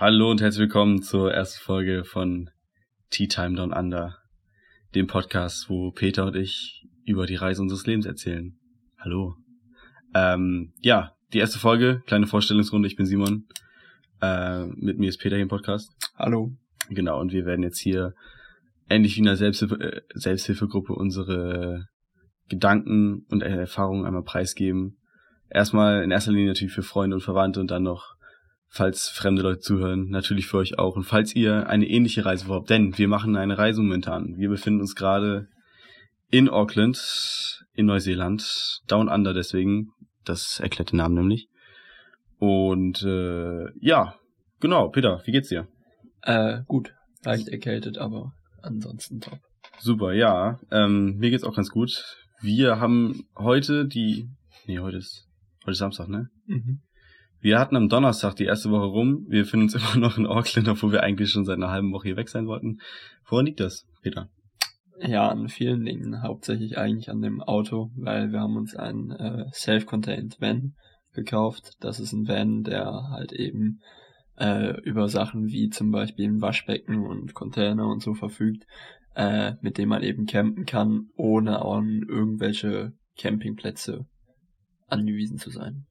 Hallo 0.00 0.30
und 0.30 0.40
herzlich 0.40 0.62
willkommen 0.62 1.02
zur 1.02 1.30
ersten 1.30 1.62
Folge 1.62 2.04
von 2.04 2.48
Tea 3.10 3.28
Time 3.28 3.54
Down 3.54 3.74
Under, 3.74 4.16
dem 4.94 5.06
Podcast, 5.06 5.68
wo 5.68 5.90
Peter 5.90 6.24
und 6.24 6.36
ich 6.36 6.86
über 7.04 7.26
die 7.26 7.34
Reise 7.34 7.60
unseres 7.60 7.84
Lebens 7.84 8.06
erzählen. 8.06 8.58
Hallo. 8.96 9.36
Ähm, 10.14 10.72
ja, 10.80 11.12
die 11.34 11.38
erste 11.38 11.58
Folge, 11.58 12.00
kleine 12.06 12.26
Vorstellungsrunde, 12.26 12.88
ich 12.88 12.96
bin 12.96 13.04
Simon. 13.04 13.44
Äh, 14.22 14.68
mit 14.68 14.98
mir 14.98 15.10
ist 15.10 15.18
Peter 15.18 15.36
hier 15.36 15.42
im 15.42 15.50
Podcast. 15.50 15.92
Hallo. 16.16 16.50
Genau, 16.88 17.20
und 17.20 17.32
wir 17.32 17.44
werden 17.44 17.62
jetzt 17.62 17.78
hier 17.78 18.14
ähnlich 18.88 19.16
wie 19.16 19.20
in 19.20 19.28
einer 19.28 19.36
Selbsthilfe, 19.36 19.80
äh, 19.80 20.00
Selbsthilfegruppe 20.14 20.94
unsere 20.94 21.88
Gedanken 22.48 23.26
und 23.28 23.42
Erfahrungen 23.42 24.06
einmal 24.06 24.24
preisgeben. 24.24 24.96
Erstmal 25.50 26.02
in 26.02 26.10
erster 26.10 26.32
Linie 26.32 26.46
natürlich 26.46 26.72
für 26.72 26.82
Freunde 26.82 27.16
und 27.16 27.22
Verwandte 27.22 27.60
und 27.60 27.70
dann 27.70 27.82
noch, 27.82 28.14
falls 28.70 29.08
fremde 29.08 29.42
Leute 29.42 29.58
zuhören, 29.58 30.08
natürlich 30.08 30.46
für 30.46 30.58
euch 30.58 30.78
auch. 30.78 30.96
Und 30.96 31.04
falls 31.04 31.34
ihr 31.34 31.68
eine 31.68 31.88
ähnliche 31.88 32.24
Reise 32.24 32.46
vorhabt, 32.46 32.70
denn 32.70 32.96
wir 32.96 33.08
machen 33.08 33.36
eine 33.36 33.58
Reise 33.58 33.82
momentan. 33.82 34.36
Wir 34.38 34.48
befinden 34.48 34.80
uns 34.80 34.94
gerade 34.94 35.48
in 36.30 36.48
Auckland, 36.48 37.64
in 37.74 37.86
Neuseeland, 37.86 38.80
Down 38.86 39.08
Under 39.08 39.34
deswegen, 39.34 39.88
das 40.24 40.60
erklärt 40.60 40.92
den 40.92 40.98
Namen 40.98 41.16
nämlich. 41.16 41.48
Und 42.38 43.02
äh, 43.02 43.66
ja, 43.80 44.14
genau, 44.60 44.88
Peter, 44.88 45.20
wie 45.24 45.32
geht's 45.32 45.48
dir? 45.48 45.66
Äh, 46.22 46.62
gut. 46.66 46.94
Leicht 47.24 47.48
erkältet, 47.48 47.98
aber 47.98 48.32
ansonsten 48.62 49.20
top. 49.20 49.40
Super, 49.78 50.12
ja. 50.12 50.58
Ähm, 50.70 51.16
mir 51.16 51.30
geht's 51.30 51.44
auch 51.44 51.56
ganz 51.56 51.70
gut. 51.70 52.02
Wir 52.40 52.80
haben 52.80 53.26
heute 53.36 53.86
die. 53.86 54.28
Nee, 54.66 54.78
heute 54.78 54.98
ist. 54.98 55.26
Heute 55.62 55.72
ist 55.72 55.78
Samstag, 55.78 56.08
ne? 56.08 56.28
Mhm. 56.46 56.80
Wir 57.40 57.58
hatten 57.58 57.76
am 57.76 57.88
Donnerstag 57.88 58.36
die 58.36 58.44
erste 58.44 58.70
Woche 58.70 58.84
rum. 58.84 59.24
Wir 59.28 59.42
befinden 59.42 59.64
uns 59.64 59.74
immer 59.94 59.96
noch 59.96 60.18
in 60.18 60.26
Auckland, 60.26 60.68
obwohl 60.68 60.92
wir 60.92 61.02
eigentlich 61.02 61.30
schon 61.30 61.44
seit 61.44 61.56
einer 61.56 61.70
halben 61.70 61.92
Woche 61.92 62.08
hier 62.08 62.16
weg 62.16 62.28
sein 62.28 62.46
wollten. 62.46 62.80
Woran 63.26 63.46
liegt 63.46 63.60
das, 63.60 63.86
Peter? 64.02 64.28
Ja, 65.00 65.28
an 65.28 65.48
vielen 65.48 65.84
Dingen. 65.84 66.22
Hauptsächlich 66.22 66.76
eigentlich 66.76 67.10
an 67.10 67.22
dem 67.22 67.40
Auto, 67.40 67.90
weil 67.96 68.32
wir 68.32 68.40
haben 68.40 68.56
uns 68.56 68.76
ein 68.76 69.10
äh, 69.10 69.46
Self-Contained 69.52 70.36
Van 70.40 70.74
gekauft. 71.14 71.76
Das 71.80 71.98
ist 71.98 72.12
ein 72.12 72.28
Van, 72.28 72.62
der 72.62 73.08
halt 73.10 73.32
eben 73.32 73.80
äh, 74.38 74.78
über 74.82 75.08
Sachen 75.08 75.48
wie 75.48 75.70
zum 75.70 75.90
Beispiel 75.90 76.28
ein 76.28 76.42
Waschbecken 76.42 77.06
und 77.06 77.32
Container 77.32 77.86
und 77.86 78.02
so 78.02 78.12
verfügt, 78.12 78.64
äh, 79.14 79.54
mit 79.62 79.78
dem 79.78 79.88
man 79.88 80.02
eben 80.02 80.26
campen 80.26 80.66
kann, 80.66 81.08
ohne 81.16 81.64
an 81.64 82.02
irgendwelche 82.06 82.92
Campingplätze 83.16 84.06
angewiesen 84.86 85.38
zu 85.38 85.50
sein. 85.50 85.86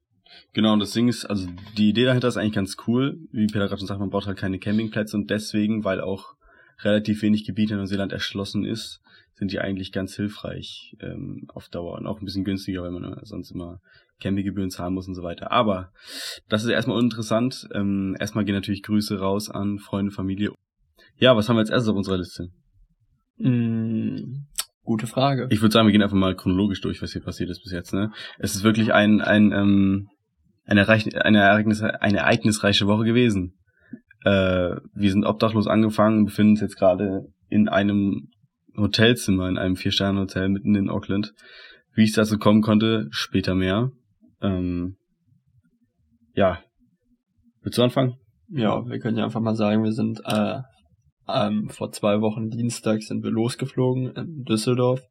Genau, 0.52 0.72
und 0.72 0.80
das 0.80 0.92
Ding 0.92 1.08
ist, 1.08 1.24
also 1.26 1.48
die 1.76 1.90
Idee 1.90 2.04
dahinter 2.04 2.28
ist 2.28 2.36
eigentlich 2.36 2.54
ganz 2.54 2.76
cool. 2.86 3.18
Wie 3.32 3.46
Peter 3.46 3.66
gerade 3.66 3.78
schon 3.78 3.86
sagt, 3.86 4.00
man 4.00 4.10
braucht 4.10 4.26
halt 4.26 4.38
keine 4.38 4.58
Campingplätze 4.58 5.16
und 5.16 5.30
deswegen, 5.30 5.84
weil 5.84 6.00
auch 6.00 6.34
relativ 6.82 7.22
wenig 7.22 7.44
Gebiet 7.44 7.70
in 7.70 7.76
Neuseeland 7.76 8.12
erschlossen 8.12 8.64
ist, 8.64 9.00
sind 9.34 9.52
die 9.52 9.60
eigentlich 9.60 9.92
ganz 9.92 10.14
hilfreich 10.16 10.96
ähm, 11.00 11.46
auf 11.48 11.68
Dauer 11.68 11.98
und 11.98 12.06
auch 12.06 12.20
ein 12.20 12.24
bisschen 12.24 12.44
günstiger, 12.44 12.82
weil 12.82 12.90
man 12.90 13.04
äh, 13.04 13.24
sonst 13.24 13.50
immer 13.50 13.80
Campinggebühren 14.20 14.70
zahlen 14.70 14.94
muss 14.94 15.08
und 15.08 15.14
so 15.14 15.22
weiter. 15.22 15.50
Aber 15.50 15.92
das 16.48 16.62
ist 16.62 16.70
erstmal 16.70 16.98
uninteressant. 16.98 17.68
Ähm, 17.74 18.16
erstmal 18.20 18.44
gehen 18.44 18.54
natürlich 18.54 18.82
Grüße 18.82 19.18
raus 19.18 19.50
an 19.50 19.78
Freunde, 19.78 20.12
Familie. 20.12 20.52
Ja, 21.16 21.36
was 21.36 21.48
haben 21.48 21.56
wir 21.56 21.60
als 21.60 21.70
erstes 21.70 21.88
auf 21.88 21.96
unserer 21.96 22.18
Liste? 22.18 22.48
Mm, 23.38 24.46
gute 24.84 25.06
Frage. 25.06 25.48
Ich 25.50 25.62
würde 25.62 25.72
sagen, 25.72 25.86
wir 25.86 25.92
gehen 25.92 26.02
einfach 26.02 26.16
mal 26.16 26.36
chronologisch 26.36 26.80
durch, 26.82 27.00
was 27.00 27.12
hier 27.12 27.22
passiert 27.22 27.50
ist 27.50 27.62
bis 27.62 27.72
jetzt. 27.72 27.94
Ne? 27.94 28.12
Es 28.38 28.54
ist 28.54 28.62
wirklich 28.62 28.92
ein, 28.92 29.20
ein, 29.20 29.52
ähm, 29.52 30.08
eine, 30.70 30.82
Ereign 30.82 31.14
eine, 31.16 31.38
Ereignis 31.38 31.82
eine 31.82 32.18
ereignisreiche 32.18 32.86
Woche 32.86 33.04
gewesen. 33.04 33.58
Äh, 34.24 34.76
wir 34.94 35.10
sind 35.10 35.24
obdachlos 35.24 35.66
angefangen 35.66 36.24
befinden 36.24 36.52
uns 36.52 36.60
jetzt 36.60 36.76
gerade 36.76 37.26
in 37.48 37.68
einem 37.68 38.28
Hotelzimmer, 38.76 39.48
in 39.48 39.58
einem 39.58 39.76
Vier-Sterne-Hotel 39.76 40.48
mitten 40.48 40.74
in 40.76 40.88
Auckland. 40.88 41.34
Wie 41.94 42.04
es 42.04 42.12
dazu 42.12 42.38
kommen 42.38 42.62
konnte, 42.62 43.08
später 43.10 43.54
mehr. 43.54 43.90
Ähm, 44.40 44.96
ja. 46.34 46.60
Willst 47.62 47.78
du 47.78 47.82
anfangen? 47.82 48.14
Ja, 48.48 48.86
wir 48.86 48.98
können 49.00 49.16
ja 49.16 49.24
einfach 49.24 49.40
mal 49.40 49.56
sagen, 49.56 49.82
wir 49.82 49.92
sind 49.92 50.20
äh, 50.24 50.60
ähm, 51.28 51.68
vor 51.68 51.90
zwei 51.90 52.20
Wochen 52.20 52.48
Dienstag 52.48 53.02
sind 53.02 53.24
wir 53.24 53.30
losgeflogen 53.30 54.12
in 54.12 54.44
Düsseldorf. 54.44 55.02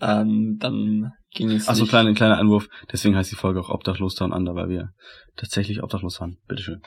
Ähm, 0.00 0.56
dann 0.58 1.12
ging 1.32 1.50
es. 1.50 1.68
Achso, 1.68 1.86
kleiner, 1.86 2.12
kleiner 2.14 2.38
Einwurf. 2.38 2.68
Deswegen 2.92 3.16
heißt 3.16 3.30
die 3.30 3.36
Folge 3.36 3.60
auch 3.60 3.70
Obdachlos 3.70 4.14
Down 4.14 4.32
Under, 4.32 4.54
weil 4.54 4.68
wir 4.68 4.90
tatsächlich 5.36 5.82
obdachlos 5.82 6.20
waren. 6.20 6.38
Bitteschön. 6.46 6.80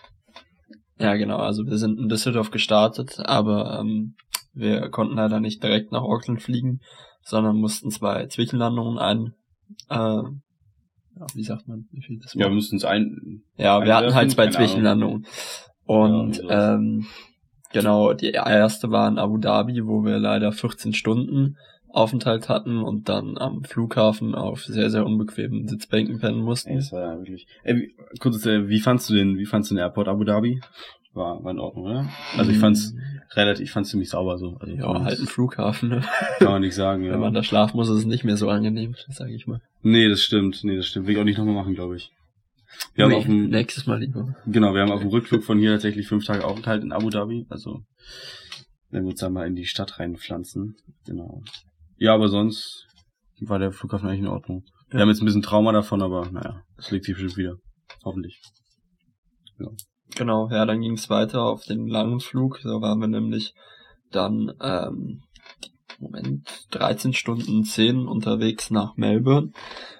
Ja, 0.99 1.15
genau. 1.15 1.37
Also 1.37 1.65
wir 1.65 1.77
sind 1.77 1.99
in 1.99 2.09
Düsseldorf 2.09 2.51
gestartet, 2.51 3.19
aber 3.19 3.79
ähm, 3.79 4.15
wir 4.53 4.89
konnten 4.89 5.15
leider 5.15 5.39
nicht 5.39 5.63
direkt 5.63 5.91
nach 5.91 6.03
Auckland 6.03 6.41
fliegen, 6.41 6.79
sondern 7.23 7.57
mussten 7.57 7.89
zwei 7.89 8.27
Zwischenlandungen 8.27 8.99
ein. 8.99 9.33
Äh, 9.89 10.23
wie 11.35 11.43
sagt 11.43 11.67
man? 11.67 11.85
Wie 11.91 12.01
viel 12.01 12.19
das 12.19 12.33
Ja, 12.33 12.47
wir 12.47 12.55
mussten 12.55 12.77
es 12.77 12.85
ein. 12.85 13.43
Ja, 13.57 13.83
wir 13.83 13.95
hatten 13.95 14.13
halt 14.13 14.31
zwei. 14.31 14.49
Zwischenlandungen. 14.49 15.25
Und 15.85 16.37
Ja, 16.37 16.75
ähm, 16.75 17.05
genau, 17.71 18.13
die 18.13 18.31
erste 18.31 18.91
war 18.91 19.07
in 19.07 19.17
Abu 19.17 19.37
Dhabi, 19.37 19.85
wo 19.85 20.03
wir 20.03 20.19
leider 20.19 20.51
14 20.51 20.93
Stunden 20.93 21.57
Aufenthalt 21.93 22.49
hatten 22.49 22.79
und 22.79 23.07
dann 23.07 23.37
am 23.37 23.63
Flughafen 23.63 24.33
auf 24.35 24.63
sehr, 24.65 24.89
sehr 24.89 25.05
unbequemen 25.05 25.67
Sitzbänken 25.67 26.19
pennen 26.19 26.39
Ey, 26.39 26.43
mussten. 26.43 26.75
das 26.75 26.91
war 26.91 27.01
ja 27.13 27.17
wirklich. 27.19 27.45
Ey, 27.63 27.75
wie, 27.77 27.95
kurz, 28.19 28.45
äh, 28.45 28.67
wie 28.67 28.79
fandst 28.79 29.09
du 29.09 29.13
den, 29.13 29.37
wie 29.37 29.45
fandst 29.45 29.69
du 29.71 29.75
den 29.75 29.79
Airport 29.81 30.07
Abu 30.07 30.23
Dhabi? 30.23 30.59
War, 31.13 31.43
war 31.43 31.51
in 31.51 31.59
Ordnung, 31.59 31.85
oder? 31.85 32.09
Also 32.35 32.49
ich 32.49 32.57
fand's 32.57 32.95
relativ, 33.35 33.65
ich 33.65 33.71
fand's 33.71 33.91
ziemlich 33.91 34.09
sauber 34.09 34.39
so. 34.39 34.57
Also 34.59 34.73
Ja, 34.73 35.03
halt 35.03 35.19
ein 35.19 35.27
Flughafen, 35.27 35.89
ne? 35.89 36.03
kann 36.39 36.47
man 36.47 36.61
nicht 36.61 36.73
sagen, 36.73 37.03
ja. 37.03 37.11
Wenn 37.13 37.19
man 37.19 37.35
da 37.35 37.43
schlafen 37.43 37.77
muss, 37.77 37.87
ist 37.89 37.99
es 37.99 38.05
nicht 38.05 38.23
mehr 38.23 38.35
so 38.37 38.49
angenehm, 38.49 38.95
sage 39.09 39.35
ich 39.35 39.45
mal. 39.45 39.61
Nee, 39.83 40.09
das 40.09 40.21
stimmt, 40.23 40.63
nee, 40.63 40.75
das 40.75 40.87
stimmt. 40.87 41.05
Will 41.05 41.13
ich 41.13 41.19
auch 41.21 41.25
nicht 41.25 41.37
nochmal 41.37 41.53
machen, 41.53 41.75
glaube 41.75 41.95
ich. 41.97 42.09
Wir 42.95 43.03
haben 43.03 43.11
Nee, 43.11 43.17
auf 43.17 43.25
dem, 43.25 43.49
nächstes 43.49 43.85
Mal 43.85 43.99
lieber. 43.99 44.35
genau, 44.47 44.73
wir 44.73 44.81
haben 44.81 44.91
auf 44.91 45.01
dem 45.01 45.09
Rückflug 45.09 45.43
von 45.43 45.59
hier 45.59 45.73
tatsächlich 45.73 46.07
fünf 46.07 46.25
Tage 46.25 46.43
Aufenthalt 46.43 46.81
in 46.83 46.91
Abu 46.91 47.11
Dhabi. 47.11 47.45
Also, 47.49 47.81
wenn 48.89 49.03
wir 49.03 49.11
uns 49.11 49.19
da 49.19 49.29
mal 49.29 49.45
in 49.45 49.53
die 49.55 49.65
Stadt 49.65 49.99
reinpflanzen. 49.99 50.75
Genau. 51.05 51.43
Ja, 52.03 52.15
aber 52.15 52.27
sonst 52.27 52.85
war 53.39 53.59
der 53.59 53.71
Flughafen 53.71 54.09
eigentlich 54.09 54.19
in 54.19 54.27
Ordnung. 54.27 54.65
Wir 54.89 54.99
haben 54.99 55.07
jetzt 55.07 55.21
ein 55.21 55.25
bisschen 55.25 55.41
Trauma 55.41 55.71
davon, 55.71 56.01
aber 56.01 56.29
naja, 56.29 56.61
das 56.75 56.91
legt 56.91 57.05
sich 57.05 57.15
bestimmt 57.15 57.37
wieder. 57.37 57.55
Hoffentlich. 58.03 58.41
Genau, 60.13 60.49
ja, 60.51 60.65
dann 60.65 60.81
ging 60.81 60.95
es 60.95 61.09
weiter 61.09 61.43
auf 61.43 61.63
den 61.63 61.87
langen 61.87 62.19
Flug. 62.19 62.59
Da 62.61 62.81
waren 62.81 62.99
wir 62.99 63.07
nämlich 63.07 63.53
dann, 64.11 64.51
ähm, 64.61 65.21
Moment, 65.97 66.65
13 66.71 67.13
Stunden 67.13 67.63
10 67.63 68.05
unterwegs 68.05 68.69
nach 68.69 68.97
Melbourne. 68.97 69.51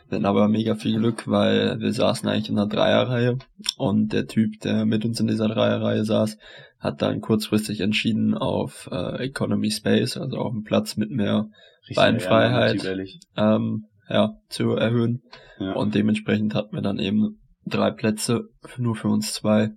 Wir 0.10 0.18
hatten 0.18 0.26
aber 0.26 0.50
mega 0.50 0.76
viel 0.76 1.00
Glück, 1.00 1.26
weil 1.30 1.80
wir 1.80 1.94
saßen 1.94 2.28
eigentlich 2.28 2.50
in 2.50 2.60
einer 2.60 2.68
Dreierreihe 2.68 3.38
und 3.78 4.12
der 4.12 4.28
Typ, 4.28 4.60
der 4.60 4.84
mit 4.84 5.06
uns 5.06 5.22
in 5.22 5.28
dieser 5.28 5.48
Dreierreihe 5.48 6.04
saß, 6.04 6.38
hat 6.80 7.02
dann 7.02 7.22
kurzfristig 7.22 7.80
entschieden 7.80 8.34
auf 8.38 8.90
äh, 8.92 9.24
Economy 9.24 9.72
Space, 9.72 10.18
also 10.18 10.36
auf 10.40 10.52
einen 10.52 10.66
Platz 10.66 10.98
mit 10.98 11.10
mehr 11.10 11.48
Beinfreiheit. 11.96 12.84
Ja, 12.84 13.56
ähm, 13.56 13.86
ja, 14.10 14.34
zu 14.50 14.72
erhöhen. 14.72 15.24
Ja. 15.60 15.74
Und 15.74 15.96
dementsprechend 15.96 16.56
hatten 16.56 16.76
wir 16.76 16.82
dann 16.82 17.00
eben 17.00 17.40
drei 17.66 17.92
Plätze, 17.92 18.50
nur 18.78 18.96
für 18.96 19.08
uns 19.08 19.34
zwei. 19.34 19.72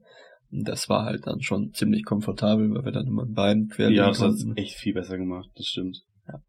Und 0.51 0.69
das 0.69 0.89
war 0.89 1.05
halt 1.05 1.27
dann 1.27 1.43
schon 1.43 1.73
ziemlich 1.73 2.05
komfortabel, 2.05 2.73
weil 2.75 2.85
wir 2.85 2.93
dann 2.93 3.07
immer 3.07 3.25
ein 3.25 3.33
Bein 3.33 3.69
quer 3.69 3.91
ja, 3.91 4.09
das 4.09 4.23
hat 4.23 4.35
echt 4.57 4.77
viel 4.77 4.95
besser 4.95 5.19
gemacht, 5.19 5.49
das 5.57 5.67
stimmt. 5.67 6.03
Ja. 6.29 6.41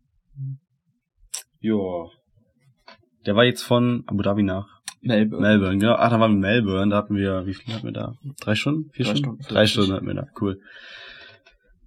Joa. 1.59 2.12
Der 3.25 3.35
war 3.35 3.44
jetzt 3.44 3.63
von 3.63 4.03
Abu 4.07 4.22
Dhabi 4.22 4.44
nach 4.44 4.68
Melbourne. 5.01 5.47
Melbourne, 5.47 5.78
genau. 5.79 5.95
Ach, 5.95 6.09
da 6.09 6.19
waren 6.19 6.31
wir 6.31 6.35
in 6.35 6.39
Melbourne, 6.63 6.91
da 6.91 6.97
hatten 6.97 7.16
wir, 7.16 7.45
wie 7.45 7.53
viel 7.53 7.74
hatten 7.74 7.85
wir 7.85 7.94
da? 7.94 8.16
Drei 8.39 8.56
Stunden? 8.56 8.89
Vier 8.91 9.06
Drei 9.06 9.16
Stunden? 9.16 9.41
Stunden, 9.41 9.53
Drei 9.53 9.66
40. 9.66 9.72
Stunden 9.72 9.94
hatten 9.94 10.07
wir 10.07 10.13
da, 10.13 10.28
cool. 10.41 10.59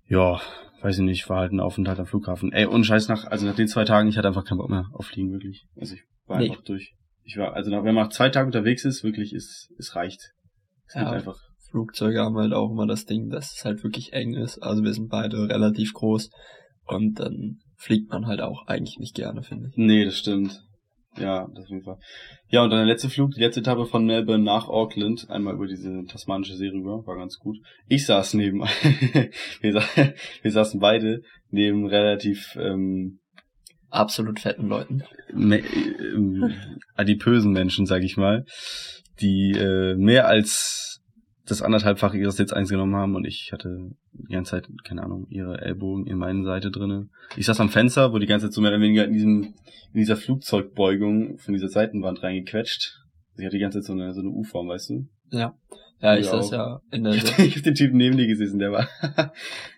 Ja, 0.08 0.40
weiß 0.82 0.98
ich 0.98 1.04
nicht, 1.04 1.28
war 1.28 1.40
halt 1.40 1.52
ein 1.52 1.60
Aufenthalt 1.60 1.98
am 1.98 2.06
Flughafen. 2.06 2.52
Ey, 2.52 2.66
und 2.66 2.84
scheiß 2.84 3.08
nach, 3.08 3.24
also 3.26 3.46
nach 3.46 3.54
den 3.54 3.68
zwei 3.68 3.84
Tagen, 3.84 4.08
ich 4.08 4.16
hatte 4.18 4.28
einfach 4.28 4.44
keinen 4.44 4.58
Bock 4.58 4.70
mehr 4.70 4.86
auf 4.92 5.06
Fliegen, 5.06 5.32
wirklich. 5.32 5.66
Also 5.76 5.94
ich 5.94 6.02
war 6.26 6.38
Nee. 6.38 6.50
einfach 6.50 6.62
durch. 6.62 6.94
Ich 7.22 7.36
war, 7.36 7.54
also 7.54 7.70
nach, 7.70 7.84
wenn 7.84 7.94
man 7.94 8.04
nach 8.04 8.12
zwei 8.12 8.28
Tagen 8.30 8.46
unterwegs 8.48 8.84
ist, 8.84 9.04
wirklich, 9.04 9.32
ist, 9.32 9.70
es 9.78 9.94
reicht. 9.94 10.20
Es 10.86 10.94
geht 10.94 11.02
Ja. 11.02 11.10
einfach. 11.10 11.36
Flugzeuge 11.70 12.20
haben 12.20 12.36
halt 12.36 12.52
auch 12.52 12.70
immer 12.70 12.86
das 12.86 13.04
Ding, 13.04 13.28
dass 13.30 13.54
es 13.56 13.64
halt 13.64 13.84
wirklich 13.84 14.12
eng 14.12 14.34
ist. 14.34 14.58
Also 14.58 14.82
wir 14.82 14.92
sind 14.92 15.08
beide 15.08 15.48
relativ 15.48 15.92
groß 15.92 16.30
und 16.86 17.20
dann 17.20 17.58
fliegt 17.76 18.10
man 18.10 18.26
halt 18.26 18.40
auch 18.40 18.66
eigentlich 18.66 18.98
nicht 18.98 19.14
gerne, 19.14 19.42
finde 19.44 19.68
ich. 19.68 19.76
Nee, 19.76 20.04
das 20.04 20.18
stimmt. 20.18 20.60
Ja, 21.18 21.48
das 21.54 21.64
auf 21.64 21.70
jeden 21.70 21.82
Fall. 21.84 21.98
Ja, 22.48 22.62
und 22.62 22.70
dann 22.70 22.78
der 22.78 22.86
letzte 22.86 23.10
Flug, 23.10 23.32
die 23.32 23.40
letzte 23.40 23.60
Etappe 23.60 23.84
von 23.86 24.04
Melbourne 24.06 24.44
nach 24.44 24.68
Auckland, 24.68 25.28
einmal 25.28 25.54
über 25.54 25.66
diese 25.66 26.04
tasmanische 26.06 26.56
See 26.56 26.68
rüber, 26.68 27.04
war 27.06 27.16
ganz 27.16 27.36
gut. 27.38 27.56
Ich 27.88 28.06
saß 28.06 28.34
neben, 28.34 28.60
wir, 29.60 29.72
sa 29.72 29.82
wir 30.42 30.50
saßen 30.52 30.78
beide 30.80 31.22
neben 31.50 31.86
relativ 31.86 32.56
ähm, 32.60 33.18
Absolut 33.90 34.38
fetten 34.38 34.68
Leuten. 34.68 35.02
me- 35.32 35.58
ähm, 36.14 36.54
adipösen 36.94 37.50
Menschen, 37.52 37.86
sag 37.86 38.04
ich 38.04 38.16
mal, 38.16 38.44
die 39.20 39.50
äh, 39.50 39.96
mehr 39.96 40.28
als 40.28 40.99
das 41.50 41.62
anderthalbfache 41.62 42.16
ihres 42.16 42.36
Sitz 42.36 42.52
eingenommen 42.52 42.94
haben 42.96 43.14
und 43.16 43.24
ich 43.26 43.50
hatte 43.52 43.90
die 44.12 44.32
ganze 44.32 44.52
Zeit, 44.52 44.68
keine 44.84 45.02
Ahnung, 45.02 45.26
ihre 45.28 45.60
Ellbogen 45.60 46.06
in 46.06 46.18
meinen 46.18 46.44
Seite 46.44 46.70
drinne. 46.70 47.08
Ich 47.36 47.46
saß 47.46 47.60
am 47.60 47.68
Fenster, 47.68 48.12
wo 48.12 48.18
die 48.18 48.26
ganze 48.26 48.46
Zeit 48.46 48.54
so 48.54 48.60
mehr 48.60 48.70
oder 48.70 48.80
weniger 48.80 49.04
in 49.04 49.12
diesem, 49.12 49.42
in 49.92 50.00
dieser 50.00 50.16
Flugzeugbeugung 50.16 51.38
von 51.38 51.54
dieser 51.54 51.68
Seitenwand 51.68 52.22
reingequetscht. 52.22 52.98
Sie 53.34 53.46
hat 53.46 53.52
die 53.52 53.58
ganze 53.58 53.80
Zeit 53.80 53.86
so 53.86 53.92
eine, 53.92 54.12
so 54.12 54.20
eine 54.20 54.30
U-Form, 54.30 54.68
weißt 54.68 54.90
du? 54.90 55.06
Ja. 55.30 55.54
Ja, 56.02 56.16
ich 56.16 56.26
saß 56.26 56.46
auch. 56.48 56.52
ja 56.52 56.80
in 56.90 57.04
der, 57.04 57.14
Ich 57.14 57.56
hab 57.56 57.62
den 57.62 57.74
Typen 57.74 57.98
neben 57.98 58.16
dir 58.16 58.26
gesessen, 58.26 58.58
der 58.58 58.72
war. 58.72 58.88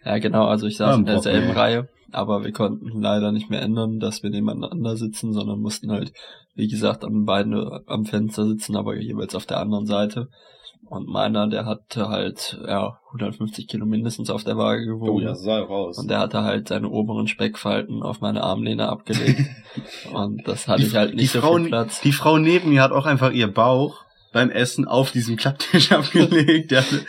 ja 0.05 0.19
genau, 0.19 0.47
also 0.47 0.67
ich 0.67 0.77
saß 0.77 0.95
Ah, 0.95 0.99
in 0.99 1.05
derselben 1.05 1.47
Brocken, 1.47 1.59
Reihe, 1.59 1.89
aber 2.13 2.45
wir 2.45 2.53
konnten 2.53 3.01
leider 3.01 3.33
nicht 3.33 3.51
mehr 3.51 3.61
ändern, 3.63 3.99
dass 3.99 4.23
wir 4.23 4.31
nebeneinander 4.31 4.97
sitzen, 4.97 5.33
sondern 5.33 5.59
mussten 5.61 5.91
halt, 5.91 6.13
wie 6.55 6.69
gesagt, 6.69 7.05
an 7.05 7.25
beiden 7.25 7.55
am 7.87 8.05
Fenster 8.05 8.47
sitzen, 8.47 8.77
aber 8.77 8.97
jeweils 8.97 9.35
auf 9.35 9.47
der 9.47 9.59
anderen 9.59 9.87
Seite. 9.87 10.29
Und 10.88 11.08
meiner, 11.08 11.49
der 11.49 11.64
hatte 11.64 12.08
halt, 12.11 12.58
ja, 12.67 12.99
150 13.12 13.67
Kilo 13.67 13.87
mindestens 13.87 14.29
auf 14.29 14.44
der 14.44 14.58
Waage 14.58 14.82
oh 14.94 14.99
gewogen. 14.99 15.23
ja, 15.23 15.29
das 15.31 15.43
sah 15.43 15.62
auch 15.62 15.70
aus. 15.70 15.99
Und 15.99 16.11
der 16.11 16.19
hatte 16.19 16.43
halt 16.43 16.69
seine 16.69 16.88
oberen 16.90 17.29
Speckfalten 17.29 18.02
auf 18.02 18.20
meine 18.20 18.43
Armlehne 18.43 18.88
abgelegt. 18.88 19.40
und 20.12 20.46
das 20.46 20.69
hatte 20.69 20.82
Die- 20.82 20.88
ich 20.88 20.94
halt 20.96 21.14
nicht 21.14 21.31
so 21.32 21.40
Frau- 21.40 21.56
viel 21.56 21.69
Platz. 21.69 22.00
Die 22.02 22.12
Frau 22.12 22.37
neben 22.38 22.70
mir 22.70 22.82
hat 22.82 22.93
auch 22.93 23.06
einfach 23.06 23.32
ihr 23.32 23.46
Bauch 23.52 24.05
beim 24.34 24.50
Essen 24.50 24.87
auf 24.87 25.12
diesem 25.12 25.37
Klapptisch 25.37 25.93
abgelegt. 25.93 26.70
Der 26.70 26.81
hatte 26.82 27.00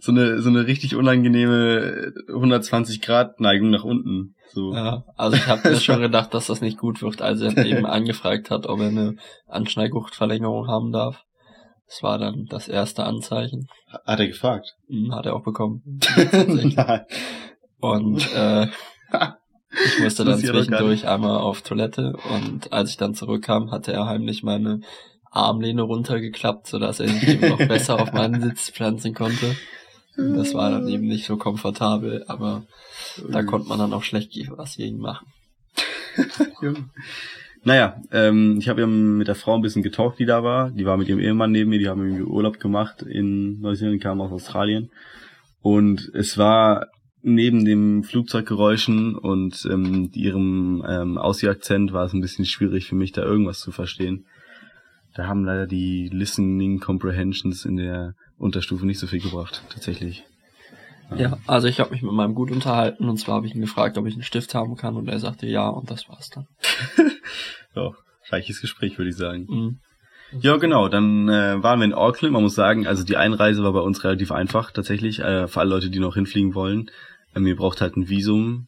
so 0.00 0.12
eine, 0.12 0.40
so 0.42 0.48
eine 0.50 0.66
richtig 0.66 0.94
unangenehme 0.96 2.12
120 2.28 3.00
Grad 3.00 3.40
Neigung 3.40 3.70
nach 3.70 3.84
unten. 3.84 4.34
So. 4.52 4.74
Ja, 4.74 5.04
also 5.16 5.36
ich 5.36 5.46
habe 5.46 5.68
mir 5.70 5.76
schon 5.80 6.00
gedacht, 6.00 6.34
dass 6.34 6.46
das 6.48 6.60
nicht 6.60 6.76
gut 6.78 7.00
wird, 7.02 7.22
als 7.22 7.40
er 7.40 7.56
eben 7.64 7.86
angefragt 7.86 8.50
hat, 8.50 8.66
ob 8.66 8.80
er 8.80 8.88
eine 8.88 9.16
Anschneidgurtverlängerung 9.46 10.66
haben 10.68 10.92
darf. 10.92 11.22
Das 11.90 12.04
war 12.04 12.18
dann 12.18 12.46
das 12.46 12.68
erste 12.68 13.02
Anzeichen. 13.02 13.66
Hat 14.06 14.20
er 14.20 14.28
gefragt? 14.28 14.76
Hm, 14.88 15.12
Hat 15.12 15.26
er 15.26 15.34
auch 15.34 15.42
bekommen. 15.42 15.82
Nein. 16.32 17.04
Und 17.80 18.32
äh, 18.32 18.68
ich 19.86 19.98
musste 20.00 20.24
dann 20.24 20.38
zwischendurch 20.38 21.08
einmal 21.08 21.38
auf 21.38 21.62
Toilette 21.62 22.16
und 22.30 22.72
als 22.72 22.90
ich 22.90 22.96
dann 22.96 23.14
zurückkam, 23.14 23.72
hatte 23.72 23.92
er 23.92 24.06
heimlich 24.06 24.44
meine 24.44 24.82
Armlehne 25.32 25.82
runtergeklappt, 25.82 26.68
sodass 26.68 27.00
er 27.00 27.08
sich 27.08 27.26
eben 27.26 27.48
noch 27.48 27.58
besser 27.58 28.00
auf 28.00 28.12
meinen 28.12 28.40
Sitz 28.40 28.70
pflanzen 28.70 29.12
konnte. 29.12 29.56
Und 30.16 30.36
das 30.36 30.54
war 30.54 30.70
dann 30.70 30.86
eben 30.86 31.08
nicht 31.08 31.26
so 31.26 31.36
komfortabel, 31.36 32.24
aber 32.28 32.66
da 33.28 33.42
konnte 33.42 33.68
man 33.68 33.80
dann 33.80 33.92
auch 33.92 34.04
schlecht 34.04 34.32
was 34.56 34.76
gegen 34.76 34.98
machen. 34.98 35.26
Ja. 37.62 37.72
Naja, 37.72 38.02
ähm, 38.10 38.56
ich 38.58 38.68
habe 38.68 38.80
ja 38.80 38.86
mit 38.86 39.28
der 39.28 39.34
Frau 39.34 39.54
ein 39.54 39.62
bisschen 39.62 39.82
getalkt, 39.82 40.18
die 40.18 40.26
da 40.26 40.42
war. 40.42 40.70
Die 40.70 40.86
war 40.86 40.96
mit 40.96 41.08
ihrem 41.08 41.20
Ehemann 41.20 41.52
neben 41.52 41.70
mir, 41.70 41.78
die 41.78 41.88
haben 41.88 42.02
irgendwie 42.02 42.22
Urlaub 42.22 42.58
gemacht 42.58 43.02
in 43.02 43.60
Neuseeland, 43.60 44.02
kamen 44.02 44.20
aus 44.20 44.32
Australien. 44.32 44.90
Und 45.62 46.10
es 46.14 46.38
war 46.38 46.86
neben 47.22 47.64
dem 47.64 48.02
Flugzeuggeräuschen 48.02 49.14
und 49.14 49.68
ähm, 49.70 50.10
ihrem 50.14 50.82
ähm, 50.88 51.18
Aussie-Akzent 51.18 51.92
war 51.92 52.06
es 52.06 52.14
ein 52.14 52.22
bisschen 52.22 52.46
schwierig 52.46 52.86
für 52.86 52.94
mich, 52.94 53.12
da 53.12 53.22
irgendwas 53.22 53.60
zu 53.60 53.72
verstehen. 53.72 54.24
Da 55.14 55.26
haben 55.26 55.44
leider 55.44 55.66
die 55.66 56.08
Listening 56.10 56.80
Comprehensions 56.80 57.64
in 57.64 57.76
der 57.76 58.14
Unterstufe 58.38 58.86
nicht 58.86 58.98
so 58.98 59.06
viel 59.06 59.20
gebracht, 59.20 59.62
tatsächlich. 59.68 60.24
Ja, 61.16 61.38
also 61.46 61.66
ich 61.66 61.80
habe 61.80 61.90
mich 61.90 62.02
mit 62.02 62.12
meinem 62.12 62.34
Gut 62.34 62.50
unterhalten 62.50 63.08
und 63.08 63.16
zwar 63.16 63.36
habe 63.36 63.46
ich 63.46 63.54
ihn 63.54 63.60
gefragt, 63.60 63.98
ob 63.98 64.06
ich 64.06 64.14
einen 64.14 64.22
Stift 64.22 64.54
haben 64.54 64.76
kann 64.76 64.96
und 64.96 65.08
er 65.08 65.18
sagte 65.18 65.46
ja 65.46 65.68
und 65.68 65.90
das 65.90 66.08
war's 66.08 66.30
dann. 66.30 66.46
Ja, 67.76 67.92
reiches 68.30 68.60
Gespräch, 68.60 68.98
würde 68.98 69.10
ich 69.10 69.16
sagen. 69.16 69.46
Mhm. 69.48 69.78
Ja, 70.40 70.56
genau. 70.56 70.88
Dann 70.88 71.28
äh, 71.28 71.62
waren 71.62 71.80
wir 71.80 71.84
in 71.84 71.94
Auckland. 71.94 72.32
Man 72.32 72.42
muss 72.42 72.54
sagen, 72.54 72.86
also 72.86 73.04
die 73.04 73.16
Einreise 73.16 73.62
war 73.62 73.72
bei 73.72 73.80
uns 73.80 74.04
relativ 74.04 74.32
einfach 74.32 74.70
tatsächlich. 74.70 75.20
Äh, 75.20 75.48
für 75.48 75.60
alle 75.60 75.70
Leute, 75.70 75.90
die 75.90 75.98
noch 75.98 76.14
hinfliegen 76.14 76.54
wollen. 76.54 76.90
Ähm, 77.34 77.46
ihr 77.46 77.56
braucht 77.56 77.80
halt 77.80 77.96
ein 77.96 78.08
Visum 78.08 78.66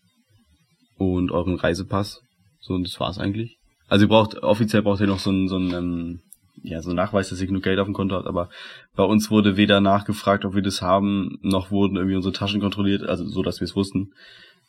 und 0.99 1.31
euren 1.31 1.57
Reisepass. 1.57 2.21
So, 2.61 2.75
und 2.75 2.85
das 2.87 2.99
war's 3.01 3.19
eigentlich. 3.19 3.59
Also 3.89 4.05
ihr 4.05 4.09
braucht, 4.09 4.43
offiziell 4.43 4.83
braucht 4.83 5.01
ihr 5.01 5.07
noch 5.07 5.19
so 5.19 5.31
ein, 5.31 5.49
so 5.49 5.57
ein, 5.57 5.73
ähm, 5.73 6.21
ja, 6.63 6.83
so 6.83 6.91
ein 6.91 6.97
Nachweis, 6.97 7.29
dass 7.31 7.41
ihr 7.41 7.47
genug 7.47 7.63
Geld 7.63 7.79
auf 7.79 7.87
dem 7.87 7.95
Konto 7.95 8.15
habt, 8.17 8.27
aber 8.27 8.49
bei 8.95 9.05
uns 9.05 9.31
wurde 9.31 9.57
weder 9.57 9.81
nachgefragt, 9.81 10.45
ob 10.45 10.55
wir 10.55 10.63
das 10.63 10.83
haben, 10.83 11.39
noch 11.43 11.71
wurden 11.71 11.97
irgendwie 11.97 12.17
unsere 12.17 12.33
Taschen 12.35 12.61
kontrolliert, 12.61 13.03
also 13.05 13.27
so, 13.27 13.43
dass 13.43 13.61
wir 13.61 13.65
es 13.65 13.75
wussten. 13.77 14.11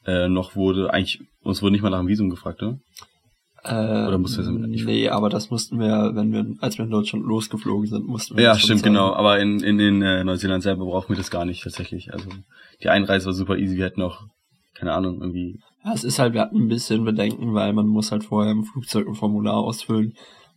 Äh, 0.05 0.27
noch 0.27 0.55
wurde 0.55 0.93
eigentlich, 0.93 1.21
uns 1.43 1.61
wurde 1.61 1.71
nicht 1.73 1.81
mal 1.81 1.89
nach 1.89 1.99
dem 1.99 2.07
Visum 2.07 2.29
gefragt, 2.29 2.61
ne? 2.61 2.79
Äh, 3.65 4.07
Oder 4.07 4.17
mussten 4.17 4.43
wir 4.43 4.61
es 4.63 4.67
nicht- 4.69 4.85
Nee, 4.85 5.07
aber 5.07 5.29
das 5.29 5.49
mussten 5.49 5.79
wir, 5.79 6.11
wenn 6.15 6.33
wir, 6.33 6.45
als 6.59 6.77
wir 6.77 6.83
in 6.83 6.91
Deutschland 6.91 7.23
losgeflogen 7.25 7.87
sind, 7.87 8.05
mussten 8.05 8.35
wir 8.35 8.43
Ja, 8.43 8.49
das 8.53 8.61
stimmt, 8.61 8.81
zeigen. 8.81 8.95
genau. 8.95 9.13
Aber 9.13 9.39
in, 9.39 9.61
in, 9.61 9.79
in 9.79 10.01
äh, 10.01 10.23
Neuseeland 10.25 10.63
selber 10.63 10.83
brauchen 10.85 11.09
wir 11.09 11.15
das 11.15 11.31
gar 11.31 11.45
nicht 11.45 11.63
tatsächlich. 11.63 12.11
Also 12.13 12.27
die 12.81 12.89
Einreise 12.89 13.27
war 13.27 13.33
super 13.33 13.55
easy. 13.57 13.77
Wir 13.77 13.85
hätten 13.85 14.01
auch, 14.01 14.19
keine 14.75 14.91
Ahnung, 14.91 15.21
irgendwie. 15.21 15.59
Ja, 15.85 15.93
es 15.93 16.03
ist 16.03 16.19
halt, 16.19 16.33
wir 16.33 16.41
hatten 16.41 16.57
ein 16.63 16.67
bisschen 16.67 17.05
Bedenken, 17.05 17.53
weil 17.53 17.71
man 17.71 17.87
muss 17.87 18.11
halt 18.11 18.25
vorher 18.25 18.51
im 18.51 18.65
Flugzeug 18.65 19.07
ein 19.07 19.15
Formular 19.15 19.55
ausfüllen, 19.55 20.13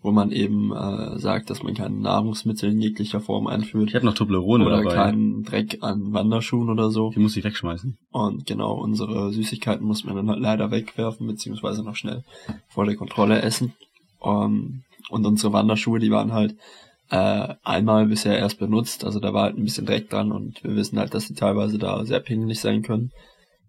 wo 0.06 0.12
man 0.12 0.31
eben 0.31 0.73
äh, 0.73 1.19
sagt, 1.19 1.50
dass 1.50 1.64
man 1.64 1.75
keine 1.75 1.97
Nahrungsmittel 1.97 2.70
in 2.70 2.81
jeglicher 2.81 3.20
Form 3.20 3.49
einführt. 3.49 3.88
Ich 3.88 3.94
hatte 3.97 4.06
noch 4.06 4.14
Toblerone 4.14 4.64
oder 4.64 4.79
dabei. 4.79 4.94
keinen 4.94 5.43
Dreck 5.43 5.79
an 5.81 6.12
Wanderschuhen 6.12 6.70
oder 6.70 6.93
so. 6.93 7.11
Die 7.11 7.19
muss 7.19 7.37
ich 7.37 7.43
wegschmeißen. 7.43 7.99
Und 8.12 8.47
genau, 8.47 8.75
unsere 8.75 9.32
Süßigkeiten 9.32 9.85
mussten 9.85 10.06
wir 10.06 10.14
dann 10.14 10.31
halt 10.31 10.38
leider 10.38 10.70
wegwerfen, 10.70 11.26
beziehungsweise 11.26 11.82
noch 11.82 11.97
schnell 11.97 12.23
vor 12.69 12.87
der 12.87 12.94
Kontrolle 12.94 13.43
essen. 13.43 13.75
Um, 14.20 14.85
und 15.11 15.26
unsere 15.26 15.53
Wanderschuhe, 15.53 15.99
die 15.99 16.12
waren 16.12 16.32
halt 16.32 16.55
äh, 17.11 17.55
einmal 17.64 18.06
bisher 18.06 18.38
erst 18.38 18.61
benutzt, 18.61 19.05
also 19.05 19.19
da 19.19 19.35
war 19.35 19.43
halt 19.43 19.58
ein 19.58 19.64
bisschen 19.64 19.87
Dreck 19.87 20.08
dran 20.08 20.31
und 20.31 20.62
wir 20.62 20.76
wissen 20.76 21.00
halt, 21.00 21.14
dass 21.14 21.26
die 21.26 21.35
teilweise 21.35 21.79
da 21.79 22.05
sehr 22.05 22.20
pingelig 22.20 22.61
sein 22.61 22.82
können. 22.82 23.11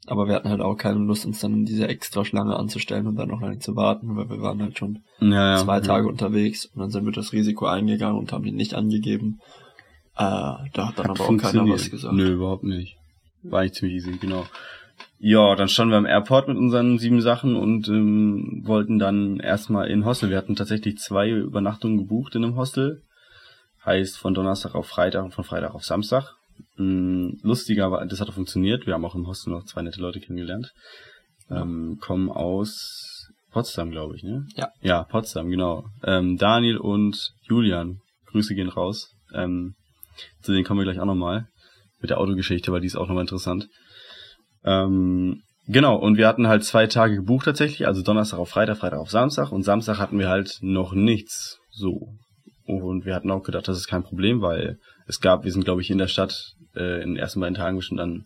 Aber 0.07 0.27
wir 0.27 0.35
hatten 0.35 0.49
halt 0.49 0.61
auch 0.61 0.75
keine 0.75 0.99
Lust, 0.99 1.25
uns 1.25 1.41
dann 1.41 1.53
in 1.53 1.65
diese 1.65 1.87
extra 1.87 2.23
Schlange 2.23 2.55
anzustellen 2.55 3.07
und 3.07 3.17
dann 3.17 3.27
noch 3.27 3.41
lange 3.41 3.59
zu 3.59 3.75
warten, 3.75 4.15
weil 4.15 4.29
wir 4.29 4.41
waren 4.41 4.61
halt 4.61 4.77
schon 4.77 5.03
Ja, 5.19 5.55
ja, 5.55 5.57
zwei 5.57 5.75
ja. 5.75 5.81
Tage 5.81 6.07
unterwegs 6.07 6.65
und 6.65 6.79
dann 6.79 6.89
sind 6.89 7.05
wir 7.05 7.11
das 7.11 7.33
Risiko 7.33 7.65
eingegangen 7.65 8.17
und 8.17 8.31
haben 8.31 8.43
die 8.43 8.53
nicht 8.53 8.73
angegeben. 8.73 9.41
Äh, 10.15 10.23
da 10.73 10.87
hat 10.87 10.97
dann 10.97 11.07
aber 11.07 11.19
auch 11.21 11.37
keiner 11.37 11.67
was 11.67 11.91
gesagt. 11.91 12.15
Nö, 12.15 12.33
überhaupt 12.33 12.63
nicht. 12.63 12.97
War 13.43 13.59
eigentlich 13.59 13.73
ziemlich 13.73 13.97
easy, 13.97 14.17
genau. 14.17 14.45
Ja, 15.19 15.55
dann 15.55 15.67
standen 15.67 15.91
wir 15.91 15.97
am 15.97 16.05
Airport 16.05 16.47
mit 16.47 16.57
unseren 16.57 16.99
sieben 16.99 17.21
Sachen 17.21 17.55
und 17.55 17.87
ähm, 17.87 18.63
wollten 18.65 18.99
dann 18.99 19.39
erstmal 19.39 19.89
in 19.89 20.05
Hostel. 20.05 20.29
Wir 20.29 20.37
hatten 20.37 20.55
tatsächlich 20.55 20.99
zwei 20.99 21.29
Übernachtungen 21.29 21.97
gebucht 21.97 22.35
in 22.35 22.43
einem 22.43 22.55
Hostel. 22.55 23.03
Heißt 23.85 24.17
von 24.17 24.33
Donnerstag 24.33 24.73
auf 24.73 24.87
Freitag 24.87 25.23
und 25.23 25.33
von 25.33 25.43
Freitag 25.43 25.75
auf 25.75 25.83
Samstag. 25.83 26.36
Ähm, 26.77 27.39
lustiger 27.43 27.91
war, 27.91 28.05
das 28.05 28.21
hat 28.21 28.29
auch 28.29 28.33
funktioniert. 28.33 28.85
Wir 28.85 28.93
haben 28.93 29.05
auch 29.05 29.15
im 29.15 29.27
Hostel 29.27 29.51
noch 29.51 29.65
zwei 29.65 29.81
nette 29.81 30.01
Leute 30.01 30.19
kennengelernt. 30.19 30.71
Ähm, 31.49 31.97
kommen 32.01 32.29
aus 32.29 33.29
Potsdam, 33.51 33.91
glaube 33.91 34.15
ich, 34.15 34.23
ne? 34.23 34.45
Ja. 34.55 34.69
Ja, 34.81 35.03
Potsdam, 35.03 35.49
genau. 35.49 35.85
Ähm, 36.03 36.37
Daniel 36.37 36.77
und 36.77 37.31
Julian. 37.47 37.99
Grüße 38.27 38.53
gehen 38.53 38.69
raus. 38.69 39.09
Ähm, 39.33 39.75
zu 40.41 40.51
denen 40.51 40.65
kommen 40.65 40.79
wir 40.79 40.85
gleich 40.85 40.99
auch 40.99 41.05
nochmal. 41.05 41.47
Mit 41.99 42.11
der 42.11 42.19
Autogeschichte, 42.19 42.71
weil 42.71 42.81
die 42.81 42.87
ist 42.87 42.95
auch 42.95 43.07
nochmal 43.07 43.23
interessant. 43.23 43.67
Ähm, 44.63 45.41
genau, 45.67 45.95
und 45.95 46.17
wir 46.17 46.27
hatten 46.27 46.47
halt 46.47 46.63
zwei 46.63 46.87
Tage 46.87 47.15
gebucht 47.15 47.45
tatsächlich, 47.45 47.87
also 47.87 48.03
Donnerstag 48.03 48.37
auf 48.37 48.49
Freitag, 48.49 48.77
Freitag 48.77 48.99
auf 48.99 49.09
Samstag 49.09 49.51
und 49.51 49.63
Samstag 49.63 49.97
hatten 49.97 50.19
wir 50.19 50.29
halt 50.29 50.59
noch 50.61 50.93
nichts 50.93 51.57
so. 51.71 52.13
Und 52.65 53.05
wir 53.05 53.15
hatten 53.15 53.31
auch 53.31 53.43
gedacht, 53.43 53.67
das 53.67 53.77
ist 53.77 53.87
kein 53.87 54.03
Problem, 54.03 54.41
weil 54.41 54.77
es 55.07 55.21
gab, 55.21 55.45
wir 55.45 55.51
sind 55.51 55.63
glaube 55.63 55.81
ich 55.81 55.89
in 55.89 55.97
der 55.97 56.07
Stadt 56.07 56.53
äh, 56.77 57.01
in 57.01 57.11
den 57.11 57.17
ersten 57.17 57.39
beiden 57.39 57.55
Tagen 57.55 57.77
bestimmt 57.77 57.99
dann 57.99 58.25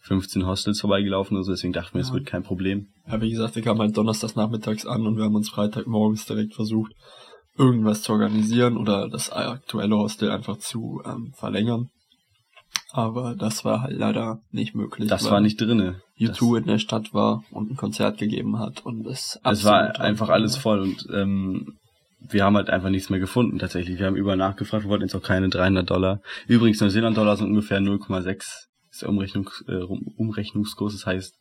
15 0.00 0.46
Hostels 0.46 0.80
vorbeigelaufen 0.80 1.36
oder 1.36 1.44
so, 1.44 1.52
deswegen 1.52 1.72
dachten 1.72 1.94
wir, 1.94 2.00
es 2.02 2.08
Ja. 2.08 2.14
wird 2.14 2.26
kein 2.26 2.42
Problem. 2.42 2.88
Ja, 3.06 3.20
wie 3.20 3.30
gesagt, 3.30 3.54
wir 3.54 3.62
kamen 3.62 3.80
halt 3.80 3.96
donnerstags 3.96 4.34
nachmittags 4.36 4.84
an 4.86 5.06
und 5.06 5.16
wir 5.16 5.24
haben 5.24 5.34
uns 5.36 5.48
Freitagmorgens 5.48 6.26
direkt 6.26 6.54
versucht, 6.54 6.92
irgendwas 7.56 8.02
zu 8.02 8.12
organisieren 8.12 8.76
oder 8.76 9.08
das 9.08 9.30
aktuelle 9.30 9.96
Hostel 9.96 10.30
einfach 10.30 10.56
zu 10.58 11.02
ähm, 11.04 11.32
verlängern. 11.36 11.88
Aber 12.90 13.34
das 13.36 13.64
war 13.64 13.82
halt 13.82 13.96
leider 13.96 14.40
nicht 14.50 14.74
möglich. 14.74 15.08
Das 15.08 15.30
war 15.30 15.40
nicht 15.40 15.60
drinne. 15.60 16.00
U2 16.18 16.58
in 16.58 16.66
der 16.66 16.78
Stadt 16.78 17.14
war 17.14 17.42
und 17.50 17.70
ein 17.70 17.76
Konzert 17.76 18.18
gegeben 18.18 18.58
hat 18.58 18.84
und 18.84 19.06
es 19.06 19.38
Es 19.44 19.64
war 19.64 19.98
einfach 20.00 20.28
alles 20.28 20.56
voll 20.56 20.80
und 20.80 21.06
ähm, 21.12 21.78
wir 22.28 22.44
haben 22.44 22.56
halt 22.56 22.70
einfach 22.70 22.90
nichts 22.90 23.10
mehr 23.10 23.20
gefunden 23.20 23.58
tatsächlich. 23.58 23.98
Wir 23.98 24.06
haben 24.06 24.16
überall 24.16 24.36
nachgefragt, 24.36 24.84
wir 24.84 24.90
wollten 24.90 25.04
jetzt 25.04 25.14
auch 25.14 25.22
keine 25.22 25.48
300 25.48 25.88
Dollar. 25.88 26.20
Übrigens, 26.46 26.80
Neuseeland-Dollar 26.80 27.36
sind 27.36 27.48
ungefähr 27.48 27.80
0,6 27.80 28.68
ist 28.90 29.02
der 29.02 29.08
Umrechnungs, 29.08 29.64
äh, 29.68 29.82
Umrechnungskurs. 29.82 30.92
Das 30.92 31.06
heißt, 31.06 31.38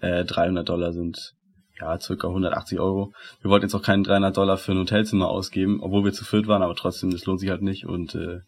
äh, 0.00 0.24
300 0.24 0.68
Dollar 0.68 0.92
sind 0.92 1.34
ja 1.80 1.98
circa 1.98 2.28
180 2.28 2.78
Euro. 2.78 3.12
Wir 3.40 3.50
wollten 3.50 3.64
jetzt 3.64 3.74
auch 3.74 3.82
keine 3.82 4.02
300 4.02 4.36
Dollar 4.36 4.58
für 4.58 4.72
ein 4.72 4.78
Hotelzimmer 4.78 5.28
ausgeben, 5.28 5.80
obwohl 5.80 6.04
wir 6.04 6.12
zu 6.12 6.24
viert 6.24 6.46
waren, 6.46 6.62
aber 6.62 6.74
trotzdem, 6.74 7.10
das 7.10 7.24
lohnt 7.24 7.40
sich 7.40 7.50
halt 7.50 7.62
nicht. 7.62 7.86
Und 7.86 8.14
äh, 8.14 8.40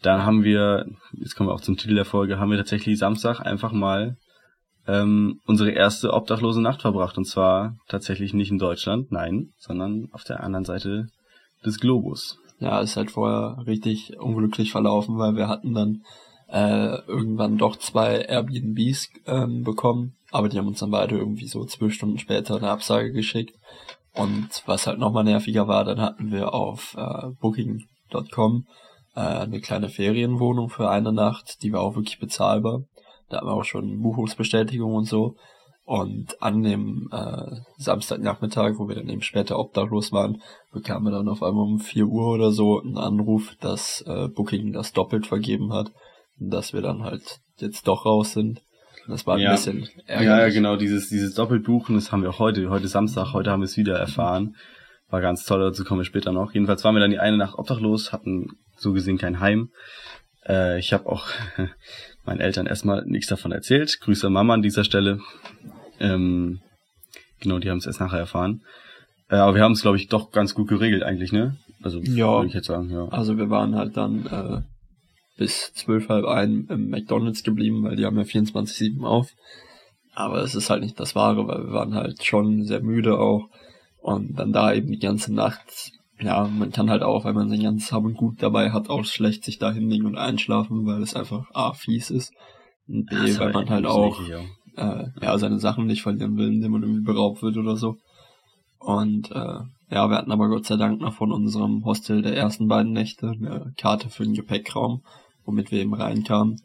dann 0.00 0.24
haben 0.24 0.42
wir, 0.42 0.86
jetzt 1.12 1.36
kommen 1.36 1.48
wir 1.48 1.54
auch 1.54 1.60
zum 1.60 1.76
Titel 1.76 1.94
der 1.94 2.04
Folge, 2.04 2.38
haben 2.38 2.50
wir 2.50 2.58
tatsächlich 2.58 2.98
Samstag 2.98 3.40
einfach 3.40 3.72
mal 3.72 4.16
ähm, 4.86 5.40
unsere 5.46 5.70
erste 5.70 6.12
obdachlose 6.12 6.60
Nacht 6.60 6.82
verbracht. 6.82 7.18
Und 7.18 7.26
zwar 7.26 7.76
tatsächlich 7.88 8.34
nicht 8.34 8.50
in 8.50 8.58
Deutschland, 8.58 9.12
nein, 9.12 9.50
sondern 9.58 10.08
auf 10.12 10.24
der 10.24 10.42
anderen 10.42 10.64
Seite 10.64 11.08
des 11.64 11.78
Globus. 11.78 12.38
Ja, 12.58 12.80
ist 12.80 12.96
halt 12.96 13.10
vorher 13.10 13.64
richtig 13.66 14.18
unglücklich 14.18 14.70
verlaufen, 14.70 15.18
weil 15.18 15.34
wir 15.34 15.48
hatten 15.48 15.74
dann 15.74 16.02
äh, 16.48 17.00
irgendwann 17.06 17.58
doch 17.58 17.76
zwei 17.76 18.20
Airbnbs 18.20 19.08
ähm, 19.26 19.62
bekommen, 19.62 20.16
aber 20.30 20.48
die 20.48 20.58
haben 20.58 20.68
uns 20.68 20.80
dann 20.80 20.90
beide 20.90 21.16
irgendwie 21.16 21.48
so 21.48 21.64
zwölf 21.64 21.94
Stunden 21.94 22.18
später 22.18 22.56
eine 22.56 22.70
Absage 22.70 23.12
geschickt. 23.12 23.56
Und 24.14 24.62
was 24.66 24.86
halt 24.86 24.98
nochmal 24.98 25.24
nerviger 25.24 25.66
war, 25.66 25.84
dann 25.84 26.00
hatten 26.00 26.30
wir 26.30 26.52
auf 26.52 26.94
äh, 26.98 27.30
Booking.com 27.40 28.66
äh, 29.14 29.20
eine 29.20 29.60
kleine 29.60 29.88
Ferienwohnung 29.88 30.68
für 30.68 30.90
eine 30.90 31.12
Nacht, 31.12 31.62
die 31.62 31.72
war 31.72 31.80
auch 31.80 31.96
wirklich 31.96 32.18
bezahlbar. 32.18 32.82
Da 33.32 33.38
haben 33.38 33.46
wir 33.48 33.54
auch 33.54 33.64
schon 33.64 34.00
Buchungsbestätigung 34.02 34.94
und 34.94 35.04
so. 35.06 35.36
Und 35.84 36.40
an 36.40 36.62
dem 36.62 37.08
äh, 37.12 37.56
Samstagnachmittag, 37.76 38.74
wo 38.78 38.88
wir 38.88 38.94
dann 38.94 39.08
eben 39.08 39.22
später 39.22 39.58
obdachlos 39.58 40.12
waren, 40.12 40.40
bekamen 40.72 41.04
wir 41.06 41.10
dann 41.18 41.28
auf 41.28 41.42
einmal 41.42 41.64
um 41.64 41.80
4 41.80 42.06
Uhr 42.06 42.28
oder 42.34 42.52
so 42.52 42.80
einen 42.80 42.98
Anruf, 42.98 43.56
dass 43.60 44.02
äh, 44.06 44.28
Booking 44.28 44.72
das 44.72 44.92
doppelt 44.92 45.26
vergeben 45.26 45.72
hat 45.72 45.90
und 46.38 46.50
dass 46.50 46.72
wir 46.72 46.82
dann 46.82 47.02
halt 47.02 47.40
jetzt 47.58 47.88
doch 47.88 48.06
raus 48.06 48.32
sind. 48.32 48.62
Das 49.08 49.26
war 49.26 49.34
ein 49.34 49.40
Ja. 49.40 49.50
bisschen 49.52 49.88
ärgerlich. 50.06 50.28
Ja, 50.28 50.38
ja, 50.46 50.48
genau, 50.50 50.76
dieses, 50.76 51.08
dieses 51.08 51.34
Doppelbuchen, 51.34 51.96
das 51.96 52.12
haben 52.12 52.22
wir 52.22 52.30
auch 52.30 52.38
heute, 52.38 52.70
heute 52.70 52.86
Samstag, 52.86 53.32
heute 53.32 53.50
haben 53.50 53.60
wir 53.60 53.64
es 53.66 53.76
wieder 53.76 53.98
erfahren. 53.98 54.54
War 55.10 55.20
ganz 55.20 55.44
toll, 55.44 55.58
dazu 55.60 55.84
kommen 55.84 56.00
wir 56.00 56.04
später 56.04 56.30
noch. 56.32 56.52
Jedenfalls 56.54 56.84
waren 56.84 56.94
wir 56.94 57.00
dann 57.00 57.10
die 57.10 57.18
eine 57.18 57.36
Nacht 57.36 57.58
obdachlos, 57.58 58.12
hatten 58.12 58.46
so 58.76 58.92
gesehen 58.92 59.18
kein 59.18 59.40
Heim. 59.40 59.70
Äh, 60.46 60.78
ich 60.78 60.92
habe 60.92 61.06
auch 61.06 61.26
meinen 62.24 62.40
Eltern 62.40 62.66
erstmal 62.66 63.04
nichts 63.04 63.28
davon 63.28 63.52
erzählt. 63.52 63.98
Grüße 64.00 64.30
Mama 64.30 64.54
an 64.54 64.62
dieser 64.62 64.84
Stelle. 64.84 65.20
Ähm, 66.00 66.60
genau, 67.40 67.58
die 67.58 67.70
haben 67.70 67.78
es 67.78 67.86
erst 67.86 68.00
nachher 68.00 68.18
erfahren. 68.18 68.62
Äh, 69.28 69.36
aber 69.36 69.54
wir 69.54 69.62
haben 69.62 69.72
es, 69.72 69.82
glaube 69.82 69.96
ich, 69.96 70.08
doch 70.08 70.30
ganz 70.30 70.54
gut 70.54 70.68
geregelt 70.68 71.02
eigentlich, 71.02 71.32
ne? 71.32 71.56
Also 71.82 72.00
Ja. 72.00 72.36
würde 72.36 72.48
ich 72.48 72.54
jetzt 72.54 72.66
sagen, 72.66 72.90
ja. 72.90 73.08
Also 73.08 73.36
wir 73.38 73.50
waren 73.50 73.74
halt 73.74 73.96
dann 73.96 74.26
äh, 74.26 74.60
bis 75.36 75.72
zwölf 75.74 76.08
halb 76.08 76.26
ein 76.26 76.66
im 76.68 76.90
McDonalds 76.90 77.42
geblieben, 77.42 77.82
weil 77.82 77.96
die 77.96 78.04
haben 78.06 78.16
ja 78.18 78.24
24-7 78.24 79.04
auf. 79.04 79.30
Aber 80.14 80.42
es 80.42 80.54
ist 80.54 80.70
halt 80.70 80.82
nicht 80.82 81.00
das 81.00 81.14
Wahre, 81.14 81.48
weil 81.48 81.64
wir 81.66 81.72
waren 81.72 81.94
halt 81.94 82.22
schon 82.24 82.64
sehr 82.64 82.82
müde 82.82 83.18
auch. 83.18 83.48
Und 84.00 84.38
dann 84.38 84.52
da 84.52 84.72
eben 84.72 84.88
die 84.88 84.98
ganze 84.98 85.32
Nacht, 85.32 85.92
ja, 86.22 86.46
man 86.46 86.70
kann 86.70 86.90
halt 86.90 87.02
auch, 87.02 87.24
wenn 87.24 87.34
man 87.34 87.48
sein 87.48 87.62
ganzes 87.62 87.92
Hab 87.92 88.04
und 88.04 88.16
Gut 88.16 88.42
dabei 88.42 88.70
hat, 88.70 88.88
auch 88.88 89.04
schlecht 89.04 89.44
sich 89.44 89.58
da 89.58 89.72
hinlegen 89.72 90.06
und 90.06 90.16
einschlafen, 90.16 90.86
weil 90.86 91.02
es 91.02 91.14
einfach 91.14 91.44
A, 91.52 91.72
fies 91.72 92.10
ist. 92.10 92.32
Und 92.88 93.06
B, 93.06 93.16
ist 93.16 93.38
weil 93.38 93.52
man 93.52 93.68
halt 93.68 93.86
auch 93.86 94.20
äh, 94.76 95.04
ja, 95.20 95.38
seine 95.38 95.58
Sachen 95.58 95.86
nicht 95.86 96.02
verlieren 96.02 96.36
will, 96.36 96.52
indem 96.52 96.72
man 96.72 96.82
irgendwie 96.82 97.04
beraubt 97.04 97.42
wird 97.42 97.56
oder 97.56 97.76
so. 97.76 97.96
Und 98.78 99.30
äh, 99.30 99.60
ja, 99.90 100.08
wir 100.08 100.16
hatten 100.16 100.32
aber 100.32 100.48
Gott 100.48 100.66
sei 100.66 100.76
Dank 100.76 101.00
noch 101.00 101.14
von 101.14 101.32
unserem 101.32 101.84
Hostel 101.84 102.22
der 102.22 102.36
ersten 102.36 102.66
beiden 102.66 102.92
Nächte 102.92 103.28
eine 103.28 103.72
Karte 103.76 104.08
für 104.08 104.24
den 104.24 104.34
Gepäckraum, 104.34 105.02
womit 105.44 105.70
wir 105.70 105.80
eben 105.80 105.94
reinkamen. 105.94 106.60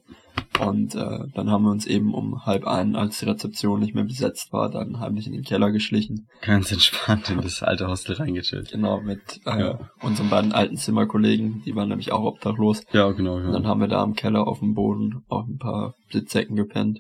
Und 0.60 0.96
äh, 0.96 1.20
dann 1.36 1.52
haben 1.52 1.64
wir 1.64 1.72
uns 1.72 1.86
eben 1.86 2.14
um 2.14 2.46
halb 2.46 2.66
ein, 2.66 2.96
als 2.96 3.20
die 3.20 3.26
Rezeption 3.26 3.80
nicht 3.80 3.94
mehr 3.94 4.04
besetzt 4.06 4.52
war, 4.54 4.70
dann 4.70 5.00
heimlich 5.00 5.28
in 5.28 5.34
den 5.34 5.44
Keller 5.44 5.72
geschlichen. 5.72 6.28
Ganz 6.42 6.72
entspannt 6.72 7.30
in 7.30 7.42
das 7.42 7.62
alte 7.62 7.88
Hostel 7.88 8.16
reingechillt. 8.16 8.72
Genau, 8.72 9.00
mit 9.02 9.20
äh, 9.46 9.60
Ja. 9.60 9.80
unseren 10.02 10.30
beiden 10.30 10.54
alten 10.54 10.78
Zimmerkollegen, 10.78 11.62
die 11.66 11.76
waren 11.76 11.90
nämlich 11.90 12.12
auch 12.12 12.24
obdachlos. 12.24 12.84
Ja, 12.92 13.12
genau, 13.12 13.40
ja. 13.40 13.46
Und 13.48 13.54
dann 13.54 13.68
haben 13.68 13.82
wir 13.82 13.88
da 13.88 14.04
im 14.04 14.14
Keller 14.14 14.48
auf 14.48 14.60
dem 14.60 14.74
Boden 14.74 15.24
auf 15.28 15.46
ein 15.48 15.58
paar 15.58 15.94
Sitzsäcken 16.12 16.56
gepennt. 16.56 17.00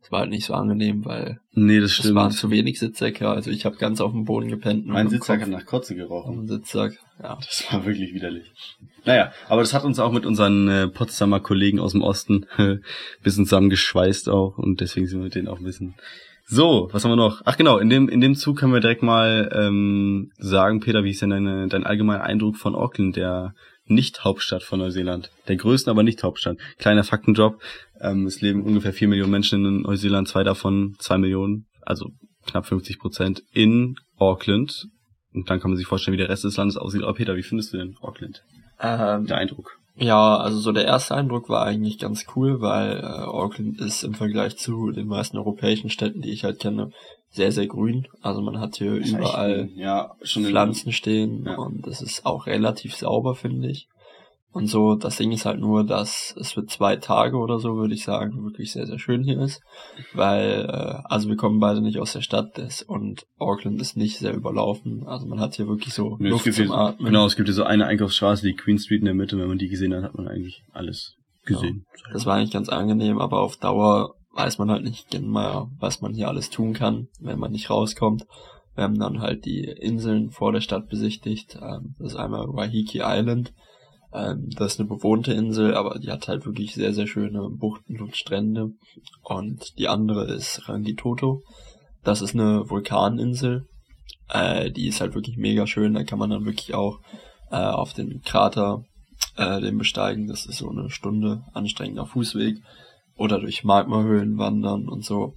Das 0.00 0.12
war 0.12 0.20
halt 0.20 0.30
nicht 0.30 0.46
so 0.46 0.54
angenehm, 0.54 1.04
weil 1.04 1.40
nee, 1.52 1.80
das 1.80 1.90
es 1.90 1.96
stimmt. 1.98 2.14
waren 2.14 2.30
zu 2.30 2.50
wenig 2.50 2.78
Sitzsäcke. 2.78 3.28
Also 3.28 3.50
ich 3.50 3.64
habe 3.66 3.76
ganz 3.76 4.00
auf 4.00 4.12
dem 4.12 4.24
Boden 4.24 4.48
gepennt. 4.48 4.86
mein 4.86 5.08
Sitzsack 5.08 5.42
hat 5.42 5.48
nach 5.48 5.66
Kotze 5.66 5.94
gerochen. 5.94 6.36
dem 6.36 6.48
Sitzsack. 6.48 6.98
Ja. 7.22 7.36
Das 7.36 7.66
war 7.70 7.84
wirklich 7.84 8.14
widerlich. 8.14 8.52
Naja, 9.04 9.32
aber 9.48 9.60
das 9.62 9.74
hat 9.74 9.84
uns 9.84 9.98
auch 9.98 10.12
mit 10.12 10.24
unseren 10.24 10.68
äh, 10.68 10.88
Potsdamer 10.88 11.40
Kollegen 11.40 11.80
aus 11.80 11.92
dem 11.92 12.02
Osten 12.02 12.46
äh, 12.58 12.76
bisschen 13.22 13.44
zusammengeschweißt 13.44 14.28
auch 14.28 14.56
und 14.56 14.80
deswegen 14.80 15.06
sind 15.06 15.18
wir 15.20 15.24
mit 15.24 15.34
denen 15.34 15.48
auch 15.48 15.58
ein 15.58 15.64
bisschen. 15.64 15.94
So, 16.46 16.88
was 16.92 17.04
haben 17.04 17.10
wir 17.10 17.16
noch? 17.16 17.42
Ach 17.44 17.58
genau, 17.58 17.76
in 17.76 17.90
dem 17.90 18.08
in 18.08 18.22
dem 18.22 18.34
Zug 18.34 18.56
können 18.58 18.72
wir 18.72 18.80
direkt 18.80 19.02
mal 19.02 19.50
ähm, 19.52 20.30
sagen, 20.38 20.80
Peter, 20.80 21.04
wie 21.04 21.10
ist 21.10 21.20
denn 21.20 21.30
deine, 21.30 21.68
dein 21.68 21.84
allgemeiner 21.84 22.24
Eindruck 22.24 22.56
von 22.56 22.74
Auckland, 22.74 23.16
der 23.16 23.54
Nicht-Hauptstadt 23.88 24.62
von 24.62 24.78
Neuseeland? 24.78 25.30
Der 25.48 25.56
größten, 25.56 25.90
aber 25.90 26.02
nicht 26.02 26.22
Hauptstadt. 26.22 26.58
Kleiner 26.78 27.04
Faktenjob. 27.04 27.60
Ähm, 28.00 28.26
es 28.26 28.40
leben 28.40 28.62
ungefähr 28.62 28.92
vier 28.92 29.08
Millionen 29.08 29.30
Menschen 29.32 29.64
in 29.64 29.82
Neuseeland, 29.82 30.28
zwei 30.28 30.44
davon 30.44 30.94
zwei 30.98 31.18
Millionen, 31.18 31.66
also 31.82 32.10
knapp 32.46 32.66
50 32.66 32.98
Prozent 32.98 33.42
in 33.52 33.96
Auckland. 34.16 34.86
Und 35.34 35.50
dann 35.50 35.60
kann 35.60 35.70
man 35.70 35.76
sich 35.78 35.86
vorstellen, 35.86 36.14
wie 36.14 36.18
der 36.20 36.28
Rest 36.28 36.44
des 36.44 36.56
Landes 36.56 36.76
aussieht. 36.76 37.02
Aber 37.02 37.14
Peter, 37.14 37.36
wie 37.36 37.42
findest 37.42 37.72
du 37.72 37.78
denn 37.78 37.96
Auckland? 38.00 38.42
Ähm, 38.80 39.26
Der 39.26 39.36
Eindruck. 39.38 39.78
ja, 39.96 40.36
also 40.36 40.58
so 40.58 40.72
der 40.72 40.84
erste 40.84 41.14
Eindruck 41.14 41.48
war 41.48 41.64
eigentlich 41.66 41.98
ganz 41.98 42.26
cool, 42.36 42.60
weil 42.60 42.98
äh, 42.98 43.02
Auckland 43.02 43.80
ist 43.80 44.04
im 44.04 44.14
Vergleich 44.14 44.56
zu 44.56 44.90
den 44.92 45.06
meisten 45.08 45.36
europäischen 45.36 45.90
Städten, 45.90 46.22
die 46.22 46.30
ich 46.30 46.44
halt 46.44 46.60
kenne, 46.60 46.90
sehr, 47.30 47.52
sehr 47.52 47.66
grün. 47.66 48.06
Also 48.22 48.40
man 48.40 48.58
hat 48.58 48.76
hier 48.76 48.92
überall 48.94 49.68
ja, 49.74 50.12
schon 50.22 50.44
in- 50.44 50.50
Pflanzen 50.50 50.92
stehen 50.92 51.44
Ja. 51.46 51.56
und 51.56 51.86
es 51.86 52.00
ist 52.02 52.24
auch 52.26 52.46
relativ 52.46 52.94
sauber, 52.96 53.34
finde 53.34 53.68
ich. 53.70 53.86
Und 54.50 54.66
so, 54.66 54.94
das 54.94 55.18
Ding 55.18 55.30
ist 55.30 55.44
halt 55.44 55.60
nur, 55.60 55.84
dass 55.84 56.34
es 56.40 56.52
für 56.52 56.64
zwei 56.64 56.96
Tage 56.96 57.36
oder 57.36 57.58
so, 57.58 57.76
würde 57.76 57.92
ich 57.92 58.02
sagen, 58.02 58.42
wirklich 58.44 58.72
sehr, 58.72 58.86
sehr 58.86 58.98
schön 58.98 59.22
hier 59.22 59.38
ist. 59.40 59.60
Weil, 60.14 60.64
äh, 60.68 61.02
also 61.04 61.28
wir 61.28 61.36
kommen 61.36 61.60
beide 61.60 61.82
nicht 61.82 61.98
aus 62.00 62.14
der 62.14 62.22
Stadt 62.22 62.56
des, 62.56 62.82
und 62.82 63.26
Auckland 63.38 63.80
ist 63.80 63.96
nicht 63.98 64.16
sehr 64.18 64.34
überlaufen. 64.34 65.06
Also 65.06 65.26
man 65.26 65.38
hat 65.38 65.54
hier 65.56 65.68
wirklich 65.68 65.92
so 65.92 66.16
Nee, 66.18 66.28
es 66.28 66.32
Luft 66.32 66.44
gibt 66.44 66.56
zum 66.56 66.66
hier, 66.68 66.94
genau, 66.98 67.26
es 67.26 67.36
gibt 67.36 67.46
hier 67.46 67.54
so 67.54 67.64
eine 67.64 67.86
Einkaufsstraße, 67.86 68.46
die 68.46 68.54
Queen 68.54 68.78
Street 68.78 69.00
in 69.00 69.04
der 69.04 69.14
Mitte. 69.14 69.38
Wenn 69.38 69.48
man 69.48 69.58
die 69.58 69.68
gesehen 69.68 69.94
hat, 69.94 70.02
hat 70.02 70.14
man 70.16 70.26
eigentlich 70.26 70.62
alles 70.72 71.14
gesehen. 71.44 71.84
Das 72.14 72.24
war 72.24 72.36
eigentlich 72.36 72.52
ganz 72.52 72.70
angenehm, 72.70 73.18
aber 73.20 73.40
auf 73.42 73.58
Dauer 73.58 74.14
weiß 74.38 74.58
man 74.58 74.70
halt 74.70 74.84
nicht 74.84 75.10
genau, 75.10 75.68
was 75.80 76.00
man 76.00 76.14
hier 76.14 76.28
alles 76.28 76.48
tun 76.48 76.72
kann, 76.72 77.08
wenn 77.20 77.40
man 77.40 77.50
nicht 77.50 77.70
rauskommt. 77.70 78.24
Wir 78.76 78.84
haben 78.84 78.98
dann 78.98 79.20
halt 79.20 79.44
die 79.44 79.64
Inseln 79.64 80.30
vor 80.30 80.52
der 80.52 80.60
Stadt 80.60 80.88
besichtigt. 80.88 81.58
Ähm, 81.60 81.96
das 81.98 82.12
ist 82.12 82.18
einmal 82.18 82.46
Waiheke 82.46 83.00
Island. 83.02 83.52
Ähm, 84.12 84.48
das 84.50 84.74
ist 84.74 84.80
eine 84.80 84.88
bewohnte 84.88 85.32
Insel, 85.32 85.74
aber 85.74 85.98
die 85.98 86.12
hat 86.12 86.28
halt 86.28 86.46
wirklich 86.46 86.74
sehr, 86.74 86.94
sehr 86.94 87.08
schöne 87.08 87.50
Buchten 87.50 88.00
und 88.00 88.16
Strände. 88.16 88.70
Und 89.24 89.76
die 89.76 89.88
andere 89.88 90.32
ist 90.32 90.68
Rangitoto. 90.68 91.42
Das 92.04 92.22
ist 92.22 92.34
eine 92.34 92.70
Vulkaninsel. 92.70 93.66
Äh, 94.28 94.70
die 94.70 94.86
ist 94.86 95.00
halt 95.00 95.16
wirklich 95.16 95.36
mega 95.36 95.66
schön. 95.66 95.94
Da 95.94 96.04
kann 96.04 96.20
man 96.20 96.30
dann 96.30 96.44
wirklich 96.44 96.74
auch 96.74 97.00
äh, 97.50 97.56
auf 97.56 97.92
den 97.92 98.22
Krater 98.22 98.84
äh, 99.36 99.60
den 99.60 99.78
besteigen. 99.78 100.28
Das 100.28 100.46
ist 100.46 100.58
so 100.58 100.70
eine 100.70 100.90
Stunde 100.90 101.42
anstrengender 101.52 102.06
Fußweg. 102.06 102.58
Oder 103.18 103.40
durch 103.40 103.64
Magmahöhlen 103.64 104.38
wandern 104.38 104.88
und 104.88 105.04
so. 105.04 105.34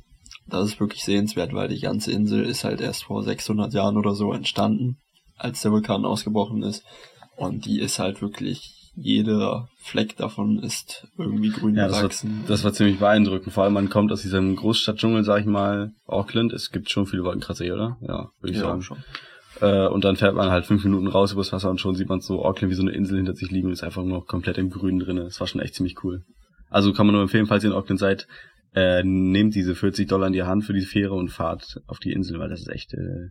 Das 0.47 0.65
ist 0.65 0.79
wirklich 0.79 1.03
sehenswert, 1.03 1.53
weil 1.53 1.67
die 1.67 1.79
ganze 1.79 2.11
Insel 2.11 2.45
ist 2.45 2.63
halt 2.63 2.79
erst 2.79 3.05
vor 3.05 3.23
600 3.23 3.73
Jahren 3.73 3.97
oder 3.97 4.13
so 4.13 4.33
entstanden, 4.33 4.97
als 5.35 5.61
der 5.61 5.71
Vulkan 5.71 6.05
ausgebrochen 6.05 6.61
ist. 6.63 6.83
Und 7.37 7.65
die 7.65 7.79
ist 7.79 7.99
halt 7.99 8.21
wirklich, 8.21 8.91
jeder 8.95 9.67
Fleck 9.79 10.15
davon 10.15 10.59
ist 10.59 11.07
irgendwie 11.17 11.49
grün 11.49 11.75
Ja, 11.75 11.87
das 11.87 12.03
war, 12.03 12.29
das 12.47 12.63
war 12.63 12.73
ziemlich 12.73 12.99
beeindruckend. 12.99 13.51
Vor 13.51 13.63
allem, 13.63 13.73
man 13.73 13.89
kommt 13.89 14.11
aus 14.11 14.21
diesem 14.21 14.55
Großstadtdschungel, 14.55 15.23
sag 15.23 15.41
ich 15.41 15.47
mal, 15.47 15.91
Auckland. 16.05 16.53
Es 16.53 16.69
gibt 16.69 16.91
schon 16.91 17.07
viele 17.07 17.23
Wolkenkratzer 17.23 17.63
hier, 17.63 17.75
oder? 17.75 17.97
Ja, 18.01 18.29
würde 18.41 18.51
ich 18.51 18.57
ja, 18.57 18.63
sagen. 18.63 18.83
schon. 18.83 19.03
Äh, 19.59 19.87
und 19.87 20.03
dann 20.03 20.17
fährt 20.17 20.35
man 20.35 20.51
halt 20.51 20.65
fünf 20.65 20.83
Minuten 20.83 21.07
raus 21.07 21.31
übers 21.31 21.51
Wasser 21.51 21.69
und 21.69 21.81
schon 21.81 21.95
sieht 21.95 22.09
man 22.09 22.21
so 22.21 22.45
Auckland 22.45 22.71
wie 22.71 22.75
so 22.75 22.83
eine 22.83 22.91
Insel 22.91 23.17
hinter 23.17 23.33
sich 23.33 23.49
liegen 23.49 23.67
und 23.67 23.73
ist 23.73 23.83
einfach 23.83 24.03
nur 24.03 24.19
noch 24.19 24.27
komplett 24.27 24.57
im 24.57 24.69
Grünen 24.69 24.99
drinne. 24.99 25.23
Das 25.23 25.39
war 25.39 25.47
schon 25.47 25.61
echt 25.61 25.75
ziemlich 25.75 26.03
cool. 26.03 26.23
Also 26.71 26.93
kann 26.93 27.05
man 27.05 27.13
nur 27.13 27.21
empfehlen, 27.21 27.45
falls 27.45 27.63
ihr 27.63 27.69
in 27.69 27.75
Auckland 27.75 27.99
seid, 27.99 28.27
äh, 28.73 29.03
nehmt 29.03 29.53
diese 29.53 29.75
40 29.75 30.07
Dollar 30.07 30.27
in 30.27 30.33
die 30.33 30.43
Hand 30.43 30.63
für 30.63 30.73
die 30.73 30.81
Fähre 30.81 31.13
und 31.13 31.29
fahrt 31.29 31.81
auf 31.85 31.99
die 31.99 32.13
Insel, 32.13 32.39
weil 32.39 32.49
das 32.49 32.61
ist 32.61 32.69
echt 32.69 32.93
äh, 32.93 33.29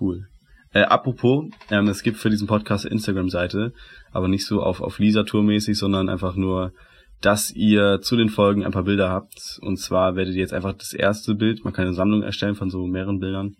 cool. 0.00 0.28
Äh, 0.72 0.82
apropos, 0.82 1.46
ähm, 1.70 1.88
es 1.88 2.02
gibt 2.02 2.18
für 2.18 2.30
diesen 2.30 2.46
Podcast 2.46 2.84
eine 2.84 2.92
Instagram-Seite, 2.94 3.72
aber 4.12 4.28
nicht 4.28 4.46
so 4.46 4.62
auf, 4.62 4.80
auf 4.80 4.98
Lisa-Tour-mäßig, 4.98 5.76
sondern 5.76 6.08
einfach 6.08 6.36
nur, 6.36 6.72
dass 7.20 7.50
ihr 7.50 8.00
zu 8.00 8.16
den 8.16 8.28
Folgen 8.28 8.64
ein 8.64 8.72
paar 8.72 8.84
Bilder 8.84 9.10
habt. 9.10 9.58
Und 9.62 9.78
zwar 9.78 10.14
werdet 10.14 10.34
ihr 10.34 10.40
jetzt 10.40 10.52
einfach 10.52 10.74
das 10.74 10.92
erste 10.92 11.34
Bild, 11.34 11.64
man 11.64 11.72
kann 11.72 11.86
eine 11.86 11.94
Sammlung 11.94 12.22
erstellen 12.22 12.54
von 12.54 12.70
so 12.70 12.86
mehreren 12.86 13.18
Bildern. 13.18 13.56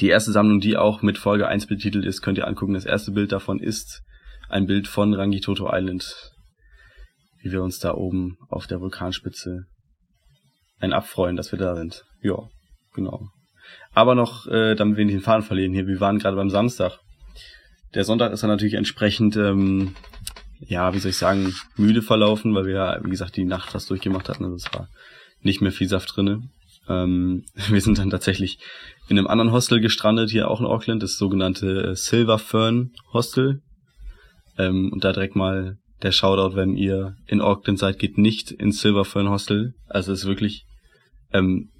Die 0.00 0.08
erste 0.08 0.32
Sammlung, 0.32 0.60
die 0.60 0.76
auch 0.76 1.02
mit 1.02 1.18
Folge 1.18 1.48
1 1.48 1.66
betitelt 1.66 2.04
ist, 2.04 2.20
könnt 2.20 2.38
ihr 2.38 2.46
angucken. 2.46 2.74
Das 2.74 2.84
erste 2.84 3.12
Bild 3.12 3.32
davon 3.32 3.60
ist 3.60 4.02
ein 4.48 4.66
Bild 4.66 4.88
von 4.88 5.14
Rangitoto 5.14 5.70
Island, 5.72 6.31
wie 7.42 7.52
wir 7.52 7.62
uns 7.62 7.78
da 7.78 7.94
oben 7.94 8.36
auf 8.48 8.66
der 8.66 8.80
Vulkanspitze 8.80 9.66
ein 10.78 10.92
abfreuen, 10.92 11.36
dass 11.36 11.52
wir 11.52 11.58
da 11.58 11.76
sind. 11.76 12.04
Ja, 12.22 12.36
genau. 12.94 13.28
Aber 13.92 14.14
noch, 14.14 14.46
äh, 14.46 14.74
damit 14.74 14.96
wir 14.96 15.04
nicht 15.04 15.14
den 15.14 15.22
Faden 15.22 15.44
verlieren 15.44 15.72
hier, 15.72 15.86
wir 15.86 16.00
waren 16.00 16.18
gerade 16.18 16.36
beim 16.36 16.50
Samstag. 16.50 16.98
Der 17.94 18.04
Sonntag 18.04 18.32
ist 18.32 18.42
dann 18.42 18.50
natürlich 18.50 18.74
entsprechend, 18.74 19.36
ähm, 19.36 19.94
ja, 20.60 20.94
wie 20.94 20.98
soll 20.98 21.10
ich 21.10 21.16
sagen, 21.16 21.54
müde 21.76 22.02
verlaufen, 22.02 22.54
weil 22.54 22.66
wir 22.66 22.74
ja, 22.74 23.00
wie 23.04 23.10
gesagt, 23.10 23.36
die 23.36 23.44
Nacht 23.44 23.70
fast 23.70 23.90
durchgemacht 23.90 24.28
hatten. 24.28 24.44
Also 24.44 24.56
es 24.56 24.72
war 24.72 24.88
nicht 25.40 25.60
mehr 25.60 25.72
viel 25.72 25.88
Saft 25.88 26.16
drinne. 26.16 26.42
Ähm, 26.88 27.44
wir 27.68 27.80
sind 27.80 27.98
dann 27.98 28.10
tatsächlich 28.10 28.58
in 29.08 29.18
einem 29.18 29.26
anderen 29.26 29.52
Hostel 29.52 29.80
gestrandet, 29.80 30.30
hier 30.30 30.48
auch 30.50 30.60
in 30.60 30.66
Auckland, 30.66 31.02
das 31.02 31.16
sogenannte 31.16 31.90
äh, 31.90 31.96
Silver 31.96 32.38
Fern 32.38 32.90
Hostel. 33.12 33.60
Ähm, 34.58 34.90
und 34.92 35.04
da 35.04 35.12
direkt 35.12 35.36
mal 35.36 35.76
der 36.02 36.12
Shoutout, 36.12 36.56
wenn 36.56 36.76
ihr 36.76 37.14
in 37.26 37.40
Auckland 37.40 37.78
seid, 37.78 37.98
geht 37.98 38.18
nicht 38.18 38.50
ins 38.50 38.80
Silverfern 38.80 39.28
Hostel. 39.30 39.74
Also 39.88 40.12
es 40.12 40.20
ist 40.20 40.26
wirklich, 40.26 40.64
ähm, 41.32 41.70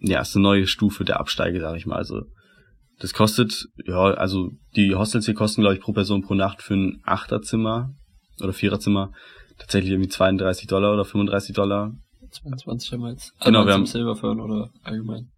ja, 0.00 0.20
ist 0.20 0.36
eine 0.36 0.42
neue 0.44 0.66
Stufe 0.66 1.04
der 1.04 1.18
Absteige, 1.20 1.60
sag 1.60 1.76
ich 1.76 1.86
mal. 1.86 1.96
Also 1.96 2.22
das 3.00 3.14
kostet, 3.14 3.66
ja, 3.84 3.98
also 4.14 4.50
die 4.76 4.94
Hostels 4.94 5.26
hier 5.26 5.34
kosten, 5.34 5.60
glaube 5.62 5.74
ich, 5.76 5.80
pro 5.80 5.92
Person 5.92 6.22
pro 6.22 6.34
Nacht 6.34 6.62
für 6.62 6.74
ein 6.74 7.00
Achterzimmer 7.04 7.90
oder 8.42 8.52
Viererzimmer 8.52 9.12
tatsächlich 9.58 9.92
irgendwie 9.92 10.08
32 10.08 10.66
Dollar 10.68 10.92
oder 10.94 11.04
35 11.04 11.54
Dollar. 11.54 11.92
22 12.30 12.92
haben 12.92 13.00
wir 13.00 13.10
jetzt. 13.10 13.32
Genau, 13.42 13.66
wir 13.66 13.72
haben- 13.72 13.86
Silverfern 13.86 14.40
oder 14.40 14.70
allgemein. 14.82 15.30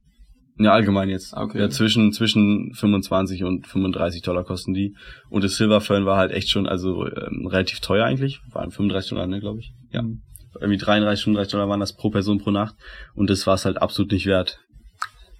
Ja, 0.62 0.73
allgemein 0.73 1.09
jetzt. 1.09 1.35
Ah, 1.35 1.43
okay. 1.45 1.59
Ja, 1.59 1.71
zwischen, 1.71 2.12
zwischen 2.12 2.75
25 2.75 3.45
und 3.45 3.67
35 3.67 4.21
Dollar 4.23 4.45
kosten 4.45 4.75
die. 4.75 4.95
Und 5.31 5.43
das 5.43 5.57
Silverfern 5.57 6.05
war 6.05 6.19
halt 6.19 6.33
echt 6.33 6.50
schon, 6.50 6.67
also 6.67 7.07
ähm, 7.07 7.47
relativ 7.47 7.81
teuer 7.81 8.05
eigentlich. 8.05 8.40
Waren 8.52 8.71
35 8.71 9.11
Dollar, 9.11 9.26
ne, 9.26 9.40
glaube 9.40 9.61
ich. 9.61 9.73
Ja. 9.90 10.02
Mhm. 10.02 10.21
Irgendwie 10.61 10.79
33, 10.79 11.25
35 11.25 11.52
Dollar 11.52 11.69
waren 11.69 11.81
das 11.81 11.95
pro 11.97 12.11
Person 12.11 12.38
pro 12.38 12.50
Nacht. 12.50 12.75
Und 13.14 13.31
das 13.31 13.47
war 13.47 13.55
es 13.55 13.64
halt 13.64 13.81
absolut 13.81 14.12
nicht 14.12 14.26
wert. 14.26 14.59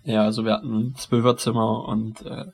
Ja, 0.05 0.23
also 0.25 0.45
wir 0.47 0.55
hatten 0.55 0.73
ein 0.75 0.95
Zwölferzimmer 0.97 1.85
und 1.87 2.23
äh, 2.25 2.47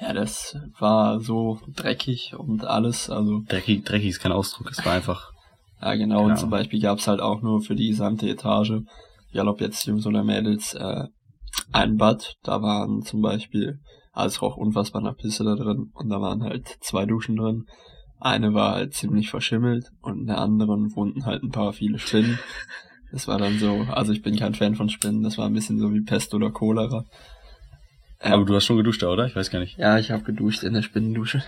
ja, 0.00 0.12
das 0.14 0.56
war 0.78 1.20
so 1.20 1.60
dreckig 1.74 2.32
und 2.36 2.64
alles. 2.64 3.10
Also 3.10 3.42
Dreckig, 3.48 3.84
dreckig 3.84 4.08
ist 4.08 4.20
kein 4.20 4.32
Ausdruck, 4.32 4.70
es 4.70 4.84
war 4.86 4.92
einfach. 4.94 5.30
ja 5.82 5.94
genau, 5.96 6.20
Genau. 6.22 6.30
und 6.30 6.38
zum 6.38 6.48
Beispiel 6.48 6.80
gab's 6.80 7.06
halt 7.08 7.20
auch 7.20 7.42
nur 7.42 7.60
für 7.60 7.74
die 7.74 7.88
gesamte 7.88 8.26
Etage, 8.28 8.80
egal 9.32 9.48
ob 9.48 9.60
jetzt 9.60 9.84
Jungs 9.86 10.06
oder 10.06 10.24
Mädels, 10.24 10.72
äh, 10.72 11.04
ein 11.72 11.96
Bad. 11.96 12.36
Da 12.42 12.62
waren 12.62 13.02
zum 13.02 13.22
Beispiel, 13.22 13.80
also 14.12 14.46
roch 14.46 14.56
unfassbar 14.56 15.02
nach 15.02 15.16
Pisse 15.16 15.44
da 15.44 15.54
drin 15.54 15.90
und 15.94 16.08
da 16.08 16.20
waren 16.20 16.42
halt 16.42 16.66
zwei 16.80 17.06
Duschen 17.06 17.36
drin. 17.36 17.66
Eine 18.18 18.54
war 18.54 18.74
halt 18.74 18.94
ziemlich 18.94 19.30
verschimmelt 19.30 19.90
und 20.00 20.20
in 20.20 20.26
der 20.26 20.38
anderen 20.38 20.94
wohnten 20.96 21.26
halt 21.26 21.42
ein 21.42 21.50
paar 21.50 21.72
viele 21.72 21.98
Spinnen. 21.98 22.38
Das 23.12 23.28
war 23.28 23.38
dann 23.38 23.58
so, 23.58 23.86
also 23.90 24.12
ich 24.12 24.22
bin 24.22 24.36
kein 24.36 24.54
Fan 24.54 24.74
von 24.74 24.88
Spinnen, 24.88 25.22
das 25.22 25.38
war 25.38 25.46
ein 25.46 25.52
bisschen 25.52 25.78
so 25.78 25.92
wie 25.92 26.00
Pest 26.00 26.34
oder 26.34 26.50
Cholera. 26.50 27.04
Ähm, 28.20 28.32
Aber 28.32 28.44
du 28.44 28.54
hast 28.54 28.64
schon 28.64 28.78
geduscht, 28.78 29.02
da, 29.02 29.08
oder? 29.08 29.26
Ich 29.26 29.36
weiß 29.36 29.50
gar 29.50 29.60
nicht. 29.60 29.78
Ja, 29.78 29.98
ich 29.98 30.10
habe 30.10 30.24
geduscht 30.24 30.62
in 30.62 30.72
der 30.72 30.82
Spinnendusche. 30.82 31.42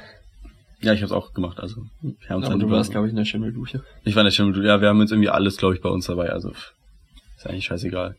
Ja, 0.80 0.92
ich 0.92 1.02
hab's 1.02 1.12
auch 1.12 1.32
gemacht, 1.32 1.58
also. 1.58 1.82
Wir 2.00 2.28
haben 2.28 2.44
Aber 2.44 2.56
du 2.56 2.70
warst, 2.70 2.92
glaube 2.92 3.08
ich, 3.08 3.10
in 3.10 3.16
der 3.16 3.24
Schimmeldusche. 3.24 3.82
Ich 4.04 4.14
war 4.14 4.22
nicht 4.22 4.36
schon, 4.36 4.54
ja, 4.62 4.80
wir 4.80 4.88
haben 4.88 5.00
jetzt 5.00 5.10
irgendwie 5.10 5.30
alles, 5.30 5.56
glaube 5.56 5.74
ich, 5.74 5.80
bei 5.80 5.88
uns 5.88 6.06
dabei, 6.06 6.30
also 6.30 6.50
ist 6.50 7.46
eigentlich 7.46 7.64
scheißegal. 7.64 8.16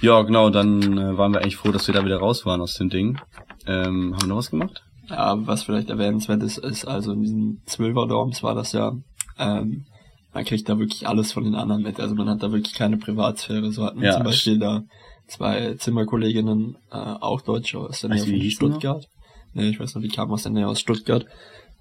Ja, 0.00 0.22
genau, 0.22 0.50
dann 0.50 0.98
äh, 0.98 1.16
waren 1.16 1.32
wir 1.32 1.40
eigentlich 1.40 1.56
froh, 1.56 1.72
dass 1.72 1.86
wir 1.86 1.94
da 1.94 2.04
wieder 2.04 2.18
raus 2.18 2.44
waren 2.44 2.60
aus 2.60 2.74
dem 2.74 2.88
Ding. 2.88 3.18
Ähm, 3.66 4.14
haben 4.14 4.22
wir 4.22 4.28
noch 4.28 4.36
was 4.36 4.50
gemacht? 4.50 4.82
Ja, 5.08 5.34
was 5.46 5.64
vielleicht 5.64 5.90
erwähnenswert 5.90 6.42
ist, 6.42 6.58
ist 6.58 6.84
also 6.84 7.12
in 7.12 7.22
diesen 7.22 7.62
Zwölfer-Dorms 7.66 8.42
war 8.42 8.54
das 8.54 8.72
ja, 8.72 8.92
ähm, 9.38 9.84
man 10.32 10.44
kriegt 10.44 10.68
da 10.68 10.78
wirklich 10.78 11.06
alles 11.06 11.32
von 11.32 11.44
den 11.44 11.54
anderen 11.54 11.82
mit. 11.82 12.00
Also 12.00 12.14
man 12.14 12.28
hat 12.28 12.42
da 12.42 12.52
wirklich 12.52 12.74
keine 12.74 12.96
Privatsphäre. 12.96 13.70
So 13.72 13.84
hatten 13.84 14.00
wir 14.00 14.08
Ja, 14.08 14.14
zum 14.14 14.24
Beispiel 14.24 14.58
da 14.58 14.82
zwei 15.26 15.74
Zimmerkolleginnen, 15.74 16.76
äh, 16.90 16.96
auch 16.96 17.42
Deutsche 17.42 17.78
aus 17.78 18.00
der 18.00 18.10
Nähe 18.10 18.24
von? 18.24 18.50
Stuttgart. 18.50 19.06
Nee, 19.54 19.68
ich 19.68 19.80
weiß 19.80 19.94
noch, 19.94 20.02
die 20.02 20.08
kamen 20.08 20.32
aus 20.32 20.44
der 20.44 20.52
Nähe 20.52 20.66
aus 20.66 20.80
Stuttgart. 20.80 21.26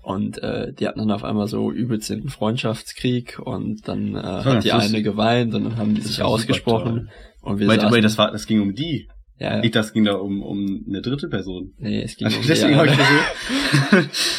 Und 0.01 0.41
äh, 0.41 0.73
die 0.73 0.87
hatten 0.87 0.99
dann 0.99 1.11
auf 1.11 1.23
einmal 1.23 1.47
so 1.47 1.71
übelst 1.71 2.09
den 2.09 2.29
Freundschaftskrieg 2.29 3.39
und 3.39 3.87
dann 3.87 4.15
äh, 4.15 4.19
hat 4.19 4.63
die 4.63 4.71
eine 4.71 5.03
geweint 5.03 5.53
und 5.53 5.63
dann 5.63 5.77
haben 5.77 5.93
die 5.93 6.01
sich 6.01 6.23
ausgesprochen. 6.23 7.09
Und 7.41 7.59
wir 7.59 7.67
Wait, 7.67 7.81
saßen, 7.81 7.95
wait, 7.95 8.03
das 8.03 8.17
war, 8.17 8.31
das 8.31 8.47
ging 8.47 8.61
um 8.61 8.73
die. 8.73 9.07
ja, 9.37 9.57
ja. 9.57 9.63
Ich, 9.63 9.71
das 9.71 9.93
ging 9.93 10.03
da 10.03 10.13
um, 10.13 10.41
um 10.41 10.83
eine 10.87 11.01
dritte 11.01 11.27
Person. 11.27 11.73
Nee, 11.77 12.01
es 12.01 12.15
ging 12.15 12.25
Also 12.25 12.39
um 12.39 12.47
deswegen 12.47 12.75
habe 12.77 12.87
ich 12.87 12.97
das 12.97 13.07
so. 13.91 13.97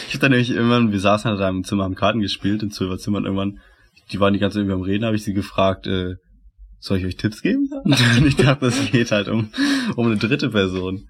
ich 0.09 0.15
hab 0.15 0.21
dann 0.21 0.31
nämlich 0.33 0.51
irgendwann, 0.51 0.91
wir 0.91 1.01
saßen 1.01 1.31
halt 1.31 1.41
da 1.41 1.49
im 1.49 1.63
Zimmer, 1.65 1.85
haben 1.85 1.95
Karten 1.95 2.21
gespielt, 2.21 2.63
im 2.63 2.73
Zwölferzimmer 2.73 3.19
und 3.19 3.25
irgendwann, 3.25 3.61
die 4.11 4.19
waren 4.19 4.33
die 4.33 4.41
ganze 4.41 4.55
Zeit 4.57 4.63
irgendwie 4.63 4.75
am 4.75 4.83
Reden, 4.83 5.05
habe 5.05 5.17
ich 5.17 5.23
sie 5.23 5.35
gefragt, 5.35 5.87
äh, 5.87 6.17
soll 6.81 6.99
ich 6.99 7.07
euch 7.07 7.17
Tipps 7.17 7.41
geben? 7.43 7.71
und 7.85 8.27
ich 8.27 8.35
dachte, 8.35 8.67
es 8.67 8.91
geht 8.91 9.13
halt 9.13 9.29
um, 9.29 9.49
um 9.95 10.07
eine 10.07 10.17
dritte 10.17 10.51
Person. 10.51 11.09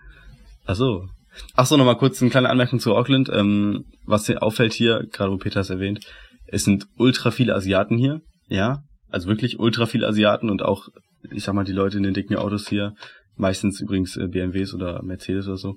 Ach 0.67 0.75
so. 0.75 1.09
Ach 1.55 1.67
so, 1.67 1.77
nochmal 1.77 1.97
kurz 1.97 2.21
eine 2.21 2.31
kleine 2.31 2.51
Anmerkung 2.51 2.81
zu 2.81 2.95
Auckland. 2.95 3.31
Ähm, 3.33 3.85
was 4.05 4.27
hier 4.27 4.43
auffällt 4.43 4.73
hier, 4.73 5.07
gerade 5.11 5.33
wo 5.33 5.37
Peter 5.37 5.61
es 5.61 5.71
erwähnt, 5.71 6.01
es 6.47 6.65
sind 6.65 6.87
ultra 6.97 7.31
viele 7.31 7.55
Asiaten 7.55 7.97
hier, 7.97 8.21
ja, 8.49 8.83
also 9.09 9.29
wirklich 9.29 9.59
ultra 9.59 9.87
viele 9.87 10.07
Asiaten 10.07 10.51
und 10.51 10.63
auch, 10.63 10.89
ich 11.31 11.45
sag 11.45 11.55
mal, 11.55 11.65
die 11.65 11.73
Leute 11.73 11.97
in 11.97 12.03
den 12.03 12.15
dicken 12.15 12.37
Autos 12.37 12.69
hier, 12.69 12.95
meistens 13.37 13.81
übrigens 13.81 14.17
äh, 14.17 14.29
BMWs 14.29 14.75
oder 14.75 15.03
Mercedes 15.03 15.47
oder 15.47 15.57
so, 15.57 15.77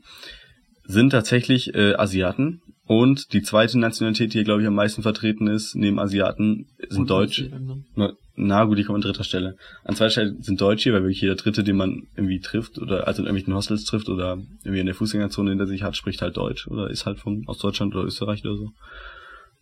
sind 0.86 1.12
tatsächlich 1.12 1.74
äh, 1.74 1.96
Asiaten. 1.96 2.62
Und 2.88 3.34
die 3.34 3.42
zweite 3.42 3.80
Nationalität, 3.80 4.34
die 4.34 4.38
hier, 4.38 4.44
glaube 4.44 4.62
ich, 4.62 4.68
am 4.68 4.76
meisten 4.76 5.02
vertreten 5.02 5.48
ist, 5.48 5.76
neben 5.76 6.00
Asiaten, 6.00 6.68
sind 6.88 7.02
Und 7.02 7.10
Deutsch. 7.10 7.42
Neuseeländer. 7.42 7.78
Na, 7.96 8.14
na 8.36 8.64
gut, 8.66 8.78
die 8.78 8.84
kommen 8.84 8.98
an 8.98 9.02
dritter 9.02 9.24
Stelle. 9.24 9.56
An 9.84 9.96
zweiter 9.96 10.12
Stelle 10.12 10.36
sind 10.40 10.62
Deutsche, 10.62 10.94
weil 10.94 11.02
wirklich 11.02 11.22
jeder 11.22 11.36
Dritte, 11.36 11.64
den 11.64 11.78
man 11.78 12.04
irgendwie 12.16 12.40
trifft, 12.42 12.78
oder 12.78 13.08
also 13.08 13.22
in 13.22 13.28
irgendwelchen 13.28 13.56
Hostels 13.56 13.86
trifft 13.86 14.08
oder 14.08 14.38
irgendwie 14.64 14.82
in 14.82 14.86
der 14.86 14.94
Fußgängerzone 14.94 15.50
hinter 15.50 15.66
sich 15.66 15.82
hat, 15.82 15.96
spricht 15.96 16.22
halt 16.22 16.38
Deutsch 16.38 16.68
oder 16.68 16.90
ist 16.90 17.08
halt 17.08 17.20
von 17.20 17.44
aus 17.48 17.58
Deutschland 17.58 17.96
oder 17.96 18.06
Österreich 18.06 18.46
oder 18.46 18.56
so. 18.56 18.70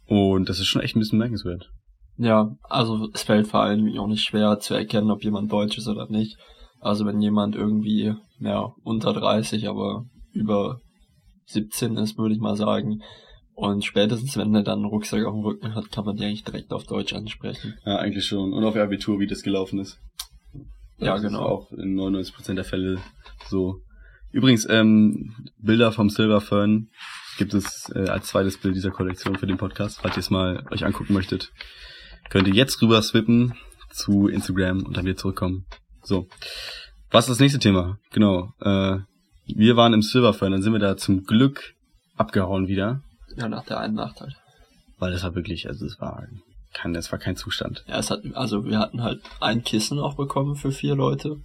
Und 0.05 0.49
das 0.49 0.59
ist 0.59 0.67
schon 0.67 0.81
echt 0.81 0.97
ein 0.97 0.99
bisschen 0.99 1.19
merkenswert. 1.19 1.69
Ja, 2.17 2.55
also 2.63 3.09
es 3.13 3.23
fällt 3.23 3.47
vor 3.47 3.61
allem 3.61 3.97
auch 3.97 4.07
nicht 4.07 4.23
schwer 4.23 4.59
zu 4.59 4.73
erkennen, 4.73 5.11
ob 5.11 5.23
jemand 5.23 5.51
Deutsch 5.51 5.77
ist 5.77 5.87
oder 5.87 6.09
nicht. 6.09 6.37
Also 6.79 7.05
wenn 7.05 7.21
jemand 7.21 7.55
irgendwie, 7.55 8.13
ja, 8.39 8.73
unter 8.83 9.13
30, 9.13 9.69
aber 9.69 10.05
über 10.33 10.79
17 11.45 11.97
ist, 11.97 12.17
würde 12.17 12.33
ich 12.35 12.41
mal 12.41 12.55
sagen. 12.55 13.01
Und 13.55 13.85
spätestens, 13.85 14.35
wenn 14.35 14.53
er 14.55 14.63
dann 14.63 14.79
einen 14.79 14.85
Rucksack 14.85 15.25
auf 15.25 15.33
dem 15.33 15.43
Rücken 15.43 15.75
hat, 15.75 15.91
kann 15.91 16.05
man 16.05 16.15
die 16.15 16.25
eigentlich 16.25 16.43
direkt 16.43 16.71
auf 16.73 16.85
Deutsch 16.85 17.13
ansprechen. 17.13 17.75
Ja, 17.85 17.97
eigentlich 17.97 18.25
schon. 18.25 18.51
Und 18.51 18.63
auf 18.63 18.75
ihr 18.75 18.83
Abitur, 18.83 19.19
wie 19.19 19.27
das 19.27 19.43
gelaufen 19.43 19.79
ist. 19.79 19.99
Ja, 20.97 21.13
Das 21.13 21.23
ist 21.23 21.27
genau. 21.27 21.43
auch 21.43 21.71
in 21.71 21.95
99% 21.95 22.55
der 22.55 22.63
Fälle 22.63 22.99
so. 23.47 23.81
Übrigens, 24.31 24.67
ähm, 24.69 25.35
Bilder 25.59 25.91
vom 25.91 26.09
Silver 26.09 26.41
Fern 26.41 26.89
gibt 27.37 27.53
es 27.53 27.91
äh, 27.93 28.09
als 28.09 28.27
zweites 28.27 28.57
Bild 28.57 28.75
dieser 28.75 28.89
Kollektion 28.89 29.37
für 29.37 29.45
den 29.45 29.57
Podcast. 29.57 29.99
Falls 30.01 30.15
ihr 30.17 30.21
es 30.21 30.31
mal 30.31 30.65
euch 30.71 30.83
angucken 30.85 31.13
möchtet, 31.13 31.51
könnt 32.29 32.47
ihr 32.47 32.53
jetzt 32.55 32.81
rüber 32.81 33.01
swippen 33.01 33.53
zu 33.91 34.27
Instagram 34.27 34.83
und 34.83 34.97
dann 34.97 35.05
wieder 35.05 35.17
zurückkommen. 35.17 35.65
So. 36.01 36.27
Was 37.11 37.25
ist 37.25 37.31
das 37.31 37.39
nächste 37.39 37.59
Thema? 37.59 37.99
Genau. 38.11 38.53
Äh, 38.59 38.97
wir 39.45 39.75
waren 39.75 39.93
im 39.93 40.01
Silver 40.01 40.33
Fern, 40.33 40.51
dann 40.51 40.61
sind 40.61 40.73
wir 40.73 40.79
da 40.79 40.97
zum 40.97 41.23
Glück 41.23 41.73
abgehauen 42.15 42.67
wieder. 42.67 43.01
Ja, 43.35 43.47
nach 43.49 43.65
der 43.65 43.79
einen 43.79 43.95
Nacht 43.95 44.21
halt. 44.21 44.35
Weil 44.99 45.11
das 45.11 45.23
war 45.23 45.35
wirklich, 45.35 45.67
also 45.67 45.85
es 45.85 45.99
war 45.99 46.23
kein, 46.73 46.93
das 46.93 47.11
war 47.11 47.19
kein 47.19 47.35
Zustand. 47.35 47.83
Ja, 47.87 47.97
es 47.99 48.09
hat, 48.11 48.21
also 48.33 48.65
wir 48.65 48.79
hatten 48.79 49.01
halt 49.03 49.21
ein 49.39 49.63
Kissen 49.63 49.99
auch 49.99 50.15
bekommen 50.15 50.55
für 50.55 50.71
vier 50.71 50.95
Leute. 50.95 51.37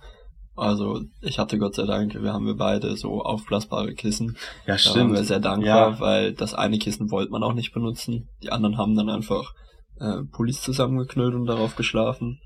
Also 0.54 1.02
ich 1.20 1.38
hatte 1.38 1.56
Gott 1.58 1.74
sei 1.76 1.86
Dank, 1.86 2.14
wir 2.20 2.32
haben 2.32 2.46
wir 2.46 2.56
beide 2.56 2.96
so 2.96 3.22
aufblasbare 3.22 3.94
Kissen. 3.94 4.36
Ja, 4.66 4.76
Da 4.76 4.94
waren 4.96 5.12
wir 5.12 5.22
sehr 5.24 5.38
dankbar, 5.40 5.92
Ja. 5.92 6.00
weil 6.00 6.32
das 6.32 6.52
eine 6.54 6.78
Kissen 6.78 7.10
wollte 7.10 7.30
man 7.30 7.42
auch 7.44 7.52
nicht 7.54 7.72
benutzen. 7.72 8.28
Die 8.42 8.50
anderen 8.50 8.76
haben 8.76 8.96
dann 8.96 9.08
einfach 9.08 9.52
äh, 10.00 10.22
Pullis 10.32 10.60
zusammengeknüllt 10.62 11.34
und 11.34 11.46
darauf 11.46 11.76
geschlafen. 11.76 12.40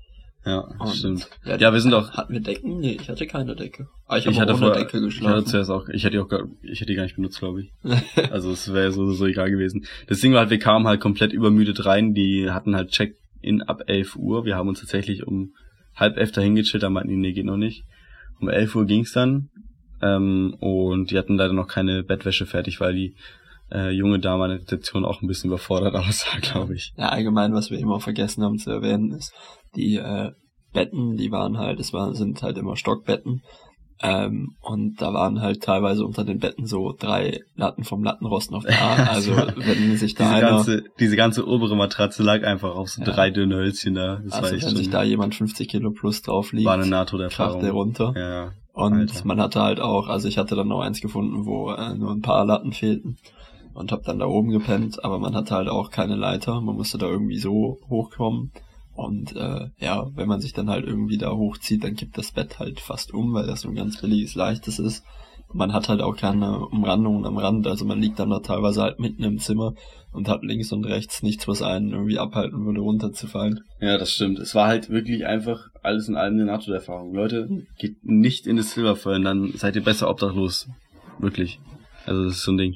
Ja, 0.45 0.59
Und, 0.79 0.89
stimmt. 0.95 1.29
Ja, 1.45 1.55
Ja, 1.57 1.71
wir 1.73 1.79
sind 1.79 1.93
auch- 1.93 2.11
Hatten 2.11 2.33
wir 2.33 2.41
Decken? 2.41 2.79
Nee, 2.79 2.97
ich 2.99 3.09
hatte 3.09 3.25
keine 3.27 3.55
Decke. 3.55 3.87
Aber 4.07 4.17
ich, 4.17 4.25
Ich 4.25 4.39
habe 4.39 4.51
hatte 4.51 4.59
vorher, 4.59 4.75
Decke 4.77 4.87
ich 4.89 4.93
hatte 4.95 5.05
geschlafen. 5.05 5.45
zuerst 5.45 5.69
auch, 5.69 5.87
ich 5.87 6.03
hätte 6.03 6.11
die 6.13 6.19
auch, 6.19 6.27
gar, 6.27 6.43
ich 6.61 6.81
hätte 6.81 6.87
die 6.91 6.95
gar 6.95 7.03
nicht 7.03 7.15
benutzt, 7.15 7.39
glaube 7.39 7.61
ich. 7.61 7.71
Also 8.31 8.51
es 8.51 8.73
wäre 8.73 8.91
so, 8.91 9.09
so 9.11 9.25
egal 9.25 9.49
gewesen. 9.51 9.85
Das 10.07 10.19
Ding 10.19 10.33
war 10.33 10.39
halt, 10.41 10.49
wir 10.49 10.59
kamen 10.59 10.85
halt 10.87 10.99
komplett 10.99 11.31
übermüdet 11.33 11.85
rein. 11.85 12.13
Die 12.13 12.51
hatten 12.51 12.75
halt 12.75 12.89
Check-in 12.91 13.61
ab 13.61 13.83
11 13.87 14.15
Uhr. 14.17 14.43
Wir 14.45 14.55
haben 14.57 14.67
uns 14.67 14.79
tatsächlich 14.81 15.25
um 15.25 15.53
halb 15.95 16.17
elf 16.17 16.31
dahin 16.31 16.55
gechillt, 16.55 16.83
da 16.83 16.89
meinten 16.89 17.09
die, 17.09 17.15
nee, 17.17 17.31
geht 17.33 17.45
noch 17.45 17.57
nicht. 17.57 17.83
Um 18.41 18.49
11 18.49 18.75
Uhr 18.75 18.85
ging's 18.85 19.13
dann. 19.13 19.49
Ähm, 20.01 20.55
und 20.59 21.11
die 21.11 21.17
hatten 21.17 21.37
leider 21.37 21.53
noch 21.53 21.67
keine 21.67 22.03
Bettwäsche 22.03 22.45
fertig, 22.45 22.81
weil 22.81 22.93
die 22.93 23.15
äh, 23.71 23.91
junge 23.91 24.19
Dame 24.19 24.43
an 24.43 24.49
der 24.49 24.59
Rezeption 24.59 25.05
auch 25.05 25.21
ein 25.21 25.27
bisschen 25.27 25.49
überfordert 25.49 25.95
aussah, 25.95 26.37
glaube 26.39 26.75
ich. 26.75 26.91
Ja, 26.97 27.09
allgemein, 27.09 27.53
was 27.53 27.71
wir 27.71 27.79
immer 27.79 28.01
vergessen 28.01 28.43
haben 28.43 28.57
zu 28.57 28.69
erwähnen, 28.71 29.13
ist, 29.13 29.31
die 29.75 29.95
äh, 29.95 30.31
Betten, 30.73 31.17
die 31.17 31.31
waren 31.31 31.57
halt, 31.57 31.79
es 31.79 31.93
waren, 31.93 32.13
sind 32.15 32.41
halt 32.41 32.57
immer 32.57 32.75
Stockbetten. 32.75 33.41
Ähm, 34.01 34.55
und 34.59 35.01
da 35.01 35.13
waren 35.13 35.39
halt 35.39 35.61
teilweise 35.63 36.05
unter 36.05 36.25
den 36.25 36.39
Betten 36.39 36.65
so 36.65 36.93
drei 36.97 37.39
Latten 37.55 37.83
vom 37.85 38.03
Lattenrost 38.03 38.51
noch 38.51 38.63
da. 38.65 38.95
Also 39.09 39.31
wenn 39.37 39.95
sich 39.95 40.15
da 40.15 40.25
Diese 40.25 40.35
einer, 40.35 40.49
ganze, 40.49 40.83
diese 40.99 41.15
ganze 41.15 41.47
obere 41.47 41.77
Matratze 41.77 42.21
lag 42.23 42.43
einfach 42.43 42.75
auf 42.75 42.89
so 42.89 43.01
Ja. 43.01 43.11
drei 43.11 43.29
dünne 43.29 43.55
Hölzchen 43.55 43.93
da. 43.93 44.19
Das 44.25 44.33
war 44.41 44.51
also 44.51 44.67
wenn 44.67 44.75
sich 44.75 44.89
da 44.89 45.03
jemand 45.03 45.35
50 45.35 45.69
Kilo 45.69 45.91
plus 45.91 46.21
drauf 46.21 46.51
liegt, 46.51 46.65
war 46.65 46.73
eine 46.73 46.81
kracht 46.81 46.91
Nahtoderfahrung. 46.91 47.61
der 47.61 47.71
runter. 47.71 48.13
Ja, 48.17 48.51
Und 48.73 48.93
Alter. 48.93 49.21
man 49.27 49.39
hatte 49.39 49.61
halt 49.61 49.79
auch, 49.79 50.07
also 50.09 50.27
ich 50.27 50.37
hatte 50.37 50.55
dann 50.55 50.67
noch 50.67 50.81
eins 50.81 50.99
gefunden, 50.99 51.45
wo 51.45 51.71
äh, 51.71 51.93
nur 51.93 52.11
ein 52.11 52.21
paar 52.21 52.45
Latten 52.45 52.73
fehlten 52.73 53.17
und 53.73 53.91
hab 53.93 54.03
dann 54.03 54.19
da 54.19 54.25
oben 54.25 54.49
gepennt, 54.49 55.01
aber 55.05 55.17
man 55.19 55.33
hatte 55.33 55.55
halt 55.55 55.69
auch 55.69 55.91
keine 55.91 56.15
Leiter, 56.15 56.59
man 56.59 56.75
musste 56.75 56.97
da 56.97 57.05
irgendwie 57.07 57.37
so 57.39 57.77
hochkommen 57.89 58.51
und 58.95 59.35
äh, 59.35 59.69
ja, 59.79 60.07
wenn 60.15 60.27
man 60.27 60.41
sich 60.41 60.53
dann 60.53 60.69
halt 60.69 60.85
irgendwie 60.85 61.17
da 61.17 61.31
hochzieht, 61.31 61.83
dann 61.83 61.95
kippt 61.95 62.17
das 62.17 62.31
Bett 62.31 62.59
halt 62.59 62.79
fast 62.79 63.13
um, 63.13 63.33
weil 63.33 63.47
das 63.47 63.61
so 63.61 63.69
ein 63.69 63.75
ganz 63.75 63.99
billiges, 63.99 64.35
leichtes 64.35 64.79
ist 64.79 65.03
man 65.53 65.73
hat 65.73 65.87
halt 65.87 66.01
auch 66.01 66.17
keine 66.17 66.59
Umrandungen 66.67 67.25
am 67.25 67.37
Rand, 67.37 67.67
also 67.67 67.85
man 67.85 68.01
liegt 68.01 68.19
dann 68.19 68.31
da 68.31 68.39
teilweise 68.39 68.81
halt 68.81 68.99
mitten 68.99 69.23
im 69.23 69.39
Zimmer 69.39 69.73
und 70.11 70.27
hat 70.27 70.43
links 70.43 70.71
und 70.71 70.85
rechts 70.85 71.23
nichts, 71.23 71.47
was 71.47 71.61
einen 71.61 71.91
irgendwie 71.91 72.19
abhalten 72.19 72.65
würde, 72.65 72.81
runterzufallen. 72.81 73.61
Ja, 73.79 73.97
das 73.97 74.11
stimmt. 74.11 74.39
Es 74.39 74.53
war 74.55 74.67
halt 74.67 74.89
wirklich 74.89 75.25
einfach 75.25 75.69
alles 75.81 76.07
in 76.07 76.15
allem 76.15 76.35
eine 76.35 76.45
NATO-Erfahrung. 76.45 77.13
Leute, 77.13 77.49
geht 77.77 78.03
nicht 78.03 78.47
in 78.47 78.57
das 78.57 78.73
Silberfeuer, 78.73 79.19
dann 79.19 79.53
seid 79.53 79.75
ihr 79.75 79.83
besser 79.83 80.09
obdachlos. 80.09 80.67
Wirklich. 81.19 81.59
Also 82.05 82.25
das 82.25 82.33
ist 82.33 82.43
so 82.43 82.51
ein 82.51 82.57
Ding. 82.57 82.75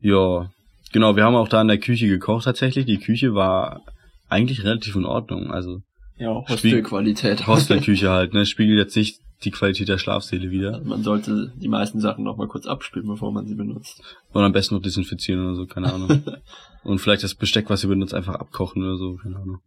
Ja, 0.00 0.50
genau, 0.92 1.16
wir 1.16 1.24
haben 1.24 1.34
auch 1.34 1.48
da 1.48 1.60
in 1.60 1.68
der 1.68 1.78
Küche 1.78 2.08
gekocht 2.08 2.44
tatsächlich. 2.44 2.86
Die 2.86 2.98
Küche 2.98 3.34
war 3.34 3.82
eigentlich 4.30 4.64
relativ 4.64 4.96
in 4.96 5.04
Ordnung. 5.04 5.50
Also 5.50 5.82
ja, 6.16 6.44
Hostelqualität. 6.48 7.46
Hostelküche 7.46 8.10
halt, 8.10 8.34
ne? 8.34 8.46
Spiegelt 8.46 8.78
jetzt 8.78 8.96
nicht 8.96 9.20
die 9.44 9.50
Qualität 9.50 9.88
der 9.88 9.98
Schlafsäle 9.98 10.50
wieder. 10.50 10.74
Also 10.74 10.88
man 10.88 11.02
sollte 11.02 11.52
die 11.56 11.68
meisten 11.68 12.00
Sachen 12.00 12.24
noch 12.24 12.36
mal 12.36 12.46
kurz 12.46 12.66
abspülen, 12.66 13.08
bevor 13.08 13.32
man 13.32 13.46
sie 13.46 13.54
benutzt. 13.54 14.02
Und 14.32 14.42
am 14.42 14.52
besten 14.52 14.74
noch 14.74 14.82
desinfizieren 14.82 15.44
oder 15.46 15.54
so, 15.54 15.66
keine 15.66 15.92
Ahnung. 15.92 16.22
Und 16.84 16.98
vielleicht 16.98 17.24
das 17.24 17.34
Besteck, 17.34 17.70
was 17.70 17.82
ihr 17.82 17.88
benutzt, 17.88 18.14
einfach 18.14 18.34
abkochen 18.34 18.82
oder 18.82 18.96
so, 18.96 19.16
keine 19.16 19.36
Ahnung. 19.36 19.60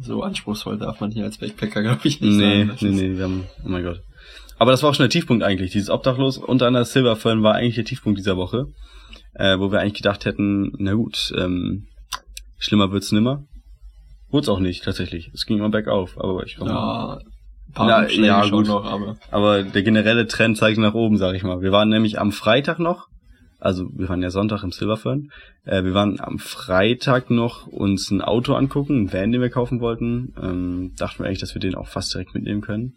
So 0.00 0.22
anspruchsvoll 0.22 0.78
darf 0.78 1.00
man 1.00 1.10
hier 1.10 1.24
als 1.24 1.38
Backpacker, 1.38 1.82
glaube 1.82 2.00
ich, 2.04 2.20
nicht 2.20 2.36
nee, 2.36 2.64
sein. 2.64 2.76
Nee, 2.80 2.90
nee, 2.90 3.16
wir 3.16 3.24
haben, 3.24 3.44
oh 3.64 3.68
mein 3.68 3.82
Gott. 3.82 4.00
Aber 4.58 4.70
das 4.70 4.82
war 4.82 4.90
auch 4.90 4.94
schon 4.94 5.04
der 5.04 5.10
Tiefpunkt 5.10 5.42
eigentlich. 5.42 5.72
Dieses 5.72 5.90
Obdachlos 5.90 6.38
unter 6.38 6.66
einer 6.66 6.84
Silverfern 6.84 7.42
war 7.42 7.54
eigentlich 7.54 7.74
der 7.74 7.84
Tiefpunkt 7.84 8.18
dieser 8.18 8.36
Woche. 8.36 8.66
Äh, 9.34 9.58
wo 9.58 9.70
wir 9.70 9.80
eigentlich 9.80 9.94
gedacht 9.94 10.24
hätten, 10.24 10.72
na 10.78 10.94
gut, 10.94 11.32
ähm, 11.36 11.86
schlimmer 12.58 12.90
wird's 12.90 13.12
nimmer. 13.12 13.44
Wurde 14.30 14.52
auch 14.52 14.60
nicht, 14.60 14.84
tatsächlich. 14.84 15.30
Es 15.32 15.46
ging 15.46 15.58
immer 15.58 15.70
bergauf, 15.70 16.18
aber 16.18 16.44
ich 16.44 16.56
glaube. 16.56 16.70
Ja, 16.70 17.18
paar 17.72 18.10
ja, 18.10 18.24
ja 18.24 18.48
gut. 18.48 18.66
Noch, 18.66 18.84
aber. 18.84 19.16
aber 19.30 19.62
der 19.62 19.82
generelle 19.82 20.26
Trend 20.26 20.56
zeigt 20.56 20.78
nach 20.78 20.94
oben, 20.94 21.16
sag 21.16 21.34
ich 21.34 21.42
mal. 21.42 21.62
Wir 21.62 21.72
waren 21.72 21.88
nämlich 21.88 22.18
am 22.18 22.32
Freitag 22.32 22.78
noch, 22.78 23.08
also 23.58 23.88
wir 23.94 24.08
waren 24.08 24.22
ja 24.22 24.30
Sonntag 24.30 24.62
im 24.62 24.72
Silverfern, 24.72 25.30
äh, 25.64 25.82
wir 25.84 25.94
waren 25.94 26.20
am 26.20 26.38
Freitag 26.38 27.30
noch 27.30 27.66
uns 27.66 28.10
ein 28.10 28.20
Auto 28.20 28.54
angucken, 28.54 29.04
ein 29.04 29.12
Van, 29.12 29.32
den 29.32 29.40
wir 29.40 29.50
kaufen 29.50 29.80
wollten. 29.80 30.34
Ähm, 30.40 30.92
dachten 30.96 31.20
wir 31.20 31.26
eigentlich, 31.26 31.40
dass 31.40 31.54
wir 31.54 31.60
den 31.60 31.74
auch 31.74 31.88
fast 31.88 32.12
direkt 32.14 32.34
mitnehmen 32.34 32.60
können. 32.60 32.94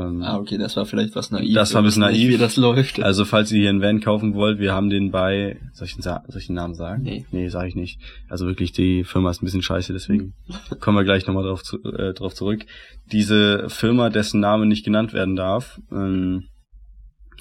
Ähm, 0.00 0.22
ah, 0.22 0.38
okay, 0.38 0.58
das 0.58 0.76
war 0.76 0.86
vielleicht 0.86 1.14
was 1.14 1.30
naiv. 1.30 1.54
Das 1.54 1.74
war 1.74 1.82
ein 1.82 1.84
bisschen 1.84 2.02
naiv. 2.02 2.28
Wie 2.28 2.38
das 2.38 2.56
läuft. 2.56 3.00
Also, 3.00 3.24
falls 3.24 3.50
ihr 3.52 3.60
hier 3.60 3.70
einen 3.70 3.82
Van 3.82 4.00
kaufen 4.00 4.34
wollt, 4.34 4.58
wir 4.58 4.72
haben 4.72 4.90
den 4.90 5.10
bei, 5.10 5.58
soll 5.72 5.86
ich 5.86 5.94
den, 5.94 6.02
soll 6.02 6.22
ich 6.36 6.46
den 6.46 6.56
Namen 6.56 6.74
sagen? 6.74 7.02
Nee. 7.02 7.26
Nee, 7.30 7.48
sag 7.48 7.66
ich 7.66 7.74
nicht. 7.74 8.00
Also 8.28 8.46
wirklich, 8.46 8.72
die 8.72 9.04
Firma 9.04 9.30
ist 9.30 9.42
ein 9.42 9.44
bisschen 9.44 9.62
scheiße, 9.62 9.92
deswegen 9.92 10.34
kommen 10.80 10.96
wir 10.96 11.04
gleich 11.04 11.26
nochmal 11.26 11.44
drauf, 11.44 11.62
zu, 11.62 11.82
äh, 11.84 12.14
drauf 12.14 12.34
zurück. 12.34 12.64
Diese 13.12 13.68
Firma, 13.68 14.10
dessen 14.10 14.40
Name 14.40 14.66
nicht 14.66 14.84
genannt 14.84 15.12
werden 15.12 15.36
darf, 15.36 15.80
ähm, 15.90 16.44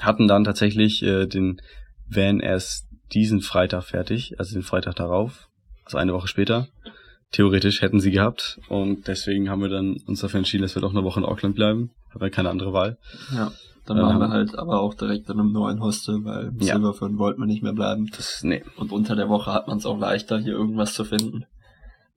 hatten 0.01 0.27
dann 0.27 0.43
tatsächlich 0.43 1.03
äh, 1.03 1.25
den 1.25 1.61
Van 2.07 2.39
erst 2.39 2.87
diesen 3.13 3.41
Freitag 3.41 3.83
fertig, 3.83 4.39
also 4.39 4.53
den 4.53 4.63
Freitag 4.63 4.95
darauf, 4.95 5.47
also 5.85 5.97
eine 5.97 6.13
Woche 6.13 6.27
später 6.27 6.67
theoretisch 7.31 7.81
hätten 7.81 7.99
sie 7.99 8.11
gehabt. 8.11 8.59
Und 8.69 9.07
deswegen 9.07 9.49
haben 9.49 9.61
wir 9.61 9.69
dann 9.69 9.97
uns 10.05 10.21
dafür 10.21 10.39
entschieden, 10.39 10.63
dass 10.63 10.75
wir 10.75 10.81
doch 10.81 10.91
eine 10.91 11.03
Woche 11.03 11.19
in 11.19 11.25
Auckland 11.25 11.55
bleiben. 11.55 11.91
Haben 12.11 12.21
wir 12.21 12.29
keine 12.29 12.49
andere 12.49 12.73
Wahl. 12.73 12.97
Ja. 13.33 13.51
Dann 13.85 13.99
waren 13.99 14.15
ähm, 14.15 14.19
wir 14.19 14.29
halt 14.29 14.57
aber 14.57 14.81
auch 14.81 14.93
direkt 14.93 15.29
in 15.29 15.39
einem 15.39 15.53
neuen 15.53 15.81
Hostel, 15.81 16.23
weil 16.25 16.47
im 16.47 16.59
ja. 16.59 16.75
Silverfern 16.75 17.17
wollten 17.17 17.41
wir 17.41 17.45
nicht 17.45 17.63
mehr 17.63 17.73
bleiben. 17.73 18.09
Das, 18.15 18.43
nee. 18.43 18.63
Und 18.75 18.91
unter 18.91 19.15
der 19.15 19.29
Woche 19.29 19.53
hat 19.53 19.67
man 19.67 19.77
es 19.77 19.85
auch 19.85 19.97
leichter, 19.97 20.39
hier 20.39 20.53
irgendwas 20.53 20.93
zu 20.93 21.05
finden. 21.05 21.45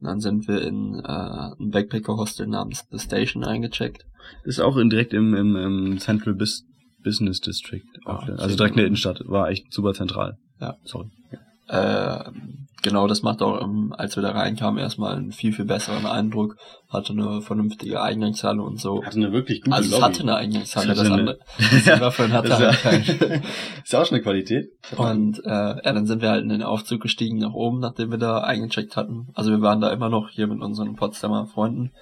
Und 0.01 0.07
dann 0.07 0.21
sind 0.21 0.49
wir 0.49 0.63
in 0.63 0.99
äh, 0.99 1.53
ein 1.61 1.71
Backpacker-Hostel 1.71 2.49
namens 2.49 2.87
The 2.91 2.99
Station 2.99 3.45
eingecheckt. 3.45 4.05
Das 4.45 4.57
ist 4.57 4.61
auch 4.61 4.77
in, 4.79 4.91
direkt 4.91 5.13
im, 5.13 5.35
im, 5.35 5.57
im 5.57 5.99
Central 5.99 6.35
Bis 6.35 6.65
Business 7.05 7.41
District. 7.41 7.85
Ah, 8.05 8.27
also 8.37 8.57
direkt 8.57 8.73
in 8.73 8.79
der 8.79 8.87
Innenstadt. 8.87 9.23
War 9.27 9.49
echt 9.49 9.73
super 9.73 9.95
zentral. 9.95 10.39
Ja. 10.61 10.77
Sorry. 10.85 11.11
Ja. 11.31 11.39
Äh, 11.71 12.25
genau, 12.83 13.07
das 13.07 13.23
macht 13.23 13.43
auch, 13.43 13.63
ähm, 13.63 13.95
als 13.97 14.17
wir 14.17 14.23
da 14.23 14.33
reinkamen, 14.33 14.81
erstmal 14.81 15.15
einen 15.15 15.31
viel, 15.31 15.53
viel 15.53 15.65
besseren 15.65 16.05
Eindruck. 16.05 16.57
Hatte 16.89 17.13
eine 17.13 17.41
vernünftige 17.43 18.03
Eingangshalle 18.03 18.61
und 18.63 18.81
so. 18.81 19.05
Hatte 19.05 19.19
eine 19.19 19.33
wirklich 19.33 19.63
gute 19.63 19.77
Also 19.77 19.97
es 19.97 20.03
hatte 20.03 20.23
eine 20.23 20.35
Eingangshalle, 20.35 20.89
das, 20.89 20.99
das 20.99 21.11
andere. 21.11 21.39
Silverfern 21.59 22.33
hatte 22.33 22.59
halt 22.59 22.83
keine. 22.83 23.43
Ist 23.85 23.95
auch 23.95 24.05
schon 24.05 24.17
eine 24.17 24.23
Qualität. 24.23 24.71
Und 24.97 25.39
äh, 25.45 25.49
ja, 25.49 25.93
dann 25.93 26.07
sind 26.07 26.23
wir 26.23 26.31
halt 26.31 26.43
in 26.43 26.49
den 26.49 26.65
Aufzug 26.65 27.01
gestiegen 27.03 27.39
nach 27.39 27.53
oben, 27.53 27.79
nachdem 27.79 28.11
wir 28.11 28.19
da 28.19 28.39
eingecheckt 28.39 28.97
hatten. 28.97 29.29
Also 29.35 29.51
wir 29.51 29.61
waren 29.61 29.81
da 29.81 29.93
immer 29.93 30.09
noch 30.09 30.29
hier 30.31 30.49
mit 30.49 30.61
unseren 30.61 30.97
Potsdamer 30.97 31.47
Freunden 31.47 31.93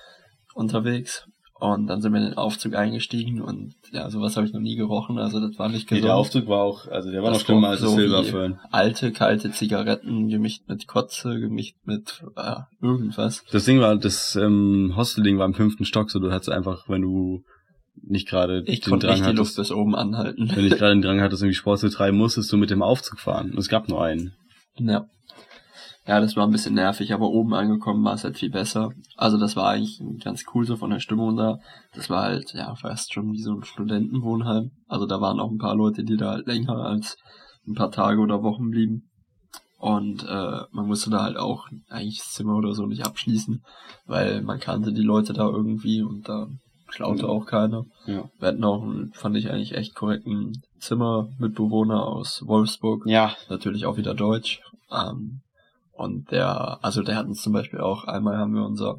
unterwegs 0.54 1.28
und 1.61 1.87
dann 1.88 2.01
sind 2.01 2.12
wir 2.12 2.21
in 2.21 2.27
den 2.27 2.38
Aufzug 2.38 2.75
eingestiegen 2.75 3.40
und 3.40 3.75
ja, 3.92 4.09
sowas 4.11 4.37
habe 4.37 4.47
ich 4.47 4.53
noch 4.53 4.61
nie 4.61 4.77
gerochen, 4.77 5.18
also 5.18 5.40
das 5.40 5.59
war 5.59 5.68
nicht 5.68 5.88
gesund. 5.88 6.03
Nee, 6.03 6.07
der 6.07 6.16
Aufzug 6.16 6.47
war 6.49 6.62
auch, 6.62 6.87
also 6.87 7.11
der 7.11 7.23
war 7.23 7.31
das 7.31 7.40
noch 7.40 7.47
schlimmer 7.47 7.68
als 7.68 7.81
so 7.81 7.88
Silberfern. 7.88 8.61
Alte, 8.71 9.12
kalte 9.12 9.51
Zigaretten, 9.51 10.29
gemischt 10.29 10.62
mit 10.68 10.87
Kotze, 10.87 11.40
gemischt 11.40 11.77
mit 11.85 12.23
äh, 12.37 12.57
irgendwas. 12.81 13.44
Das 13.51 13.64
Ding 13.64 13.81
war, 13.81 13.97
das 13.97 14.37
ähm, 14.37 14.94
Hostelding 14.97 15.38
war 15.38 15.47
im 15.47 15.55
fünften 15.55 15.85
Stock, 15.85 16.11
so 16.11 16.21
du 16.21 16.31
hattest 16.31 16.51
einfach, 16.51 16.88
wenn 16.88 17.03
du 17.03 17.42
nicht 18.03 18.29
gerade 18.29 18.62
ich 18.66 18.81
den 18.81 19.01
Drang 19.01 19.18
nicht 19.18 19.29
die 19.29 19.37
Luft 19.37 19.57
bis 19.57 19.73
oben 19.73 19.94
anhalten. 19.97 20.51
Wenn 20.55 20.64
ich 20.64 20.77
gerade 20.79 20.94
den 20.94 21.03
Drang 21.03 21.21
hattest, 21.21 21.42
irgendwie 21.42 21.57
Sport 21.57 21.81
zu 21.81 21.90
treiben, 21.90 22.16
musstest 22.16 22.53
du 22.53 22.57
mit 22.57 22.71
dem 22.71 22.83
Aufzug 22.83 23.18
fahren. 23.18 23.51
Und 23.51 23.59
es 23.59 23.68
gab 23.68 23.88
nur 23.88 24.03
einen. 24.03 24.35
Ja. 24.79 25.07
Ja, 26.09 26.21
das 26.21 26.37
war 26.37 26.47
ein 26.47 26.53
bisschen 26.53 26.75
nervig, 26.75 27.12
aber 27.12 27.29
oben 27.29 27.53
angekommen 27.53 28.03
war 28.03 28.14
es 28.14 28.25
halt 28.25 28.38
viel 28.38 28.49
besser. 28.49 28.92
Also 29.14 29.37
das 29.37 29.57
war 29.57 29.68
eigentlich 29.68 30.01
ganz 30.25 30.42
cool 30.55 30.64
so 30.64 30.77
von 30.77 30.88
der 30.88 31.01
Stimmung 31.01 31.37
da. 31.37 31.59
Das 31.94 32.09
war 32.09 32.23
halt, 32.23 32.55
ja, 32.55 32.75
fast 32.77 33.12
schon 33.12 33.35
wie 33.35 33.42
so 33.42 33.53
ein 33.53 33.62
Studentenwohnheim. 33.62 34.71
Also 34.87 35.05
da 35.05 35.21
waren 35.21 35.38
auch 35.38 35.51
ein 35.51 35.59
paar 35.59 35.77
Leute, 35.77 36.05
die 36.05 36.16
da 36.16 36.31
halt 36.31 36.47
länger 36.47 36.77
als 36.77 37.18
ein 37.66 37.75
paar 37.75 37.90
Tage 37.90 38.23
oder 38.23 38.42
Wochen 38.42 38.71
blieben. 38.71 39.11
Und 39.77 40.25
äh, 40.25 40.61
man 40.71 40.87
musste 40.87 41.11
da 41.11 41.25
halt 41.25 41.37
auch 41.37 41.66
eigentlich 41.90 42.21
das 42.21 42.33
Zimmer 42.33 42.57
oder 42.57 42.73
so 42.73 42.87
nicht 42.87 43.05
abschließen, 43.05 43.62
weil 44.07 44.40
man 44.40 44.61
kannte 44.61 44.94
die 44.94 45.03
Leute 45.03 45.35
da 45.35 45.47
irgendwie 45.47 46.01
und 46.01 46.27
da 46.27 46.47
klaute 46.87 47.25
mhm. 47.25 47.29
auch 47.29 47.44
keiner. 47.44 47.85
Ja. 48.07 48.31
Wir 48.38 48.49
hatten 48.49 48.64
auch, 48.64 48.83
einen, 48.83 49.12
fand 49.12 49.37
ich 49.37 49.51
eigentlich 49.51 49.75
echt 49.75 49.94
korrekten 49.94 50.62
Zimmermitbewohner 50.81 52.03
aus 52.03 52.42
Wolfsburg. 52.47 53.03
Ja. 53.05 53.37
Natürlich 53.51 53.85
auch 53.85 53.99
wieder 53.99 54.14
Deutsch. 54.14 54.62
Ähm, 54.90 55.42
und 55.98 56.30
der, 56.30 56.78
also 56.82 57.02
der 57.02 57.16
hat 57.16 57.26
uns 57.26 57.42
zum 57.42 57.52
Beispiel 57.52 57.80
auch, 57.80 58.04
einmal 58.04 58.37
haben 58.37 58.54
wir 58.54 58.64
unser, 58.64 58.96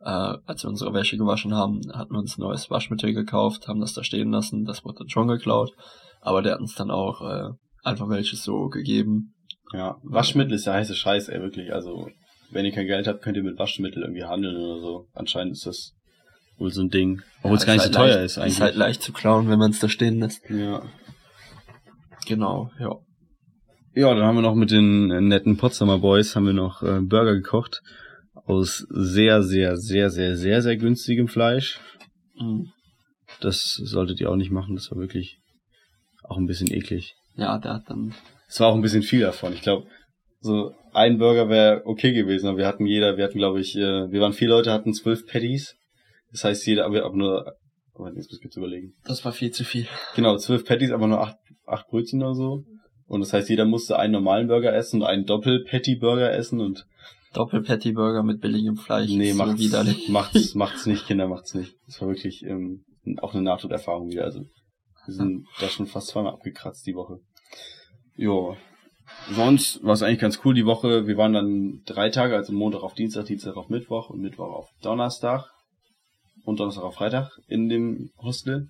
äh, 0.00 0.38
als 0.46 0.62
wir 0.62 0.70
unsere 0.70 0.94
Wäsche 0.94 1.16
gewaschen 1.16 1.54
haben, 1.54 1.80
hatten 1.92 2.12
wir 2.12 2.20
uns 2.20 2.38
ein 2.38 2.42
neues 2.42 2.70
Waschmittel 2.70 3.12
gekauft, 3.12 3.66
haben 3.66 3.80
das 3.80 3.94
da 3.94 4.04
stehen 4.04 4.30
lassen, 4.30 4.64
das 4.64 4.84
wurde 4.84 4.98
dann 5.00 5.08
schon 5.08 5.26
geklaut. 5.26 5.72
Aber 6.20 6.42
der 6.42 6.54
hat 6.54 6.60
uns 6.60 6.74
dann 6.74 6.90
auch 6.90 7.20
äh, 7.22 7.50
einfach 7.82 8.08
welches 8.08 8.44
so 8.44 8.68
gegeben. 8.68 9.34
Ja, 9.72 9.96
Waschmittel 10.02 10.54
ist 10.54 10.66
ja 10.66 10.74
heiße 10.74 10.94
Scheiß, 10.94 11.28
ey, 11.28 11.40
wirklich. 11.40 11.72
Also, 11.72 12.08
wenn 12.50 12.64
ihr 12.64 12.72
kein 12.72 12.86
Geld 12.86 13.08
habt, 13.08 13.22
könnt 13.22 13.36
ihr 13.36 13.42
mit 13.42 13.58
Waschmittel 13.58 14.02
irgendwie 14.02 14.24
handeln 14.24 14.56
oder 14.56 14.80
so. 14.80 15.06
Anscheinend 15.14 15.54
ist 15.54 15.66
das 15.66 15.92
wohl 16.58 16.70
so 16.70 16.82
ein 16.82 16.90
Ding. 16.90 17.22
Obwohl 17.38 17.52
ja, 17.52 17.56
es 17.56 17.66
gar 17.66 17.72
nicht 17.72 17.82
halt 17.82 17.94
so 17.94 17.98
teuer 17.98 18.14
leicht, 18.14 18.24
ist 18.24 18.38
eigentlich. 18.38 18.52
Ist 18.52 18.60
halt 18.60 18.76
leicht 18.76 19.02
zu 19.02 19.12
klauen, 19.12 19.48
wenn 19.48 19.58
man 19.58 19.72
es 19.72 19.80
da 19.80 19.88
stehen 19.88 20.20
lässt. 20.20 20.48
Ja. 20.48 20.82
Genau, 22.26 22.70
ja. 22.78 22.94
Ja, 23.96 24.14
dann 24.14 24.24
haben 24.24 24.36
wir 24.36 24.42
noch 24.42 24.54
mit 24.54 24.70
den 24.70 25.06
netten 25.06 25.56
Potsdamer 25.56 25.98
Boys 25.98 26.36
haben 26.36 26.44
wir 26.44 26.52
noch 26.52 26.82
äh, 26.82 27.00
Burger 27.00 27.34
gekocht 27.34 27.80
aus 28.44 28.86
sehr, 28.90 29.42
sehr, 29.42 29.78
sehr, 29.78 30.10
sehr, 30.10 30.36
sehr, 30.36 30.60
sehr 30.60 30.76
günstigem 30.76 31.28
Fleisch. 31.28 31.80
Mhm. 32.38 32.72
Das 33.40 33.72
solltet 33.82 34.20
ihr 34.20 34.30
auch 34.30 34.36
nicht 34.36 34.50
machen. 34.50 34.74
Das 34.74 34.90
war 34.90 34.98
wirklich 34.98 35.38
auch 36.24 36.36
ein 36.36 36.44
bisschen 36.44 36.70
eklig. 36.70 37.14
Ja, 37.36 37.56
der 37.56 37.72
hat 37.72 37.84
dann. 37.88 38.14
Es 38.46 38.60
war 38.60 38.68
auch 38.68 38.74
ein 38.74 38.82
bisschen 38.82 39.02
viel 39.02 39.20
davon. 39.20 39.54
Ich 39.54 39.62
glaube, 39.62 39.86
so 40.40 40.74
ein 40.92 41.16
Burger 41.16 41.48
wäre 41.48 41.80
okay 41.86 42.12
gewesen, 42.12 42.48
aber 42.48 42.58
wir 42.58 42.66
hatten 42.66 42.84
jeder, 42.84 43.16
wir 43.16 43.24
hatten 43.24 43.38
glaube 43.38 43.60
ich, 43.60 43.76
äh, 43.76 44.12
wir 44.12 44.20
waren 44.20 44.34
vier 44.34 44.48
Leute, 44.48 44.72
hatten 44.72 44.92
zwölf 44.92 45.26
Patties. 45.26 45.74
Das 46.32 46.44
heißt, 46.44 46.66
jeder, 46.66 46.84
aber 46.84 47.16
nur, 47.16 47.54
aber 47.94 48.08
jetzt 48.08 48.28
muss 48.30 48.40
ich 48.40 48.44
jetzt 48.44 48.58
überlegen. 48.58 48.92
Das 49.06 49.24
war 49.24 49.32
viel 49.32 49.52
zu 49.52 49.64
viel. 49.64 49.86
Genau, 50.14 50.36
zwölf 50.36 50.66
Patties, 50.66 50.90
aber 50.90 51.06
nur 51.06 51.22
acht, 51.22 51.36
acht 51.64 51.86
Brötchen 51.88 52.22
oder 52.22 52.34
so. 52.34 52.62
Und 53.06 53.20
das 53.20 53.32
heißt, 53.32 53.48
jeder 53.48 53.64
musste 53.64 53.98
einen 53.98 54.12
normalen 54.12 54.48
Burger 54.48 54.74
essen 54.74 55.02
und 55.02 55.06
einen 55.06 55.26
Doppel-Patty-Burger 55.26 56.32
essen 56.32 56.60
und 56.60 56.86
Doppel-Patty-Burger 57.34 58.22
mit 58.22 58.40
billigem 58.40 58.76
Fleisch. 58.76 59.10
Nee, 59.10 59.34
macht's, 59.34 59.62
so 59.62 60.12
macht's, 60.12 60.54
macht's 60.54 60.86
nicht, 60.86 61.06
Kinder, 61.06 61.28
macht's 61.28 61.54
nicht. 61.54 61.74
Das 61.86 62.00
war 62.00 62.08
wirklich 62.08 62.42
ähm, 62.44 62.84
auch 63.18 63.34
eine 63.34 63.42
Nahtoderfahrung 63.42 64.10
wieder. 64.10 64.24
Also 64.24 64.40
wir 64.40 65.14
sind 65.14 65.46
da 65.60 65.68
schon 65.68 65.86
fast 65.86 66.08
zweimal 66.08 66.32
abgekratzt 66.32 66.86
die 66.86 66.94
Woche. 66.94 67.20
Jo. 68.16 68.56
Sonst 69.30 69.84
war 69.84 69.92
es 69.92 70.02
eigentlich 70.02 70.18
ganz 70.18 70.40
cool 70.44 70.54
die 70.54 70.66
Woche. 70.66 71.06
Wir 71.06 71.16
waren 71.16 71.32
dann 71.32 71.82
drei 71.84 72.10
Tage, 72.10 72.34
also 72.34 72.52
Montag 72.52 72.82
auf 72.82 72.94
Dienstag, 72.94 73.26
Dienstag 73.26 73.56
auf 73.56 73.68
Mittwoch 73.68 74.10
und 74.10 74.20
Mittwoch 74.20 74.52
auf 74.52 74.68
Donnerstag 74.82 75.44
und 76.44 76.58
Donnerstag 76.58 76.82
auf 76.82 76.94
Freitag 76.94 77.30
in 77.46 77.68
dem 77.68 78.10
Hostel. 78.18 78.68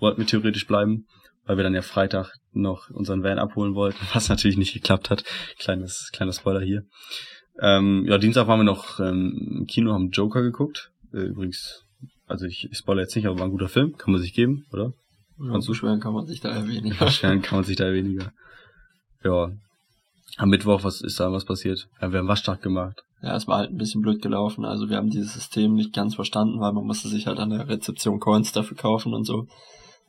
Wollten 0.00 0.18
wir 0.18 0.26
theoretisch 0.26 0.66
bleiben 0.66 1.06
weil 1.46 1.56
wir 1.56 1.64
dann 1.64 1.74
ja 1.74 1.82
Freitag 1.82 2.34
noch 2.52 2.90
unseren 2.90 3.22
Van 3.22 3.38
abholen 3.38 3.74
wollten, 3.74 4.04
was 4.12 4.28
natürlich 4.28 4.56
nicht 4.56 4.74
geklappt 4.74 5.10
hat. 5.10 5.24
Kleines, 5.58 6.10
kleiner 6.12 6.32
Spoiler 6.32 6.60
hier. 6.60 6.82
Ähm, 7.58 8.04
ja, 8.06 8.18
Dienstag 8.18 8.48
waren 8.48 8.60
wir 8.60 8.64
noch 8.64 9.00
ähm, 9.00 9.58
im 9.60 9.66
Kino, 9.66 9.92
haben 9.92 10.10
Joker 10.10 10.42
geguckt. 10.42 10.90
Äh, 11.12 11.28
übrigens, 11.28 11.84
also 12.26 12.44
ich, 12.44 12.68
ich 12.70 12.78
spoilere 12.78 13.04
jetzt 13.04 13.16
nicht, 13.16 13.26
aber 13.26 13.38
war 13.38 13.46
ein 13.46 13.52
guter 13.52 13.68
Film, 13.68 13.96
kann 13.96 14.12
man 14.12 14.20
sich 14.20 14.34
geben, 14.34 14.66
oder? 14.72 14.92
Ja, 15.38 15.58
beschweren 15.58 16.00
kann 16.00 16.14
man 16.14 16.26
sich 16.26 16.40
da 16.40 16.50
eher 16.50 16.66
weniger. 16.66 17.04
Beschweren 17.04 17.42
kann 17.42 17.58
man 17.58 17.64
sich 17.64 17.76
da 17.76 17.86
eher 17.86 17.94
weniger. 17.94 18.32
Ja. 19.22 19.50
Am 20.38 20.50
Mittwoch, 20.50 20.84
was 20.84 21.00
ist 21.00 21.18
da 21.18 21.32
was 21.32 21.44
passiert? 21.44 21.88
Ja, 22.00 22.12
wir 22.12 22.18
haben 22.18 22.28
Waschtag 22.28 22.60
gemacht. 22.60 23.02
Ja, 23.22 23.34
es 23.36 23.46
war 23.46 23.58
halt 23.58 23.70
ein 23.70 23.78
bisschen 23.78 24.02
blöd 24.02 24.20
gelaufen. 24.20 24.64
Also 24.64 24.90
wir 24.90 24.96
haben 24.96 25.08
dieses 25.08 25.32
System 25.32 25.74
nicht 25.74 25.94
ganz 25.94 26.14
verstanden, 26.14 26.60
weil 26.60 26.72
man 26.72 26.84
musste 26.84 27.08
sich 27.08 27.26
halt 27.26 27.38
an 27.38 27.50
der 27.50 27.68
Rezeption 27.68 28.20
Coins 28.20 28.52
dafür 28.52 28.76
kaufen 28.76 29.14
und 29.14 29.24
so. 29.24 29.46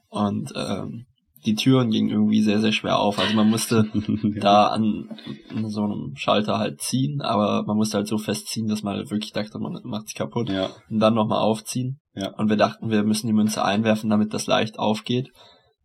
Und 0.09 0.51
ähm, 0.55 1.05
die 1.45 1.55
Türen 1.55 1.91
gingen 1.91 2.09
irgendwie 2.09 2.41
sehr, 2.41 2.59
sehr 2.59 2.71
schwer 2.71 2.99
auf. 2.99 3.19
Also 3.19 3.35
man 3.35 3.49
musste 3.49 3.89
ja. 3.93 4.39
da 4.39 4.67
an, 4.67 5.09
an, 5.49 5.69
so 5.69 5.83
einem 5.83 6.15
Schalter 6.15 6.57
halt 6.57 6.81
ziehen, 6.81 7.21
aber 7.21 7.63
man 7.63 7.77
musste 7.77 7.97
halt 7.97 8.07
so 8.07 8.17
festziehen, 8.17 8.67
dass 8.67 8.83
man 8.83 8.95
halt 8.95 9.11
wirklich 9.11 9.33
dachte, 9.33 9.59
man 9.59 9.79
macht 9.83 10.07
sich 10.07 10.15
kaputt. 10.15 10.49
Ja. 10.49 10.69
Und 10.89 10.99
dann 10.99 11.13
nochmal 11.13 11.39
aufziehen. 11.39 11.99
Ja. 12.15 12.33
Und 12.35 12.49
wir 12.49 12.57
dachten, 12.57 12.89
wir 12.89 13.03
müssen 13.03 13.27
die 13.27 13.33
Münze 13.33 13.63
einwerfen, 13.63 14.09
damit 14.09 14.33
das 14.33 14.47
leicht 14.47 14.79
aufgeht. 14.79 15.31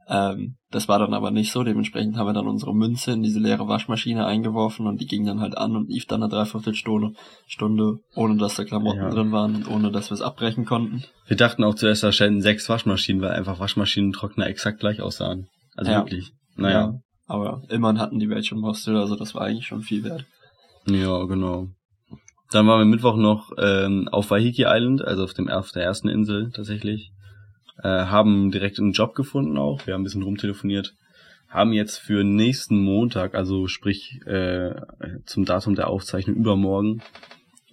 Ähm, 0.09 0.57
das 0.71 0.88
war 0.88 0.99
dann 0.99 1.15
aber 1.15 1.31
nicht 1.31 1.53
so. 1.53 1.62
Dementsprechend 1.62 2.17
haben 2.17 2.27
wir 2.27 2.33
dann 2.33 2.49
unsere 2.49 2.75
Münze 2.75 3.12
in 3.12 3.23
diese 3.23 3.38
leere 3.38 3.69
Waschmaschine 3.69 4.27
eingeworfen 4.27 4.87
und 4.87 5.01
die 5.01 5.07
ging 5.07 5.25
dann 5.25 5.41
halt 5.41 5.57
an 5.57 5.77
und 5.77 5.88
lief 5.88 6.07
dann 6.07 6.23
eine 6.23 6.31
Dreiviertelstunde, 6.31 7.12
Stunde, 7.47 7.99
ohne 8.15 8.37
dass 8.37 8.57
da 8.57 8.65
Klamotten 8.65 9.01
ja. 9.01 9.11
drin 9.11 9.33
waren 9.33 9.57
und 9.57 9.69
ohne 9.69 9.93
dass 9.93 10.11
wir 10.11 10.15
es 10.15 10.23
abbrechen 10.23 10.65
konnten. 10.65 11.05
Wir 11.27 11.37
dachten 11.37 11.62
auch 11.65 11.75
zuerst, 11.75 12.03
da 12.03 12.12
stellen 12.12 12.41
sechs 12.41 12.69
Waschmaschinen, 12.69 13.23
weil 13.23 13.33
einfach 13.33 13.61
Waschmaschinentrockner 13.61 14.47
exakt 14.47 14.81
gleich 14.81 15.01
aussahen. 15.01 15.49
Also 15.77 15.93
Ja. 15.93 15.99
wirklich. 15.99 16.33
Naja. 16.57 16.81
Ja, 16.81 16.95
aber 17.27 17.62
immerhin 17.69 17.99
hatten 17.99 18.19
die 18.19 18.29
welche 18.29 18.55
im 18.55 18.65
Hostel, 18.65 18.97
also 18.97 19.17
das 19.17 19.35
war 19.35 19.43
eigentlich 19.43 19.67
schon 19.67 19.83
viel 19.83 20.05
wert. 20.05 20.27
Ja, 20.87 21.25
genau. 21.25 21.69
Dann 22.51 22.67
waren 22.67 22.81
wir 22.81 22.85
Mittwoch 22.85 23.17
noch 23.17 23.51
ähm, 23.57 24.09
auf 24.09 24.31
Waiheke 24.31 24.65
Island, 24.67 25.03
also 25.03 25.25
auf 25.25 25.33
dem 25.33 25.49
auf 25.49 25.71
der 25.73 25.85
ersten 25.85 26.09
Insel 26.09 26.51
tatsächlich. 26.51 27.12
Äh, 27.79 27.89
haben 27.89 28.51
direkt 28.51 28.79
einen 28.79 28.93
Job 28.93 29.15
gefunden 29.15 29.57
auch. 29.59 29.87
Wir 29.87 29.95
haben 29.95 30.03
ein 30.03 30.05
bisschen 30.05 30.23
rumtelefoniert. 30.23 30.95
Haben 31.49 31.73
jetzt 31.73 31.99
für 31.99 32.25
nächsten 32.25 32.83
Montag, 32.83 33.35
also 33.35 33.67
sprich 33.67 34.21
äh, 34.27 34.75
zum 35.27 35.45
Datum 35.45 35.75
der 35.75 35.89
Aufzeichnung 35.89 36.37
übermorgen, 36.37 37.03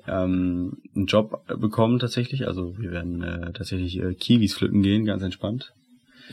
ähm, 0.07 0.77
einen 0.95 1.05
Job 1.05 1.45
bekommen 1.59 1.99
tatsächlich. 1.99 2.47
Also 2.47 2.77
wir 2.77 2.91
werden 2.91 3.21
äh, 3.23 3.53
tatsächlich 3.53 3.97
äh, 3.99 4.13
Kiwis 4.15 4.55
pflücken 4.55 4.81
gehen, 4.81 5.05
ganz 5.05 5.23
entspannt. 5.23 5.71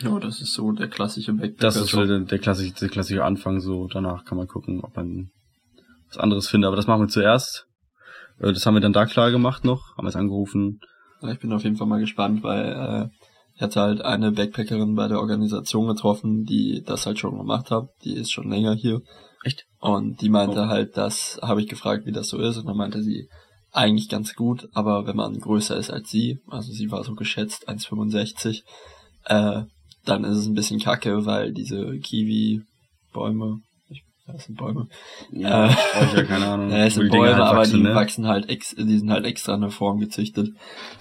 Ja, 0.03 0.19
das 0.19 0.41
ist 0.41 0.53
so 0.53 0.73
der 0.73 0.89
klassische 0.89 1.33
Backpacker. 1.33 1.61
Das 1.61 1.77
ist 1.77 1.91
so 1.91 2.05
der, 2.05 2.21
der, 2.21 2.39
klassische, 2.39 2.75
der 2.75 2.89
klassische 2.89 3.25
Anfang 3.25 3.61
so. 3.61 3.87
Danach 3.87 4.25
kann 4.25 4.37
man 4.39 4.47
gucken, 4.47 4.81
ob 4.83 4.95
man 4.97 5.31
was 6.09 6.19
anderes 6.19 6.49
findet. 6.49 6.69
Aber 6.69 6.77
das 6.77 6.87
machen 6.87 7.03
wir 7.03 7.09
zuerst. 7.09 7.67
Äh, 8.41 8.53
Das 8.53 8.67
haben 8.67 8.75
wir 8.75 8.81
dann 8.81 8.93
da 8.93 9.07
klar 9.07 9.31
gemacht 9.31 9.65
noch, 9.65 9.97
haben 9.97 10.07
es 10.07 10.17
angerufen. 10.17 10.81
Ich 11.31 11.39
bin 11.39 11.53
auf 11.53 11.65
jeden 11.65 11.77
Fall 11.77 11.87
mal 11.87 12.01
gespannt, 12.01 12.43
weil 12.43 12.73
äh, 12.73 13.09
ich 13.57 13.63
hatte 13.63 13.81
halt 13.81 14.03
eine 14.03 14.33
Backpackerin 14.33 14.95
bei 14.95 15.09
der 15.09 15.19
Organisation 15.19 15.89
getroffen, 15.89 16.45
die 16.45 16.83
das 16.85 17.07
halt 17.07 17.19
schon 17.19 17.37
gemacht 17.39 17.71
hat. 17.71 17.89
Die 18.05 18.15
ist 18.15 18.31
schon 18.31 18.51
länger 18.51 18.75
hier. 18.75 19.01
Echt? 19.45 19.65
Und 19.81 20.21
die 20.21 20.29
meinte 20.29 20.63
Oh. 20.63 20.67
halt, 20.67 20.97
das 20.97 21.41
habe 21.43 21.63
ich 21.63 21.69
gefragt, 21.69 22.07
wie 22.07 22.13
das 22.13 22.29
so 22.29 22.39
ist. 22.39 22.59
Und 22.59 22.67
dann 22.67 22.77
meinte 22.77 23.03
sie, 23.03 23.29
eigentlich 23.73 24.09
ganz 24.09 24.35
gut, 24.35 24.69
aber 24.73 25.07
wenn 25.07 25.17
man 25.17 25.39
größer 25.39 25.77
ist 25.77 25.91
als 25.91 26.09
sie, 26.11 26.39
also 26.49 26.73
sie 26.73 26.91
war 26.91 27.05
so 27.05 27.15
geschätzt 27.15 27.69
1,65, 27.69 28.63
äh, 29.25 29.63
dann 30.05 30.25
ist 30.25 30.39
es 30.39 30.47
ein 30.47 30.55
bisschen 30.55 30.81
kacke, 30.81 31.27
weil 31.27 31.53
diese 31.53 31.99
Kiwi-Bäume, 31.99 33.61
das 34.27 34.45
sind 34.45 34.57
Bäume, 34.59 34.89
Ja, 35.33 35.69
Äh, 35.69 35.73
ich 36.05 36.13
ja 36.15 36.23
keine 36.25 36.47
Ahnung. 36.47 36.71
ja, 36.73 36.85
es 36.87 36.97
wo 36.97 37.01
sind 37.01 37.11
Bäume, 37.11 37.35
halt 37.35 37.43
aber 37.43 37.59
wachsen, 37.61 37.77
die 37.77 37.83
ne? 37.83 37.95
wachsen 37.95 38.27
halt 38.27 38.49
ex, 38.49 38.75
die 38.75 38.99
sind 38.99 39.11
halt 39.11 39.25
extra 39.25 39.55
in 39.55 39.63
eine 39.63 39.71
Form 39.71 40.01
gezüchtet. 40.01 40.51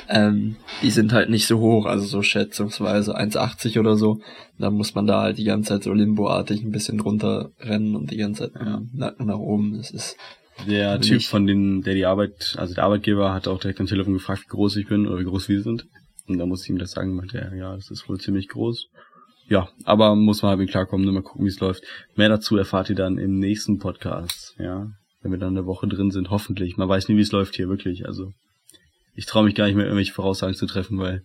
Ähm, 0.07 0.55
die 0.81 0.91
sind 0.91 1.11
halt 1.13 1.29
nicht 1.29 1.47
so 1.47 1.59
hoch, 1.59 1.85
also 1.85 2.05
so 2.05 2.21
schätzungsweise 2.21 3.17
1,80 3.17 3.79
oder 3.79 3.95
so. 3.95 4.19
Dann 4.59 4.75
muss 4.75 4.95
man 4.95 5.07
da 5.07 5.21
halt 5.21 5.38
die 5.38 5.43
ganze 5.43 5.69
Zeit 5.73 5.83
so 5.83 5.93
limboartig 5.93 6.61
ein 6.63 6.71
bisschen 6.71 6.97
drunter 6.97 7.49
rennen 7.59 7.95
und 7.95 8.11
die 8.11 8.17
ganze 8.17 8.51
Zeit 8.51 8.61
Ja. 8.65 8.81
Nacken 8.93 9.25
nach 9.27 9.39
oben. 9.39 9.75
Das 9.77 9.91
ist 9.91 10.17
Der 10.67 11.01
Typ 11.01 11.21
von 11.23 11.45
den, 11.47 11.81
der 11.81 11.95
die 11.95 12.05
Arbeit, 12.05 12.55
also 12.57 12.73
der 12.73 12.83
Arbeitgeber 12.83 13.33
hat 13.33 13.47
auch 13.47 13.59
direkt 13.59 13.79
am 13.79 13.88
Telefon 13.88 14.13
gefragt, 14.13 14.43
wie 14.45 14.55
groß 14.55 14.75
ich 14.77 14.88
bin 14.88 15.07
oder 15.07 15.19
wie 15.19 15.25
groß 15.25 15.49
wir 15.49 15.61
sind. 15.61 15.85
Und 16.27 16.38
da 16.38 16.45
musste 16.45 16.65
ich 16.65 16.69
ihm 16.69 16.77
das 16.79 16.91
sagen, 16.91 17.13
meinte 17.15 17.38
er, 17.39 17.53
ja, 17.55 17.75
das 17.75 17.91
ist 17.91 18.07
wohl 18.07 18.19
ziemlich 18.19 18.47
groß. 18.47 18.88
Ja, 19.47 19.69
aber 19.84 20.15
muss 20.15 20.41
man 20.41 20.49
halt 20.49 20.60
mit 20.60 20.69
klarkommen, 20.69 21.05
nur 21.05 21.13
mal 21.13 21.21
gucken, 21.21 21.45
wie 21.45 21.49
es 21.49 21.60
läuft. 21.60 21.84
Mehr 22.15 22.29
dazu 22.29 22.58
erfahrt 22.58 22.89
ihr 22.89 22.95
dann 22.95 23.17
im 23.17 23.39
nächsten 23.39 23.77
Podcast, 23.79 24.55
ja. 24.58 24.88
Wenn 25.21 25.31
wir 25.31 25.39
dann 25.39 25.58
eine 25.58 25.65
Woche 25.65 25.88
drin 25.88 26.12
sind, 26.12 26.29
hoffentlich. 26.29 26.77
Man 26.77 26.89
weiß 26.89 27.10
nie, 27.10 27.17
wie 27.17 27.21
es 27.21 27.31
läuft 27.31 27.55
hier, 27.55 27.67
wirklich. 27.67 28.05
Also, 28.05 28.34
ich 29.15 29.25
traue 29.25 29.45
mich 29.45 29.55
gar 29.55 29.65
nicht 29.65 29.75
mehr, 29.75 29.86
irgendwelche 29.86 30.13
Voraussagen 30.13 30.55
zu 30.55 30.67
treffen, 30.67 30.99
weil 30.99 31.23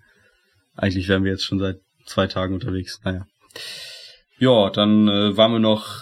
eigentlich 0.74 1.08
wären 1.08 1.24
wir 1.24 1.30
jetzt 1.30 1.44
schon 1.44 1.58
seit 1.58 1.80
zwei 2.06 2.26
Tagen 2.26 2.54
unterwegs. 2.54 3.00
Naja. 3.04 3.26
Ja, 4.38 4.70
dann 4.70 5.08
äh, 5.08 5.36
waren 5.36 5.52
wir 5.52 5.58
noch 5.58 5.98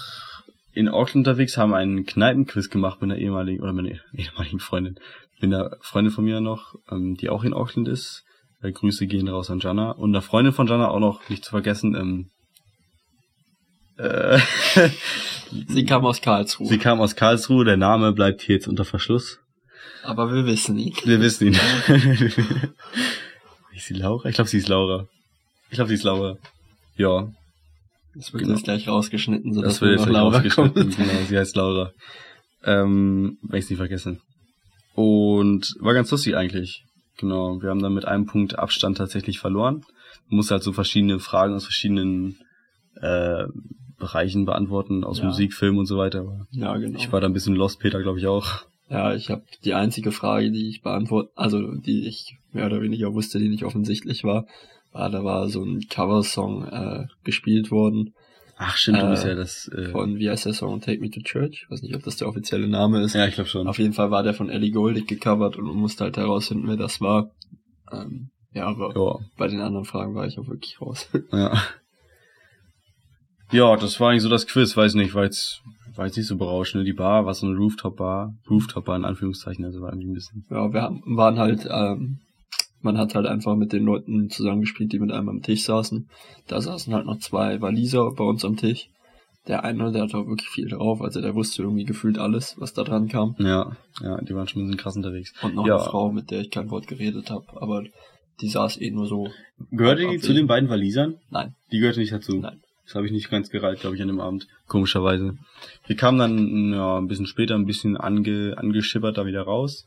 in 0.72 0.88
Auckland 0.88 1.26
unterwegs, 1.26 1.56
haben 1.56 1.74
einen 1.74 2.06
Kneipenquiz 2.06 2.70
gemacht 2.70 3.00
mit 3.00 3.10
einer 3.10 3.20
ehemaligen, 3.20 3.60
oder 3.62 3.72
meiner 3.72 3.90
ehemaligen 4.12 4.60
Freundin, 4.60 5.00
mit 5.40 5.52
einer 5.52 5.76
Freundin 5.80 6.12
von 6.12 6.24
mir 6.24 6.40
noch, 6.40 6.76
ähm, 6.90 7.16
die 7.16 7.30
auch 7.30 7.42
in 7.42 7.52
Auckland 7.52 7.88
ist. 7.88 8.24
Äh, 8.62 8.72
Grüße 8.72 9.06
gehen 9.06 9.28
raus 9.28 9.50
an 9.50 9.60
Jana. 9.60 9.92
Und 9.92 10.10
einer 10.10 10.22
Freundin 10.22 10.52
von 10.52 10.66
Jana 10.66 10.88
auch 10.88 10.98
noch, 11.00 11.28
nicht 11.28 11.44
zu 11.44 11.50
vergessen, 11.50 11.94
ähm, 11.94 12.30
äh, 13.98 14.38
Sie 15.68 15.84
kam 15.86 16.04
aus 16.04 16.20
Karlsruhe, 16.20 16.68
sie 16.68 16.76
kam 16.78 17.00
aus 17.00 17.16
Karlsruhe, 17.16 17.64
der 17.64 17.76
Name 17.78 18.12
bleibt 18.12 18.42
hier 18.42 18.56
jetzt 18.56 18.68
unter 18.68 18.84
Verschluss. 18.84 19.38
aber 20.04 20.32
wir 20.32 20.44
wissen 20.46 20.78
ihn. 20.78 20.94
Wir 21.04 21.20
wissen 21.22 21.48
ihn. 21.48 21.54
ist 23.74 23.86
sie 23.86 23.94
Laura? 23.94 24.28
Ich 24.28 24.34
glaube, 24.34 24.50
sie 24.50 24.58
ist 24.58 24.68
Laura. 24.68 25.06
Ich 25.70 25.76
glaube, 25.76 25.88
sie 25.88 25.94
ist 25.94 26.02
Laura. 26.04 26.36
Ja, 26.96 27.28
Das 28.14 28.32
wird 28.32 28.42
Genau. 28.42 28.54
jetzt 28.56 28.64
gleich 28.64 28.88
rausgeschnitten, 28.88 29.54
sodass 29.54 29.74
das 29.74 29.80
wird 29.80 29.92
jetzt 29.92 30.02
gleich 30.06 30.12
Laura 30.14 30.34
rausgeschnitten. 30.36 30.82
kommt. 30.82 30.96
Genau, 30.96 31.24
sie 31.26 31.38
heißt 31.38 31.56
Laura. 31.56 31.92
Ähm, 32.64 33.38
wenn 33.42 33.58
ich 33.60 33.70
nicht 33.70 33.78
vergessen. 33.78 34.20
Und 34.94 35.74
war 35.80 35.94
ganz 35.94 36.10
lustig 36.10 36.36
eigentlich. 36.36 36.82
Genau, 37.18 37.60
wir 37.60 37.70
haben 37.70 37.82
dann 37.82 37.94
mit 37.94 38.06
einem 38.06 38.26
Punkt 38.26 38.58
Abstand 38.58 38.96
tatsächlich 38.96 39.38
verloren. 39.38 39.84
Man 40.28 40.36
musste 40.36 40.54
halt 40.54 40.62
so 40.62 40.72
verschiedene 40.72 41.18
Fragen 41.18 41.54
aus 41.54 41.64
verschiedenen 41.64 42.38
äh, 43.00 43.44
Bereichen 43.98 44.44
beantworten, 44.44 45.04
aus 45.04 45.18
Ja. 45.18 45.24
Musik, 45.26 45.52
Film 45.52 45.78
und 45.78 45.86
so 45.86 45.98
weiter. 45.98 46.20
Aber 46.20 46.46
Ja, 46.50 46.76
genau. 46.76 46.96
ich 46.98 47.12
war 47.12 47.20
da 47.20 47.26
ein 47.26 47.32
bisschen 47.32 47.56
lost, 47.56 47.80
Peter, 47.80 48.00
glaube 48.02 48.20
ich 48.20 48.26
auch. 48.26 48.46
Ja, 48.88 49.14
ich 49.14 49.30
habe 49.30 49.42
die 49.64 49.74
einzige 49.74 50.12
Frage, 50.12 50.50
die 50.50 50.68
ich 50.68 50.80
beantworten, 50.82 51.30
also 51.34 51.74
die 51.74 52.06
ich 52.06 52.38
mehr 52.52 52.66
oder 52.66 52.80
weniger 52.80 53.12
wusste, 53.12 53.38
die 53.38 53.48
nicht 53.48 53.64
offensichtlich 53.64 54.24
war, 54.24 54.46
war, 54.92 55.10
da 55.10 55.24
war 55.24 55.48
so 55.48 55.62
ein 55.62 55.80
Coversong 55.90 56.64
äh, 56.68 57.06
gespielt 57.24 57.70
worden 57.70 58.14
Ach 58.60 58.76
stimmt, 58.76 59.00
du 59.00 59.06
Äh, 59.06 59.10
bist 59.10 59.24
ja 59.24 59.34
das. 59.36 59.68
Äh, 59.68 59.90
von, 59.90 60.16
wie 60.18 60.28
heißt 60.28 60.44
der 60.46 60.52
Song, 60.52 60.80
Take 60.80 61.00
Me 61.00 61.10
to 61.10 61.20
Church? 61.20 61.62
Ich 61.64 61.70
weiß 61.70 61.80
nicht, 61.82 61.94
ob 61.94 62.02
das 62.02 62.16
der 62.16 62.28
offizielle 62.28 62.66
Name 62.66 63.00
ist. 63.02 63.14
ja, 63.14 63.26
ich 63.26 63.34
glaube 63.34 63.48
schon. 63.48 63.68
Auf 63.68 63.78
jeden 63.78 63.92
Fall 63.92 64.10
war 64.10 64.22
der 64.24 64.34
von 64.34 64.50
Ellie 64.50 64.72
Goulding 64.72 65.06
gecovert 65.06 65.56
und 65.56 65.64
man 65.66 65.76
musste 65.76 66.04
halt 66.04 66.16
herausfinden, 66.16 66.66
wer 66.66 66.76
das 66.76 67.00
war. 67.00 67.30
Ähm, 67.92 68.30
ja, 68.52 68.66
aber 68.66 68.92
Ja, 68.96 69.24
bei 69.36 69.46
den 69.46 69.60
anderen 69.60 69.84
Fragen 69.84 70.14
war 70.16 70.26
ich 70.26 70.38
auch 70.38 70.48
wirklich 70.48 70.80
raus. 70.80 71.08
ja. 71.32 71.52
Ja, 73.50 73.76
das 73.76 73.98
war 74.00 74.10
eigentlich 74.10 74.22
so 74.22 74.28
das 74.28 74.46
Quiz, 74.46 74.76
weiß 74.76 74.94
nicht, 74.94 75.14
war 75.14 75.24
jetzt, 75.24 75.62
war 75.94 76.04
jetzt 76.06 76.16
nicht 76.16 76.26
so 76.26 76.36
berauschend. 76.36 76.80
ne? 76.82 76.84
Die 76.84 76.92
Bar 76.92 77.24
war 77.24 77.32
so 77.34 77.46
eine 77.46 77.56
Rooftop-Bar, 77.56 78.34
Rooftop-Bar 78.50 78.96
in 78.96 79.04
Anführungszeichen, 79.04 79.64
also 79.64 79.80
war 79.80 79.90
irgendwie 79.92 80.10
ein 80.10 80.14
bisschen. 80.14 80.44
ja, 80.50 80.72
wir 80.72 80.82
haben, 80.82 81.02
waren 81.16 81.38
halt, 81.38 81.66
ähm, 81.70 82.18
man 82.80 82.96
hat 82.98 83.14
halt 83.14 83.26
einfach 83.26 83.56
mit 83.56 83.72
den 83.72 83.84
Leuten 83.84 84.30
zusammengespielt, 84.30 84.92
die 84.92 84.98
mit 84.98 85.10
einem 85.12 85.28
am 85.28 85.42
Tisch 85.42 85.62
saßen. 85.64 86.08
Da 86.46 86.60
saßen 86.60 86.94
halt 86.94 87.06
noch 87.06 87.18
zwei 87.18 87.60
Waliser 87.60 88.10
bei 88.12 88.24
uns 88.24 88.44
am 88.44 88.56
Tisch. 88.56 88.88
Der 89.46 89.64
eine, 89.64 89.90
der 89.92 90.02
hatte 90.02 90.18
auch 90.18 90.26
wirklich 90.26 90.48
viel 90.50 90.68
drauf, 90.68 91.00
also 91.00 91.20
der 91.22 91.34
wusste 91.34 91.62
irgendwie 91.62 91.84
gefühlt 91.84 92.18
alles, 92.18 92.56
was 92.58 92.74
da 92.74 92.84
dran 92.84 93.08
kam. 93.08 93.34
Ja, 93.38 93.72
ja, 94.02 94.20
die 94.20 94.34
waren 94.34 94.46
schon 94.46 94.62
ein 94.62 94.66
bisschen 94.66 94.80
krass 94.80 94.96
unterwegs. 94.96 95.32
Und 95.42 95.54
noch 95.54 95.66
Ja. 95.66 95.76
eine 95.76 95.84
Frau, 95.84 96.12
mit 96.12 96.30
der 96.30 96.40
ich 96.42 96.50
kein 96.50 96.70
Wort 96.70 96.86
geredet 96.86 97.30
habe, 97.30 97.46
aber 97.60 97.84
die 98.42 98.48
saß 98.48 98.78
eh 98.80 98.90
nur 98.90 99.06
so. 99.06 99.28
Gehörte 99.70 100.06
die 100.06 100.18
zu 100.18 100.34
den 100.34 100.46
beiden 100.46 100.68
Walisern? 100.68 101.16
Nein, 101.30 101.54
Die 101.72 101.78
gehörte 101.78 102.00
nicht 102.00 102.12
dazu. 102.12 102.36
nein. 102.36 102.60
Das 102.84 102.94
habe 102.94 103.04
ich 103.04 103.12
nicht 103.12 103.30
ganz 103.30 103.50
gereilt, 103.50 103.80
glaube 103.80 103.96
ich, 103.96 104.02
an 104.02 104.08
dem 104.08 104.20
Abend. 104.20 104.46
Komischerweise. 104.66 105.36
Wir 105.86 105.96
kamen 105.96 106.18
dann 106.18 106.72
ja, 106.72 106.96
ein 106.98 107.06
bisschen 107.06 107.26
später, 107.26 107.54
ein 107.54 107.66
bisschen 107.66 107.98
ange, 107.98 108.54
angeschippert 108.56 109.18
da 109.18 109.26
wieder 109.26 109.42
raus. 109.42 109.86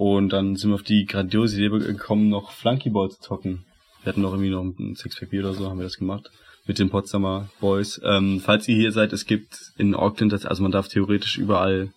Und 0.00 0.30
dann 0.30 0.56
sind 0.56 0.70
wir 0.70 0.76
auf 0.76 0.82
die 0.82 1.04
grandiose 1.04 1.62
Idee 1.62 1.78
gekommen, 1.78 2.30
noch 2.30 2.52
Flunkyball 2.52 3.10
zu 3.10 3.20
zocken. 3.20 3.66
Wir 4.02 4.10
hatten 4.10 4.22
noch 4.22 4.32
irgendwie 4.32 4.48
noch 4.48 4.62
ein 4.62 4.96
Sixpack 4.96 5.28
Bier 5.28 5.40
oder 5.40 5.52
so, 5.52 5.68
haben 5.68 5.78
wir 5.78 5.84
das 5.84 5.98
gemacht. 5.98 6.30
Mit 6.64 6.78
den 6.78 6.88
Potsdamer 6.88 7.50
Boys. 7.60 8.00
Ähm, 8.02 8.40
falls 8.40 8.66
ihr 8.66 8.76
hier 8.76 8.92
seid, 8.92 9.12
es 9.12 9.26
gibt 9.26 9.74
in 9.76 9.94
Auckland, 9.94 10.32
also 10.46 10.62
man 10.62 10.72
darf 10.72 10.88
theoretisch 10.88 11.36
überall, 11.36 11.92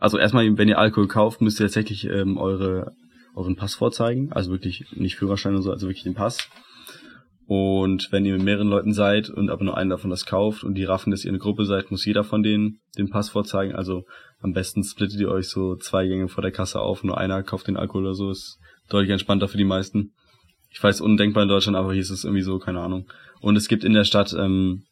also 0.00 0.18
erstmal, 0.18 0.58
wenn 0.58 0.66
ihr 0.66 0.80
Alkohol 0.80 1.06
kauft, 1.06 1.40
müsst 1.42 1.60
ihr 1.60 1.66
tatsächlich 1.66 2.06
ähm, 2.06 2.38
eure, 2.38 2.90
euren 3.36 3.54
Pass 3.54 3.76
vorzeigen. 3.76 4.32
Also 4.32 4.50
wirklich 4.50 4.86
nicht 4.90 5.14
Führerschein 5.14 5.54
und 5.54 5.62
so, 5.62 5.70
also 5.70 5.86
wirklich 5.86 6.02
den 6.02 6.14
Pass. 6.14 6.48
Und 7.46 8.08
wenn 8.12 8.24
ihr 8.24 8.34
mit 8.34 8.44
mehreren 8.44 8.68
Leuten 8.68 8.92
seid 8.92 9.28
und 9.28 9.50
aber 9.50 9.64
nur 9.64 9.76
einen 9.76 9.90
davon 9.90 10.10
das 10.10 10.26
kauft 10.26 10.64
und 10.64 10.74
die 10.74 10.84
raffen, 10.84 11.10
dass 11.10 11.24
ihr 11.24 11.30
eine 11.30 11.38
Gruppe 11.38 11.66
seid, 11.66 11.90
muss 11.90 12.04
jeder 12.04 12.24
von 12.24 12.42
denen 12.42 12.80
den 12.96 13.10
Pass 13.10 13.30
vorzeigen. 13.30 13.74
Also 13.74 14.04
am 14.40 14.52
besten 14.52 14.84
splittet 14.84 15.20
ihr 15.20 15.30
euch 15.30 15.48
so 15.48 15.76
zwei 15.76 16.06
Gänge 16.06 16.28
vor 16.28 16.42
der 16.42 16.52
Kasse 16.52 16.80
auf, 16.80 17.04
nur 17.04 17.18
einer 17.18 17.42
kauft 17.42 17.66
den 17.66 17.76
Alkohol 17.76 18.04
oder 18.04 18.14
so, 18.14 18.30
ist 18.30 18.58
deutlich 18.88 19.10
entspannter 19.10 19.48
für 19.48 19.58
die 19.58 19.64
meisten. 19.64 20.12
Ich 20.70 20.82
weiß, 20.82 21.00
undenkbar 21.00 21.42
in 21.42 21.48
Deutschland, 21.48 21.76
aber 21.76 21.92
hier 21.92 22.00
ist 22.00 22.10
es 22.10 22.24
irgendwie 22.24 22.42
so, 22.42 22.58
keine 22.58 22.80
Ahnung. 22.80 23.06
Und 23.40 23.56
es 23.56 23.68
gibt 23.68 23.84
in 23.84 23.92
der 23.92 24.04
Stadt 24.04 24.34
ähm, 24.38 24.84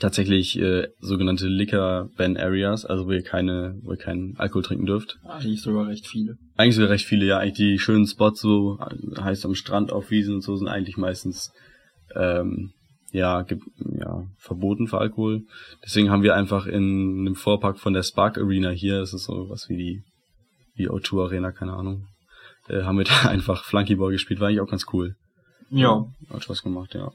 tatsächlich 0.00 0.58
äh, 0.58 0.88
sogenannte 0.98 1.46
Liquor-Ban-Areas, 1.46 2.84
also 2.84 3.06
wo 3.06 3.12
ihr 3.12 3.22
keine, 3.22 3.78
wo 3.82 3.92
ihr 3.92 3.98
keinen 3.98 4.36
Alkohol 4.38 4.62
trinken 4.62 4.86
dürft. 4.86 5.18
Eigentlich 5.24 5.62
sogar 5.62 5.86
recht 5.86 6.06
viele. 6.06 6.36
Eigentlich 6.56 6.76
sogar 6.76 6.90
recht 6.90 7.06
viele, 7.06 7.26
ja. 7.26 7.38
Eigentlich 7.38 7.54
die 7.54 7.78
schönen 7.78 8.06
Spots 8.06 8.40
so, 8.40 8.78
heißt 9.20 9.44
am 9.44 9.54
Strand 9.54 9.92
auf 9.92 10.10
Wiesen 10.10 10.36
und 10.36 10.40
so, 10.42 10.56
sind 10.56 10.68
eigentlich 10.68 10.96
meistens 10.96 11.52
ähm, 12.16 12.72
ja, 13.12 13.42
gibt, 13.42 13.64
ja, 13.78 14.24
verboten 14.38 14.86
für 14.86 14.98
Alkohol. 14.98 15.42
Deswegen 15.84 16.10
haben 16.10 16.22
wir 16.22 16.34
einfach 16.34 16.66
in 16.66 17.20
einem 17.20 17.34
Vorpark 17.34 17.78
von 17.78 17.92
der 17.92 18.02
Spark 18.02 18.38
Arena 18.38 18.70
hier, 18.70 19.00
das 19.00 19.12
ist 19.12 19.24
so 19.24 19.48
was 19.48 19.68
wie 19.68 19.76
die, 19.76 20.02
wie 20.74 20.88
O2 20.88 21.24
Arena, 21.24 21.52
keine 21.52 21.72
Ahnung, 21.72 22.06
äh, 22.68 22.82
haben 22.82 22.98
wir 22.98 23.04
da 23.04 23.22
einfach 23.28 23.64
Flunkyball 23.64 24.12
gespielt, 24.12 24.40
war 24.40 24.48
eigentlich 24.48 24.60
auch 24.60 24.70
ganz 24.70 24.86
cool. 24.92 25.14
Ja. 25.70 26.04
Hat 26.32 26.44
Spaß 26.44 26.62
gemacht, 26.62 26.94
ja. 26.94 27.12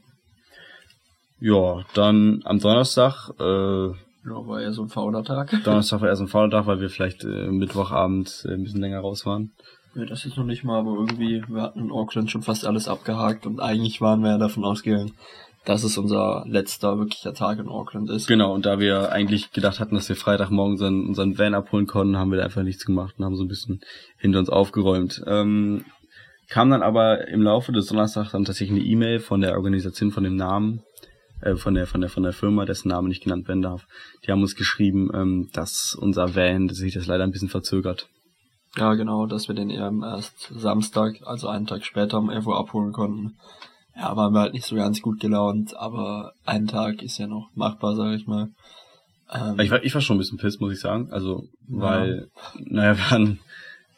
Ja, 1.38 1.84
dann 1.94 2.40
am 2.44 2.58
Donnerstag, 2.58 3.30
äh, 3.38 3.88
Ja, 3.88 3.94
war 4.24 4.60
ja 4.60 4.72
so 4.72 4.82
ein 4.82 4.88
fauler 4.88 5.22
Tag. 5.22 5.50
Donnerstag 5.64 6.00
war 6.00 6.08
erst 6.08 6.22
ein 6.22 6.28
Vatertag, 6.28 6.66
weil 6.66 6.80
wir 6.80 6.90
vielleicht 6.90 7.24
äh, 7.24 7.48
Mittwochabend 7.48 8.44
äh, 8.48 8.54
ein 8.54 8.62
bisschen 8.62 8.80
länger 8.80 9.00
raus 9.00 9.26
waren. 9.26 9.52
Ja, 9.94 10.04
das 10.04 10.26
ist 10.26 10.36
noch 10.36 10.44
nicht 10.44 10.64
mal, 10.64 10.80
aber 10.80 10.94
irgendwie, 10.94 11.42
wir 11.48 11.62
hatten 11.62 11.80
in 11.80 11.90
Auckland 11.90 12.30
schon 12.30 12.42
fast 12.42 12.66
alles 12.66 12.86
abgehakt 12.86 13.46
und 13.46 13.60
eigentlich 13.60 14.00
waren 14.00 14.20
wir 14.22 14.32
ja 14.32 14.38
davon 14.38 14.64
ausgegangen, 14.64 15.12
dass 15.64 15.84
es 15.84 15.98
unser 15.98 16.44
letzter 16.46 16.98
wirklicher 16.98 17.34
Tag 17.34 17.58
in 17.58 17.68
Auckland 17.68 18.10
ist. 18.10 18.28
Genau, 18.28 18.54
und 18.54 18.66
da 18.66 18.78
wir 18.78 19.10
eigentlich 19.12 19.52
gedacht 19.52 19.80
hatten, 19.80 19.94
dass 19.94 20.08
wir 20.08 20.16
Freitagmorgen 20.16 20.72
unseren, 20.72 21.06
unseren 21.06 21.38
Van 21.38 21.54
abholen 21.54 21.86
konnten, 21.86 22.16
haben 22.16 22.30
wir 22.30 22.38
da 22.38 22.44
einfach 22.44 22.62
nichts 22.62 22.84
gemacht 22.84 23.14
und 23.18 23.24
haben 23.24 23.36
so 23.36 23.44
ein 23.44 23.48
bisschen 23.48 23.80
hinter 24.18 24.38
uns 24.38 24.48
aufgeräumt. 24.48 25.22
Ähm, 25.26 25.84
kam 26.48 26.70
dann 26.70 26.82
aber 26.82 27.26
im 27.28 27.42
Laufe 27.42 27.72
des 27.72 27.86
Donnerstags 27.86 28.32
dann 28.32 28.44
tatsächlich 28.44 28.78
eine 28.78 28.86
E-Mail 28.86 29.18
von 29.18 29.40
der 29.40 29.54
Organisation, 29.54 30.12
von 30.12 30.24
dem 30.24 30.36
Namen, 30.36 30.82
äh, 31.40 31.56
von 31.56 31.74
der 31.74 31.86
von 31.86 32.00
der 32.00 32.10
von 32.10 32.22
der 32.22 32.32
Firma, 32.32 32.64
dessen 32.64 32.88
Name 32.88 33.08
nicht 33.08 33.22
genannt 33.22 33.48
werden 33.48 33.62
darf. 33.62 33.86
Die 34.24 34.32
haben 34.32 34.42
uns 34.42 34.54
geschrieben, 34.54 35.10
ähm, 35.14 35.48
dass 35.52 35.96
unser 35.98 36.34
Van 36.34 36.68
dass 36.68 36.78
sich 36.78 36.94
das 36.94 37.06
leider 37.06 37.24
ein 37.24 37.32
bisschen 37.32 37.48
verzögert. 37.48 38.08
Ja, 38.76 38.94
genau, 38.94 39.26
dass 39.26 39.48
wir 39.48 39.54
den 39.54 39.70
eben 39.70 40.02
erst 40.02 40.52
Samstag, 40.54 41.20
also 41.24 41.48
einen 41.48 41.66
Tag 41.66 41.84
später 41.84 42.18
um 42.18 42.28
11 42.30 42.46
Uhr 42.46 42.58
abholen 42.58 42.92
konnten. 42.92 43.36
Ja, 43.96 44.14
waren 44.14 44.34
wir 44.34 44.40
halt 44.40 44.52
nicht 44.52 44.66
so 44.66 44.76
ganz 44.76 45.00
gut 45.00 45.20
gelaunt, 45.20 45.74
aber 45.74 46.32
ein 46.44 46.66
Tag 46.66 47.02
ist 47.02 47.16
ja 47.16 47.26
noch 47.26 47.48
machbar, 47.54 47.96
sag 47.96 48.14
ich 48.14 48.26
mal. 48.26 48.48
Ähm, 49.32 49.58
Ich 49.58 49.70
war, 49.70 49.82
ich 49.82 49.94
war 49.94 50.02
schon 50.02 50.16
ein 50.16 50.18
bisschen 50.18 50.36
piss, 50.36 50.60
muss 50.60 50.74
ich 50.74 50.80
sagen. 50.80 51.10
Also, 51.10 51.44
weil, 51.66 52.28
naja, 52.58 52.98
wir 52.98 53.10
hatten, 53.10 53.40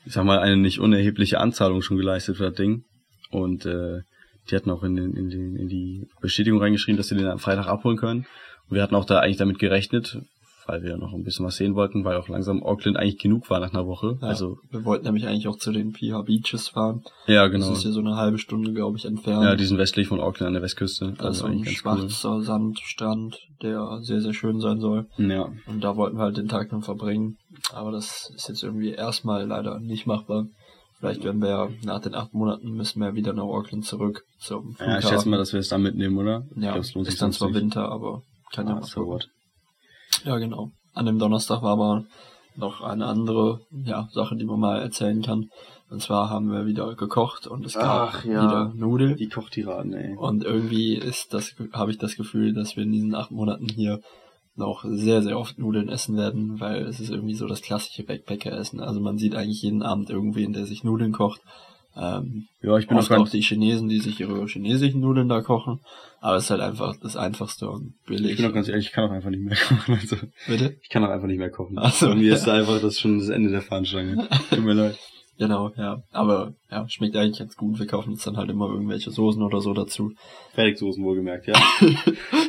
ich 0.05 0.13
sag 0.13 0.25
mal, 0.25 0.39
eine 0.39 0.57
nicht 0.57 0.79
unerhebliche 0.79 1.41
Anzahlung 1.41 1.83
schon 1.83 1.97
geleistet 1.97 2.37
für 2.37 2.45
das 2.45 2.55
Ding. 2.55 2.85
Und 3.31 3.67
äh, 3.67 4.03
die 4.51 4.57
hatten 4.57 4.71
auch 4.71 4.83
in, 4.83 4.97
den, 4.97 5.15
in, 5.15 5.31
den, 5.31 5.57
in 5.57 5.69
die 5.69 6.07
Bestätigung 6.21 6.61
reingeschrieben, 6.61 6.97
dass 6.97 7.09
sie 7.09 7.17
den 7.17 7.27
am 7.27 7.39
Freitag 7.39 7.67
abholen 7.67 7.97
können. 7.97 8.27
Und 8.69 8.75
wir 8.77 8.83
hatten 8.83 8.95
auch 8.95 9.05
da 9.05 9.21
eigentlich 9.21 9.37
damit 9.39 9.59
gerechnet, 9.59 10.19
weil 10.67 10.83
wir 10.83 10.99
noch 10.99 11.15
ein 11.15 11.25
bisschen 11.25 11.47
was 11.47 11.57
sehen 11.57 11.75
wollten, 11.75 12.05
weil 12.05 12.17
auch 12.19 12.29
langsam 12.29 12.63
Auckland 12.63 12.99
eigentlich 12.99 13.17
genug 13.19 13.49
war 13.49 13.59
nach 13.59 13.73
einer 13.73 13.87
Woche. 13.87 14.19
ja, 14.21 14.29
Also, 14.29 14.59
wir 14.71 14.85
wollten 14.85 15.07
nämlich 15.07 15.27
eigentlich 15.27 15.49
auch 15.49 15.57
zu 15.57 15.73
den 15.73 15.93
Piha 15.93 16.21
Beaches 16.21 16.69
fahren. 16.69 17.03
ja, 17.27 17.47
genau. 17.49 17.71
Das 17.71 17.79
ist 17.79 17.85
ja 17.85 17.91
so 17.91 18.01
eine 18.01 18.17
halbe 18.17 18.37
Stunde, 18.39 18.75
glaube 18.75 18.99
ich, 18.99 19.07
entfernt. 19.07 19.45
Ja, 19.45 19.57
die 19.57 19.65
sind 19.65 19.79
westlich 19.79 20.09
von 20.09 20.21
Auckland 20.21 20.49
an 20.49 20.53
der 20.53 20.63
Westküste. 20.63 21.07
ist 21.07 21.21
Also 21.23 21.47
ein 21.47 21.63
ganz 21.63 21.69
cool. 21.69 21.73
schwarzer 21.75 22.43
Sandstrand, 22.43 23.39
der 23.63 24.01
sehr, 24.03 24.21
sehr 24.21 24.35
schön 24.35 24.61
sein 24.61 24.81
soll. 24.81 25.07
Ja. 25.17 25.51
Und 25.67 25.83
da 25.83 25.97
wollten 25.97 26.19
wir 26.19 26.25
halt 26.25 26.37
den 26.37 26.49
Tag 26.49 26.69
dann 26.71 26.83
verbringen. 26.83 27.39
Aber 27.73 27.91
das 27.91 28.31
ist 28.37 28.49
jetzt 28.49 28.63
irgendwie 28.63 28.91
erstmal 28.91 29.47
leider 29.47 29.81
nicht 29.81 30.07
machbar. 30.07 30.47
Vielleicht 30.99 31.23
werden 31.23 31.41
wir 31.41 31.49
ja 31.49 31.69
nach 31.85 32.01
den 32.01 32.15
acht 32.15 32.35
Monaten 32.35 32.73
müssen 32.73 33.01
wir 33.01 33.15
wieder 33.15 33.33
nach 33.33 33.45
Auckland 33.45 33.85
zurück 33.85 34.25
zum 34.41 34.75
Flughafen. 34.75 34.91
ja, 34.93 34.99
ich 34.99 35.07
schätze 35.09 35.29
mal, 35.29 35.37
dass 35.37 35.53
wir 35.53 35.61
es 35.61 35.69
dann 35.69 35.83
mitnehmen, 35.83 36.19
oder? 36.19 36.45
ja, 36.57 36.73
glaub, 36.73 36.79
es 36.85 36.95
lohnt 36.95 37.07
sich 37.07 37.15
ist 37.15 37.23
dann 37.23 37.33
zwar 37.33 37.49
nicht. 37.49 37.61
Winter, 37.61 37.89
aber 37.91 38.23
kann 38.53 38.67
ja 38.67 38.73
Ah, 38.75 38.81
mal 38.81 38.87
so 38.87 39.07
what. 39.07 39.29
Ja, 40.25 40.39
genau. 40.39 40.71
An 40.95 41.07
dem 41.07 41.19
Donnerstag 41.19 41.63
war 41.63 41.73
aber 41.73 42.05
noch 42.57 42.81
eine 42.81 43.07
andere 43.07 43.61
ja, 43.85 44.09
Sache, 44.13 44.35
die 44.37 44.45
man 44.45 44.59
mal 44.59 44.81
erzählen 44.81 45.23
kann. 45.23 45.49
Und 45.91 46.03
zwar 46.03 46.29
haben 46.29 46.51
wir 46.51 46.67
wieder 46.67 46.95
gekocht 46.97 47.47
und 47.47 47.65
es 47.65 47.75
gab 47.75 48.15
Ach, 48.15 48.25
ja. 48.25 48.43
wieder 48.43 48.73
Nudeln. 48.75 49.17
Die 49.17 49.29
Kochtiraden, 49.29 49.95
ey. 49.95 50.17
Und 50.17 50.43
irgendwie 50.45 50.95
ist 50.95 51.33
das, 51.33 51.55
habe 51.73 51.93
ich 51.93 51.99
das 51.99 52.17
Gefühl, 52.17 52.53
dass 52.53 52.77
wir 52.77 52.83
in 52.83 52.93
diesen 52.93 53.15
acht 53.15 53.31
Monaten 53.31 53.69
hier 53.69 54.01
noch 54.59 54.85
sehr, 54.89 55.23
sehr 55.23 55.39
oft 55.39 55.59
Nudeln 55.59 55.89
essen 55.89 56.17
werden, 56.17 56.61
weil 56.61 56.83
es 56.83 57.01
ist 57.01 57.11
irgendwie 57.11 57.35
so 57.35 57.47
das 57.47 57.63
klassische 57.63 58.05
Backpacker-Essen. 58.05 58.81
Also 58.81 59.01
man 59.01 59.19
sieht 59.19 59.35
eigentlich 59.35 59.63
jeden 59.63 59.83
Abend 59.83 60.11
irgendwen, 60.11 60.53
der 60.53 60.67
sich 60.67 60.85
Nudeln 60.85 61.13
kocht. 61.13 61.41
Ähm, 61.97 62.47
Ja, 62.63 62.77
ich 62.77 62.87
bin 62.87 62.97
auch 62.97 63.01
oft 63.01 63.11
auch 63.11 63.17
ganz, 63.17 63.31
die 63.31 63.41
Chinesen, 63.41 63.89
die 63.89 63.99
sich 63.99 64.21
ihre 64.21 64.47
chinesischen 64.47 65.01
Nudeln 65.01 65.29
da 65.29 65.41
kochen. 65.41 65.81
Aber 66.21 66.37
es 66.37 66.45
ist 66.45 66.51
halt 66.51 66.61
einfach 66.61 66.95
das 67.01 67.17
Einfachste 67.17 67.69
und 67.71 67.95
billig. 68.07 68.33
ich 68.33 68.37
bin 68.37 68.47
auch 68.47 68.55
ganz 68.55 68.69
ehrlich, 68.69 68.87
ich 68.87 68.93
kann 68.93 69.05
auch 69.05 69.13
einfach 69.13 69.31
nicht 69.31 69.43
mehr 69.43 69.57
kochen. 69.57 69.95
Also, 69.95 70.17
Bitte? 70.47 70.77
ich 70.83 70.89
kann 70.89 71.05
auch 71.05 71.11
einfach 71.11 71.27
nicht 71.27 71.39
mehr 71.39 71.51
kochen. 71.51 71.77
Ach 71.79 71.93
so, 71.93 72.09
Bei 72.09 72.15
mir 72.15 72.29
ja. 72.29 72.35
ist 72.35 72.45
da 72.45 72.55
einfach 72.55 72.81
das 72.81 72.99
schon 72.99 73.19
das 73.19 73.29
Ende 73.29 73.51
der 73.51 73.63
Fahnenstange. 73.63 74.29
Tut 74.51 74.65
mir 74.65 74.75
leid. 74.75 74.99
Genau, 75.39 75.71
ja. 75.77 76.03
Aber 76.11 76.55
ja, 76.69 76.89
schmeckt 76.89 77.15
eigentlich 77.15 77.39
ganz 77.39 77.57
gut. 77.57 77.79
Wir 77.79 77.87
kaufen 77.87 78.11
jetzt 78.11 78.27
dann 78.27 78.37
halt 78.37 78.51
immer 78.51 78.69
irgendwelche 78.69 79.13
Soßen 79.13 79.41
oder 79.41 79.61
so 79.61 79.73
dazu. 79.73 80.11
Fertigsoßen 80.55 81.03
wohlgemerkt, 81.05 81.47
ja. 81.47 81.55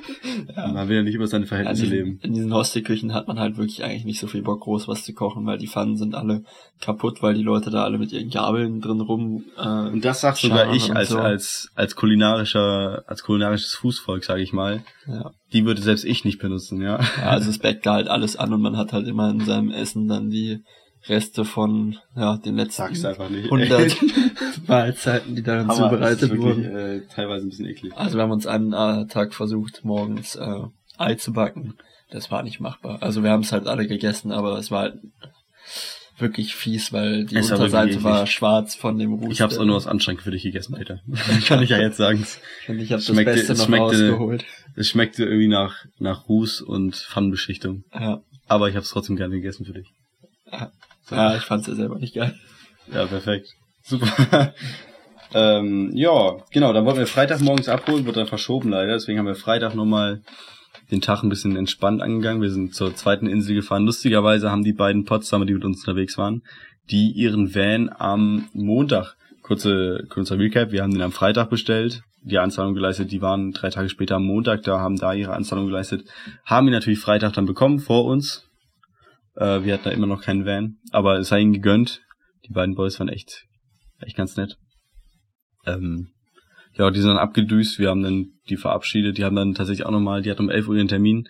Ja. 0.55 0.67
Man 0.67 0.87
will 0.89 0.97
ja 0.97 1.03
nicht 1.03 1.15
über 1.15 1.27
seine 1.27 1.45
Verhältnisse 1.45 1.83
diesen, 1.83 1.95
leben. 1.95 2.19
in 2.21 2.33
diesen 2.33 2.53
Hostelküchen 2.53 3.13
hat 3.13 3.27
man 3.27 3.39
halt 3.39 3.57
wirklich 3.57 3.83
eigentlich 3.83 4.05
nicht 4.05 4.19
so 4.19 4.27
viel 4.27 4.41
Bock, 4.41 4.61
groß 4.61 4.87
was 4.87 5.03
zu 5.03 5.13
kochen, 5.13 5.45
weil 5.45 5.57
die 5.57 5.67
Pfannen 5.67 5.97
sind 5.97 6.15
alle 6.15 6.43
kaputt, 6.81 7.21
weil 7.21 7.33
die 7.33 7.43
Leute 7.43 7.69
da 7.69 7.83
alle 7.83 7.97
mit 7.97 8.11
ihren 8.11 8.29
Gabeln 8.29 8.81
drin 8.81 9.01
rum. 9.01 9.45
Äh, 9.57 9.67
Und 9.91 10.05
das 10.05 10.21
sagt 10.21 10.37
sogar 10.37 10.73
ich 10.73 10.95
als, 10.95 11.09
so. 11.09 11.19
als, 11.19 11.69
als 11.75 11.95
kulinarischer, 11.95 13.03
als 13.07 13.23
kulinarisches 13.23 13.73
Fußvolk, 13.73 14.23
sage 14.23 14.41
ich 14.41 14.53
mal. 14.53 14.83
ja. 15.07 15.31
Die 15.51 15.65
würde 15.65 15.81
selbst 15.81 16.05
ich 16.05 16.25
nicht 16.25 16.39
benutzen, 16.39 16.81
ja. 16.81 16.99
ja, 16.99 17.29
also 17.29 17.49
es 17.49 17.57
backt 17.57 17.85
da 17.85 17.93
halt 17.93 18.07
alles 18.07 18.35
an 18.35 18.53
und 18.53 18.61
man 18.61 18.77
hat 18.77 18.93
halt 18.93 19.07
immer 19.07 19.31
in 19.31 19.41
seinem 19.41 19.71
Essen 19.71 20.07
dann 20.07 20.29
die 20.29 20.63
Reste 21.07 21.45
von 21.45 21.97
ja 22.15 22.37
den 22.37 22.55
letzten 22.55 22.83
Sag's 22.83 23.05
einfach 23.05 23.29
nicht. 23.29 23.45
100 23.45 23.95
Mahlzeiten, 24.67 25.35
die 25.35 25.43
darin 25.43 25.69
Aber 25.69 25.75
zubereitet 25.89 26.23
es 26.23 26.29
wirklich, 26.29 26.41
wurden. 26.41 26.65
äh, 26.75 27.01
teilweise 27.13 27.45
ein 27.45 27.49
bisschen 27.49 27.67
eklig. 27.67 27.93
Also 27.95 28.17
wir 28.17 28.23
haben 28.23 28.31
uns 28.31 28.45
einen 28.45 28.73
äh, 28.73 29.07
Tag 29.07 29.33
versucht, 29.33 29.83
morgens 29.85 30.35
äh, 30.35 30.61
Ei 30.97 31.15
zu 31.15 31.31
backen. 31.33 31.75
Das 32.11 32.31
war 32.31 32.43
nicht 32.43 32.59
machbar. 32.59 33.01
Also 33.01 33.23
wir 33.23 33.29
haben 33.31 33.43
es 33.43 33.51
halt 33.51 33.67
alle 33.67 33.87
gegessen, 33.87 34.31
aber 34.31 34.57
es 34.57 34.71
war 34.71 34.81
halt 34.81 34.95
wirklich 36.17 36.53
fies, 36.55 36.91
weil 36.91 37.25
die 37.25 37.37
Es 37.37 37.49
war 37.49 37.59
Unterseite 37.59 38.03
war 38.03 38.17
eklig. 38.21 38.31
schwarz 38.33 38.75
von 38.75 38.99
dem 38.99 39.13
Ruß. 39.13 39.31
Ich 39.31 39.41
hab's 39.41 39.57
auch 39.57 39.63
nur 39.63 39.77
aus 39.77 39.87
Anstrengung 39.87 40.21
für 40.21 40.31
dich 40.31 40.43
gegessen, 40.43 40.75
Alter. 40.75 40.99
Kann 41.47 41.63
ich 41.63 41.69
ja 41.69 41.79
jetzt 41.79 41.97
sagen. 41.97 42.25
Und 42.67 42.79
ich 42.79 42.91
habe 42.91 43.01
das 43.01 43.15
Beste 43.15 43.53
es 43.53 43.59
noch 43.59 43.65
schmeckte- 43.67 44.09
rausgeholt. 44.09 44.45
Es 44.75 44.89
schmeckte 44.89 45.23
irgendwie 45.23 45.47
nach, 45.47 45.85
nach 45.97 46.27
Ruß 46.27 46.61
und 46.61 46.95
Pfannenbeschichtung. 46.95 47.83
Ja. 47.93 48.21
Aber 48.47 48.67
ich 48.69 48.75
hab's 48.75 48.89
trotzdem 48.89 49.15
gerne 49.15 49.35
gegessen 49.35 49.65
für 49.65 49.73
dich. 49.73 49.87
Ja. 50.51 50.71
Ja, 51.11 51.35
ich 51.35 51.43
fand's 51.43 51.67
ja 51.67 51.75
selber 51.75 51.97
nicht 51.97 52.15
geil. 52.15 52.35
Ja, 52.91 53.05
perfekt. 53.05 53.55
Super. 53.83 54.53
ähm, 55.33 55.91
ja, 55.93 56.37
genau, 56.51 56.73
dann 56.73 56.85
wollten 56.85 56.99
wir 56.99 57.07
Freitag 57.07 57.41
morgens 57.41 57.69
abholen, 57.69 58.05
wird 58.05 58.17
dann 58.17 58.27
verschoben 58.27 58.69
leider. 58.69 58.93
Deswegen 58.93 59.19
haben 59.19 59.25
wir 59.25 59.35
Freitag 59.35 59.75
nochmal 59.75 60.21
den 60.91 61.01
Tag 61.01 61.23
ein 61.23 61.29
bisschen 61.29 61.55
entspannt 61.55 62.01
angegangen. 62.01 62.41
Wir 62.41 62.51
sind 62.51 62.73
zur 62.73 62.95
zweiten 62.95 63.27
Insel 63.27 63.55
gefahren. 63.55 63.85
Lustigerweise 63.85 64.51
haben 64.51 64.63
die 64.63 64.73
beiden 64.73 65.05
Potsdamer, 65.05 65.45
die 65.45 65.53
mit 65.53 65.65
uns 65.65 65.79
unterwegs 65.79 66.17
waren, 66.17 66.43
die 66.89 67.11
ihren 67.11 67.53
Van 67.53 67.89
am 67.95 68.49
Montag, 68.53 69.15
kurze, 69.41 70.05
kurzer 70.09 70.39
Recap, 70.39 70.71
wir 70.71 70.81
haben 70.81 70.91
den 70.91 71.01
am 71.01 71.11
Freitag 71.11 71.49
bestellt, 71.49 72.01
die 72.21 72.37
Anzahlung 72.37 72.73
geleistet, 72.73 73.11
die 73.11 73.21
waren 73.21 73.51
drei 73.51 73.69
Tage 73.69 73.89
später 73.89 74.15
am 74.15 74.25
Montag 74.25 74.63
da, 74.63 74.79
haben 74.79 74.97
da 74.97 75.13
ihre 75.13 75.33
Anzahlung 75.33 75.67
geleistet, 75.67 76.05
haben 76.45 76.67
ihn 76.67 76.73
natürlich 76.73 76.99
Freitag 76.99 77.33
dann 77.33 77.45
bekommen, 77.45 77.79
vor 77.79 78.05
uns. 78.05 78.48
Äh, 79.39 79.63
wir 79.63 79.73
hatten 79.73 79.85
da 79.85 79.91
immer 79.91 80.07
noch 80.07 80.21
keinen 80.21 80.45
Van, 80.45 80.75
aber 80.91 81.17
es 81.17 81.29
sei 81.29 81.39
ihnen 81.39 81.53
gegönnt. 81.53 82.01
Die 82.45 82.53
beiden 82.53 82.75
Boys 82.75 82.99
waren 82.99 83.09
echt, 83.09 83.45
echt 84.01 84.17
ganz 84.17 84.35
nett. 84.35 84.57
Ähm, 85.65 86.09
ja, 86.73 86.91
die 86.91 86.99
sind 86.99 87.09
dann 87.09 87.17
abgedüst, 87.17 87.79
wir 87.79 87.89
haben 87.89 88.03
dann 88.03 88.33
die 88.49 88.57
verabschiedet, 88.57 89.17
die 89.17 89.23
haben 89.23 89.35
dann 89.35 89.53
tatsächlich 89.53 89.85
auch 89.85 89.91
nochmal, 89.91 90.21
die 90.21 90.29
hatten 90.29 90.43
um 90.43 90.49
11 90.49 90.67
Uhr 90.67 90.75
ihren 90.75 90.87
Termin, 90.87 91.27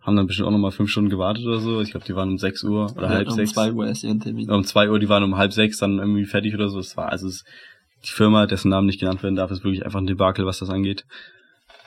haben 0.00 0.16
dann 0.16 0.26
bestimmt 0.26 0.48
auch 0.48 0.52
nochmal 0.52 0.72
fünf 0.72 0.90
Stunden 0.90 1.10
gewartet 1.10 1.44
oder 1.46 1.60
so. 1.60 1.80
Ich 1.80 1.92
glaube, 1.92 2.06
die 2.06 2.14
waren 2.14 2.28
um 2.28 2.38
6 2.38 2.64
Uhr 2.64 2.92
oder 2.96 3.08
halb 3.08 3.28
um 3.28 3.34
sechs. 3.34 3.52
zwei 3.52 3.72
Uhr 3.72 3.86
erst 3.86 4.04
ihren 4.04 4.20
Termin. 4.20 4.50
Um 4.50 4.64
zwei 4.64 4.90
Uhr, 4.90 4.98
die 4.98 5.08
waren 5.08 5.22
um 5.22 5.36
halb 5.36 5.52
sechs 5.52 5.78
dann 5.78 5.98
irgendwie 5.98 6.26
fertig 6.26 6.54
oder 6.54 6.68
so. 6.68 6.78
Es 6.78 6.96
war, 6.96 7.08
also 7.10 7.26
es, 7.26 7.44
die 8.04 8.10
Firma, 8.10 8.46
dessen 8.46 8.68
Namen 8.68 8.86
nicht 8.86 9.00
genannt 9.00 9.22
werden 9.22 9.36
darf, 9.36 9.50
ist 9.50 9.64
wirklich 9.64 9.84
einfach 9.84 10.00
ein 10.00 10.06
Debakel, 10.06 10.44
was 10.44 10.58
das 10.58 10.70
angeht. 10.70 11.04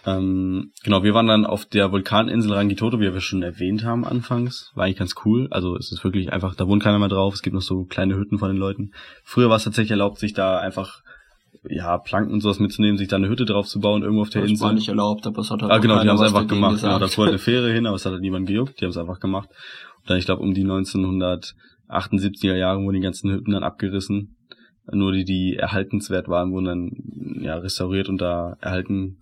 Ähm, 0.06 0.72
genau, 0.84 1.04
wir 1.04 1.14
waren 1.14 1.28
dann 1.28 1.46
auf 1.46 1.66
der 1.66 1.92
Vulkaninsel 1.92 2.54
Rangitoto, 2.54 3.00
wie 3.00 3.12
wir 3.14 3.20
schon 3.20 3.44
erwähnt 3.44 3.84
haben 3.84 4.06
anfangs. 4.06 4.72
War 4.76 4.86
eigentlich 4.86 4.98
ganz 4.98 5.16
cool. 5.26 5.48
Also 5.52 5.76
es 5.76 5.92
ist 5.92 6.04
wirklich 6.04 6.32
einfach, 6.32 6.56
da 6.56 6.68
wohnt 6.68 6.82
keiner 6.84 7.00
mehr 7.00 7.10
drauf. 7.10 7.34
Es 7.34 7.42
gibt 7.42 7.54
noch 7.54 7.62
so 7.62 7.84
kleine 7.84 8.16
Hütten 8.16 8.38
von 8.40 8.48
den 8.50 8.58
Leuten. 8.58 8.92
Früher 9.24 9.50
war 9.50 9.58
es 9.58 9.64
tatsächlich 9.66 9.92
erlaubt, 9.92 10.20
sich 10.20 10.34
da 10.34 10.60
einfach 10.60 11.02
ja, 11.70 11.98
Planken 11.98 12.34
und 12.34 12.42
sowas 12.42 12.60
mitzunehmen, 12.60 12.98
sich 12.98 13.08
da 13.10 13.18
eine 13.18 13.28
Hütte 13.28 13.44
drauf 13.44 13.68
zu 13.68 13.80
bauen, 13.82 14.02
irgendwo 14.04 14.22
auf 14.22 14.30
der 14.30 14.44
Das 14.44 14.52
Insel. 14.52 14.66
war 14.68 14.74
nicht 14.74 14.88
erlaubt, 14.88 15.28
aber 15.28 15.40
es 15.42 15.52
hat 15.52 15.62
halt 15.62 15.72
Ah, 15.72 15.80
genau, 15.80 16.02
die 16.02 16.08
haben 16.08 16.16
es 16.16 16.22
einfach 16.22 16.48
gemacht. 16.48 16.80
Genau, 16.82 16.94
gesagt. 16.94 17.02
da 17.02 17.08
fuhr 17.08 17.28
eine 17.28 17.40
Fähre 17.40 17.72
hin, 17.74 17.86
aber 17.86 17.96
es 17.96 18.06
hat 18.06 18.14
halt 18.14 18.22
niemand 18.22 18.48
gejuckt. 18.48 18.80
Die 18.80 18.86
haben 18.86 18.92
es 18.92 18.98
einfach 18.98 19.20
gemacht. 19.20 19.50
Und 20.02 20.10
dann, 20.10 20.18
ich 20.20 20.26
glaube, 20.26 20.42
um 20.44 20.54
die 20.54 20.64
1978er 20.64 22.56
Jahre 22.56 22.82
wurden 22.82 22.96
die 22.96 23.02
ganzen 23.02 23.32
Hütten 23.32 23.52
dann 23.52 23.64
abgerissen. 23.64 24.36
Nur 24.90 25.12
die, 25.12 25.26
die 25.26 25.56
erhaltenswert 25.58 26.30
waren, 26.30 26.52
wurden 26.54 26.66
dann 26.66 27.42
ja 27.42 27.58
restauriert 27.58 28.08
und 28.08 28.22
da 28.22 28.56
erhalten 28.62 29.18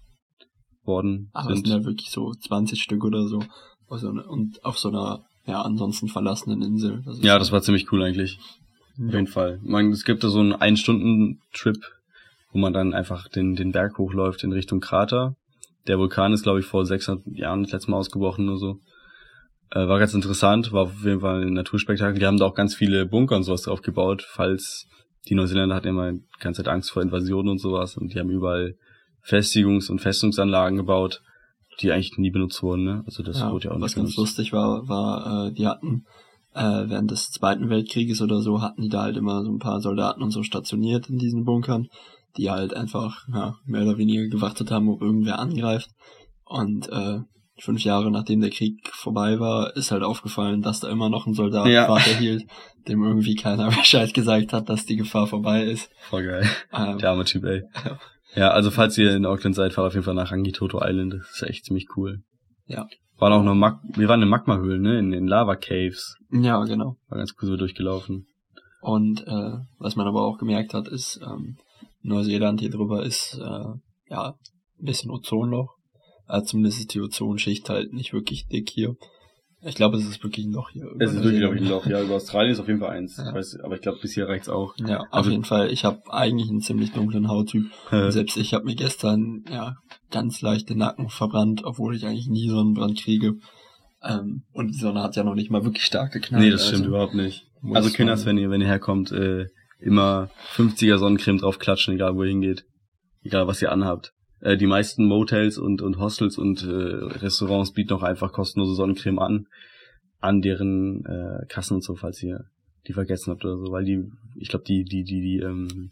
worden 0.88 1.30
Aber 1.34 1.50
es 1.50 1.58
sind. 1.58 1.68
sind 1.68 1.78
ja 1.80 1.86
wirklich 1.86 2.10
so 2.10 2.32
20 2.34 2.82
Stück 2.82 3.04
oder 3.04 3.28
so. 3.28 3.44
Also, 3.90 4.10
und 4.10 4.64
auf 4.64 4.78
so 4.78 4.90
einer, 4.90 5.24
ja, 5.46 5.62
ansonsten 5.62 6.08
verlassenen 6.08 6.62
Insel. 6.62 7.02
Das 7.06 7.22
Ja, 7.22 7.38
das 7.38 7.52
war 7.52 7.62
ziemlich 7.62 7.92
cool 7.92 8.04
eigentlich. 8.04 8.40
Auf 8.94 9.12
ja. 9.12 9.20
jeden 9.20 9.28
Fall. 9.28 9.60
Man, 9.64 9.92
es 9.92 10.06
gibt 10.06 10.24
da 10.24 10.30
so 10.30 10.40
einen 10.40 10.54
Ein-Stunden-Trip, 10.54 11.78
wo 12.52 12.60
man 12.60 12.74
dann 12.74 12.94
einfach 12.94 13.28
den, 13.28 13.56
den 13.56 13.72
Berg 13.72 13.98
hochläuft 13.98 14.44
in 14.44 14.52
Richtung 14.52 14.80
Krater. 14.80 15.36
Der 15.88 16.00
Vulkan 16.00 16.34
ist, 16.34 16.44
glaube 16.44 16.60
ich, 16.60 16.66
vor 16.66 16.86
600 16.86 17.26
Jahren 17.38 17.64
das 17.64 17.72
letzte 17.72 17.92
Mal 17.92 17.98
ausgebrochen 17.98 18.50
oder 18.50 18.58
so. 18.58 18.80
Äh, 19.72 19.88
war 19.88 20.00
ganz 20.00 20.14
interessant, 20.14 20.72
war 20.72 20.84
auf 20.84 21.04
jeden 21.04 21.22
Fall 21.22 21.44
ein 21.44 21.54
Naturspektakel. 21.54 22.20
Die 22.20 22.26
haben 22.26 22.38
da 22.38 22.46
auch 22.46 22.56
ganz 22.56 22.74
viele 22.74 23.06
Bunker 23.06 23.36
und 23.36 23.44
sowas 23.44 23.64
drauf 23.64 23.82
gebaut, 23.82 24.26
falls 24.28 24.88
die 25.28 25.36
Neuseeländer 25.36 25.76
hatten 25.76 25.88
immer 25.88 26.12
die 26.12 26.22
ganze 26.40 26.64
Zeit 26.64 26.72
Angst 26.72 26.92
vor 26.92 27.02
Invasionen 27.02 27.50
und 27.50 27.58
sowas 27.60 27.98
und 27.98 28.14
die 28.14 28.20
haben 28.20 28.30
überall 28.30 28.76
Festigungs- 29.28 29.90
und 29.90 30.00
Festungsanlagen 30.00 30.78
gebaut, 30.78 31.22
die 31.82 31.92
eigentlich 31.92 32.18
nie 32.18 32.32
benutzt 32.32 32.62
wurden, 32.64 32.84
ne? 32.84 33.04
Also 33.06 33.24
das 33.24 33.40
ja, 33.40 33.52
wurde 33.52 33.66
ja 33.70 33.72
auch 33.72 33.82
was 33.82 33.92
nicht 33.92 33.96
ganz 33.96 34.16
benutzt. 34.16 34.18
lustig 34.38 34.54
war, 34.54 34.88
war, 34.88 35.48
äh, 35.48 35.52
die 35.54 35.68
hatten 35.68 36.06
äh, 36.54 36.62
während 36.88 37.12
des 37.12 37.32
Zweiten 37.32 37.70
Weltkrieges 37.70 38.22
oder 38.22 38.42
so 38.42 38.62
hatten 38.62 38.82
die 38.82 38.90
da 38.90 39.02
halt 39.04 39.18
immer 39.18 39.44
so 39.44 39.52
ein 39.52 39.60
paar 39.60 39.82
Soldaten 39.82 40.22
und 40.24 40.32
so 40.32 40.42
stationiert 40.44 41.10
in 41.10 41.18
diesen 41.18 41.44
Bunkern, 41.44 41.88
die 42.38 42.50
halt 42.50 42.74
einfach 42.74 43.28
ja, 43.34 43.56
mehr 43.66 43.82
oder 43.84 43.98
weniger 43.98 44.28
gewartet 44.28 44.72
haben, 44.72 44.88
ob 44.90 45.02
irgendwer 45.02 45.40
angreift. 45.40 45.90
Und 46.46 46.88
äh, 46.90 47.20
fünf 47.60 47.84
Jahre 47.84 48.12
nachdem 48.12 48.40
der 48.42 48.52
Krieg 48.52 48.90
vorbei 48.94 49.40
war, 49.40 49.76
ist 49.76 49.92
halt 49.92 50.04
aufgefallen, 50.04 50.62
dass 50.62 50.80
da 50.82 50.90
immer 50.90 51.10
noch 51.10 51.26
ein 51.26 51.34
Soldat 51.34 51.68
Ja. 51.68 51.88
Vater 51.88 52.12
hielt, 52.18 52.46
dem 52.88 53.04
irgendwie 53.04 53.36
keiner 53.36 53.68
Bescheid 53.76 54.14
gesagt 54.14 54.54
hat, 54.54 54.70
dass 54.70 54.86
die 54.86 54.96
Gefahr 54.98 55.28
vorbei 55.28 55.64
ist. 55.64 55.90
Voll 56.10 56.26
geil. 56.26 56.50
Ähm, 56.72 57.00
Der 57.00 57.10
arme 57.10 57.26
Typ, 57.26 57.44
ey. 57.46 57.64
Ja. 58.36 58.50
Also 58.50 58.72
falls 58.72 58.98
ihr 58.98 59.16
in 59.16 59.26
Auckland 59.26 59.56
seid, 59.56 59.74
fahrt 59.74 59.88
auf 59.88 59.94
jeden 59.94 60.06
Fall 60.06 60.14
nach 60.14 60.32
Rangitoto 60.32 60.80
Island. 60.84 61.14
Das 61.14 61.32
ist 61.32 61.44
echt 61.44 61.66
ziemlich 61.66 61.88
cool. 61.96 62.22
Ja. 62.68 62.88
Waren 63.18 63.34
auch 63.34 63.44
noch 63.44 63.56
Mag 63.56 63.80
wir 63.96 64.08
waren 64.08 64.22
in 64.22 64.28
Magmahöhlen, 64.28 64.82
ne? 64.82 65.00
In 65.00 65.12
den 65.12 65.28
Lava 65.28 65.56
Caves. 65.56 66.16
ja, 66.32 66.64
genau. 66.66 66.98
War 67.08 67.18
ganz 67.18 67.34
cool 67.42 67.48
so 67.48 67.56
durchgelaufen. 67.56 68.28
Und 68.82 69.26
äh, 69.26 69.58
was 69.80 69.96
man 69.96 70.06
aber 70.06 70.22
auch 70.22 70.38
gemerkt 70.38 70.74
hat, 70.74 70.88
ist, 70.88 71.20
ähm, 71.26 71.58
Neuseeland 72.04 72.60
hier 72.60 72.70
drüber 72.70 73.04
ist 73.04 73.40
äh, 73.42 73.74
ja 74.10 74.36
ein 74.80 74.86
bisschen 74.86 75.12
Ozonloch. 75.12 75.76
Äh, 76.28 76.44
zumindest 76.44 76.80
ist 76.80 76.94
die 76.94 77.02
Ozonschicht 77.02 77.70
halt 77.70 77.94
nicht 77.94 78.14
wirklich 78.14 78.48
dick 78.48 78.70
hier. 78.70 78.96
Ich 79.68 79.76
glaube, 79.76 79.98
es 79.98 80.06
ist 80.08 80.24
wirklich 80.24 80.46
ein 80.46 80.52
Loch 80.54 80.70
hier. 80.70 80.84
über 80.86 81.06
Neuseeland. 81.06 81.60
Loch. 81.70 81.86
Ja, 81.88 82.02
über 82.02 82.16
Australien 82.16 82.52
ist 82.54 82.60
auf 82.60 82.68
jeden 82.68 82.80
Fall 82.80 82.92
eins. 82.92 83.18
Ja. 83.18 83.30
Ich 83.30 83.34
weiß, 83.34 83.58
aber 83.64 83.76
ich 83.76 83.82
glaube, 83.82 83.98
bis 84.02 84.14
hier 84.14 84.28
reicht's 84.28 84.48
auch. 84.48 84.76
Ja, 84.78 85.00
auf 85.00 85.08
Also- 85.12 85.32
jeden 85.32 85.44
Fall. 85.44 85.72
Ich 85.72 85.84
habe 85.86 86.02
eigentlich 86.12 86.50
einen 86.50 86.62
ziemlich 86.62 86.92
dunklen 86.92 87.28
Hauttyp. 87.28 87.66
Äh, 87.92 88.12
Selbst 88.12 88.38
ich 88.38 88.54
habe 88.54 88.66
mir 88.66 88.76
gestern 88.76 89.44
ja 89.50 89.76
ganz 90.12 90.42
leicht 90.42 90.70
den 90.70 90.78
Nacken 90.78 91.10
verbrannt, 91.10 91.62
obwohl 91.64 91.96
ich 91.96 92.06
eigentlich 92.06 92.28
nie 92.28 92.48
Sonnenbrand 92.48 93.00
kriege. 93.02 93.34
Ähm, 94.04 94.44
und 94.54 94.68
die 94.76 94.78
Sonne 94.80 95.02
hat 95.02 95.16
ja 95.16 95.24
noch 95.24 95.34
nicht 95.36 95.50
mal 95.50 95.66
wirklich 95.66 95.84
stark 95.84 96.12
geknallt. 96.14 96.44
nee, 96.44 96.52
das 96.52 96.68
stimmt 96.68 96.82
also 96.84 96.90
überhaupt 96.90 97.16
nicht. 97.16 97.48
Also 97.74 97.90
Kinders, 97.90 98.26
wenn 98.28 98.38
ihr, 98.38 98.52
wenn 98.52 98.62
ihr 98.62 98.68
herkommt, 98.68 99.12
äh, 99.12 99.48
immer 99.80 100.30
50er 100.56 101.00
Sonnencreme 101.00 101.40
drauf 101.40 101.58
klatschen, 101.58 101.96
egal 101.96 102.16
wo 102.16 102.22
ihr 102.24 102.30
hingeht. 102.30 102.66
Egal 103.24 103.48
was 103.48 103.62
ihr 103.64 103.72
anhabt. 103.72 104.12
Äh, 104.42 104.58
die 104.58 104.68
meisten 104.68 105.06
Motels 105.06 105.58
und, 105.58 105.82
und 105.82 105.98
Hostels 105.98 106.38
und 106.38 106.64
äh, 106.64 106.68
Restaurants 106.68 107.74
bieten 107.74 107.94
auch 107.94 108.04
einfach 108.04 108.32
kostenlose 108.32 108.76
Sonnencreme 108.76 109.20
an. 109.20 109.48
An 110.20 110.42
deren 110.42 111.06
äh, 111.06 111.46
Kassen 111.48 111.76
und 111.76 111.84
so, 111.84 111.96
falls 111.96 112.22
ihr 112.24 112.46
die 112.88 112.94
vergessen 112.94 113.32
habt 113.32 113.44
oder 113.46 113.58
so, 113.58 113.72
weil 113.72 113.84
die, 113.84 114.04
ich 114.36 114.50
glaube, 114.50 114.66
die, 114.66 114.84
die, 114.84 115.04
die, 115.04 115.22
die, 115.22 115.40
ähm, 115.40 115.92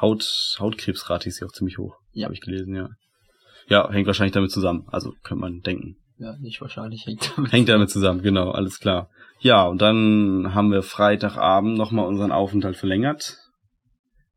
Haut, 0.00 0.56
Hautkrebsrate 0.58 1.28
ist 1.28 1.40
ja 1.40 1.46
auch 1.46 1.52
ziemlich 1.52 1.78
hoch. 1.78 1.96
Ja. 2.12 2.24
Habe 2.24 2.34
ich 2.34 2.40
gelesen, 2.40 2.74
ja. 2.74 2.88
Ja, 3.68 3.90
hängt 3.90 4.06
wahrscheinlich 4.06 4.32
damit 4.32 4.50
zusammen. 4.50 4.84
Also 4.88 5.12
könnte 5.22 5.42
man 5.42 5.60
denken. 5.60 5.96
Ja, 6.18 6.36
nicht 6.38 6.60
wahrscheinlich 6.60 7.06
hängt 7.06 7.32
damit. 7.36 7.52
Hängt 7.52 7.68
damit 7.68 7.90
zusammen, 7.90 8.22
genau, 8.22 8.50
alles 8.50 8.78
klar. 8.80 9.10
Ja, 9.40 9.66
und 9.66 9.80
dann 9.80 10.54
haben 10.54 10.70
wir 10.70 10.82
Freitagabend 10.82 11.76
nochmal 11.78 12.06
unseren 12.06 12.32
Aufenthalt 12.32 12.76
verlängert. 12.76 13.38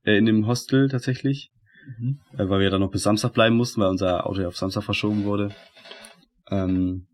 Äh, 0.04 0.18
in 0.18 0.26
dem 0.26 0.48
Hostel 0.48 0.90
tatsächlich. 0.90 1.52
Mhm. 2.00 2.20
Äh, 2.38 2.50
weil 2.50 2.62
wir 2.62 2.70
dann 2.70 2.82
noch 2.82 2.92
bis 2.92 3.04
Samstag 3.04 3.34
bleiben 3.34 3.56
mussten, 3.56 3.82
weil 3.82 3.90
unser 3.90 4.28
Auto 4.28 4.42
ja 4.42 4.48
auf 4.48 4.58
Samstag 4.58 4.84
verschoben 4.84 5.26
wurde. 5.26 5.50
Ähm, 6.50 7.08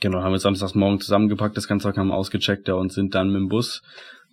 genau, 0.00 0.22
haben 0.22 0.32
wir 0.32 0.38
Samstagsmorgen 0.38 1.00
zusammengepackt, 1.00 1.56
das 1.56 1.68
ganze 1.68 1.92
haben 1.92 2.12
ausgecheckt 2.12 2.68
ja, 2.68 2.74
und 2.74 2.92
sind 2.92 3.14
dann 3.14 3.28
mit 3.28 3.40
dem 3.40 3.48
Bus 3.48 3.82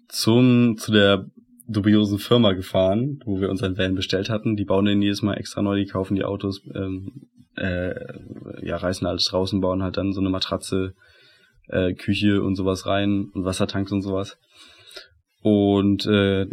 zum, 0.08 0.78
zu 0.78 0.92
der 0.92 1.26
dubiosen 1.68 2.20
Firma 2.20 2.54
gefahren, 2.54 3.20
wo 3.26 3.40
wir 3.40 3.50
unseren 3.50 3.78
Van 3.78 3.96
bestellt 3.96 4.30
hatten. 4.30 4.56
Die 4.56 4.66
bauen 4.66 4.86
den 4.86 5.02
jedes 5.02 5.22
Mal 5.22 5.36
extra 5.36 5.62
neu, 5.62 5.78
die 5.78 5.86
kaufen 5.86 6.16
die 6.16 6.24
Autos, 6.24 6.62
ähm, 6.76 7.30
äh, 7.56 7.94
ja, 8.62 8.78
reißen 8.78 9.08
alles 9.08 9.26
draußen, 9.26 9.62
bauen 9.62 9.84
halt 9.84 9.98
dann 9.98 10.14
so 10.14 10.20
eine 10.20 10.30
Matratze, 10.30 10.94
äh, 11.68 11.94
Küche 11.94 12.42
und 12.42 12.56
sowas 12.56 12.86
rein 12.86 13.30
und 13.34 13.46
Wassertanks 13.46 13.92
und 13.92 14.02
sowas. 14.02 14.38
Und 15.42 16.06
äh, 16.06 16.48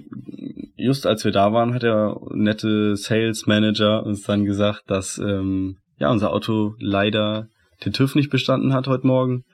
just 0.76 1.06
als 1.06 1.24
wir 1.24 1.32
da 1.32 1.52
waren, 1.52 1.74
hat 1.74 1.82
der 1.82 2.18
nette 2.30 2.96
Sales 2.96 3.46
Manager 3.46 4.04
uns 4.04 4.22
dann 4.22 4.44
gesagt, 4.44 4.84
dass 4.86 5.18
ähm, 5.18 5.76
ja 5.98 6.10
unser 6.10 6.32
Auto 6.32 6.74
leider 6.78 7.48
den 7.84 7.92
TÜV 7.92 8.14
nicht 8.14 8.30
bestanden 8.30 8.72
hat 8.72 8.86
heute 8.86 9.06
Morgen. 9.06 9.44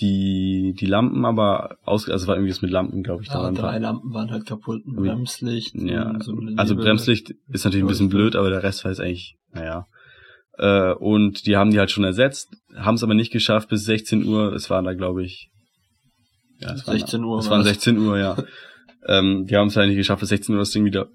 Die 0.00 0.74
die 0.78 0.86
Lampen 0.86 1.24
aber 1.24 1.76
aus, 1.84 2.08
also 2.08 2.28
war 2.28 2.36
irgendwie 2.36 2.52
das 2.52 2.62
mit 2.62 2.70
Lampen, 2.70 3.02
glaube 3.02 3.22
ich. 3.22 3.28
da 3.28 3.34
Ja, 3.34 3.42
waren 3.42 3.54
drei 3.56 3.78
Lampen 3.78 4.14
waren 4.14 4.30
halt 4.30 4.46
kaputt, 4.46 4.86
ein 4.86 4.94
Bremslicht. 4.94 5.74
ja, 5.74 6.16
so 6.20 6.40
also 6.56 6.76
Bremslicht 6.76 7.34
ist 7.48 7.64
natürlich 7.64 7.84
ein 7.84 7.88
bisschen 7.88 8.08
blöd, 8.08 8.36
aber 8.36 8.50
der 8.50 8.62
Rest 8.62 8.84
war 8.84 8.92
jetzt 8.92 9.00
eigentlich, 9.00 9.34
naja. 9.52 9.86
Äh, 10.58 10.92
und 10.92 11.46
die 11.46 11.56
haben 11.56 11.70
die 11.70 11.78
halt 11.78 11.90
schon 11.90 12.04
ersetzt, 12.04 12.54
haben 12.76 12.94
es 12.94 13.02
aber 13.02 13.14
nicht 13.14 13.32
geschafft 13.32 13.68
bis 13.68 13.84
16 13.84 14.24
Uhr. 14.24 14.52
Es 14.52 14.70
war 14.70 14.80
da, 14.82 14.94
glaube 14.94 15.24
ich, 15.24 15.50
ja, 16.60 16.72
es 16.72 16.84
16 16.84 17.24
Uhr 17.24 17.38
Es 17.38 17.46
war 17.46 17.52
waren 17.52 17.60
es. 17.62 17.68
16 17.68 17.98
Uhr, 17.98 18.18
ja. 18.18 18.36
ähm, 19.06 19.46
die 19.46 19.56
haben 19.56 19.68
es 19.68 19.76
halt 19.76 19.88
nicht 19.88 19.96
geschafft, 19.96 20.20
bis 20.20 20.28
16 20.28 20.54
Uhr 20.54 20.60
das 20.60 20.70
Ding 20.70 20.84
wieder 20.84 21.08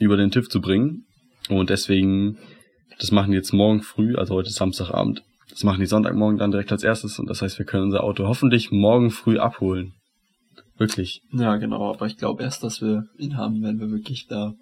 über 0.00 0.16
den 0.16 0.30
TÜV 0.30 0.48
zu 0.48 0.60
bringen. 0.60 1.06
Und 1.48 1.70
deswegen, 1.70 2.38
das 2.98 3.10
machen 3.12 3.30
die 3.30 3.36
jetzt 3.36 3.52
morgen 3.52 3.82
früh, 3.82 4.16
also 4.16 4.34
heute 4.34 4.48
ist 4.48 4.56
Samstagabend. 4.56 5.22
Das 5.50 5.62
machen 5.62 5.80
die 5.80 5.86
Sonntagmorgen 5.86 6.38
dann 6.38 6.50
direkt 6.50 6.72
als 6.72 6.82
erstes. 6.82 7.18
Und 7.18 7.28
das 7.28 7.42
heißt, 7.42 7.58
wir 7.58 7.66
können 7.66 7.84
unser 7.84 8.02
Auto 8.02 8.26
hoffentlich 8.26 8.70
morgen 8.70 9.10
früh 9.10 9.38
abholen. 9.38 9.92
Wirklich. 10.76 11.22
Ja, 11.32 11.56
genau, 11.56 11.92
aber 11.92 12.06
ich 12.06 12.16
glaube 12.16 12.42
erst, 12.42 12.64
dass 12.64 12.80
wir 12.80 13.06
ihn 13.18 13.36
haben, 13.36 13.62
wenn 13.62 13.78
wir 13.78 13.90
wirklich 13.90 14.26
da 14.26 14.54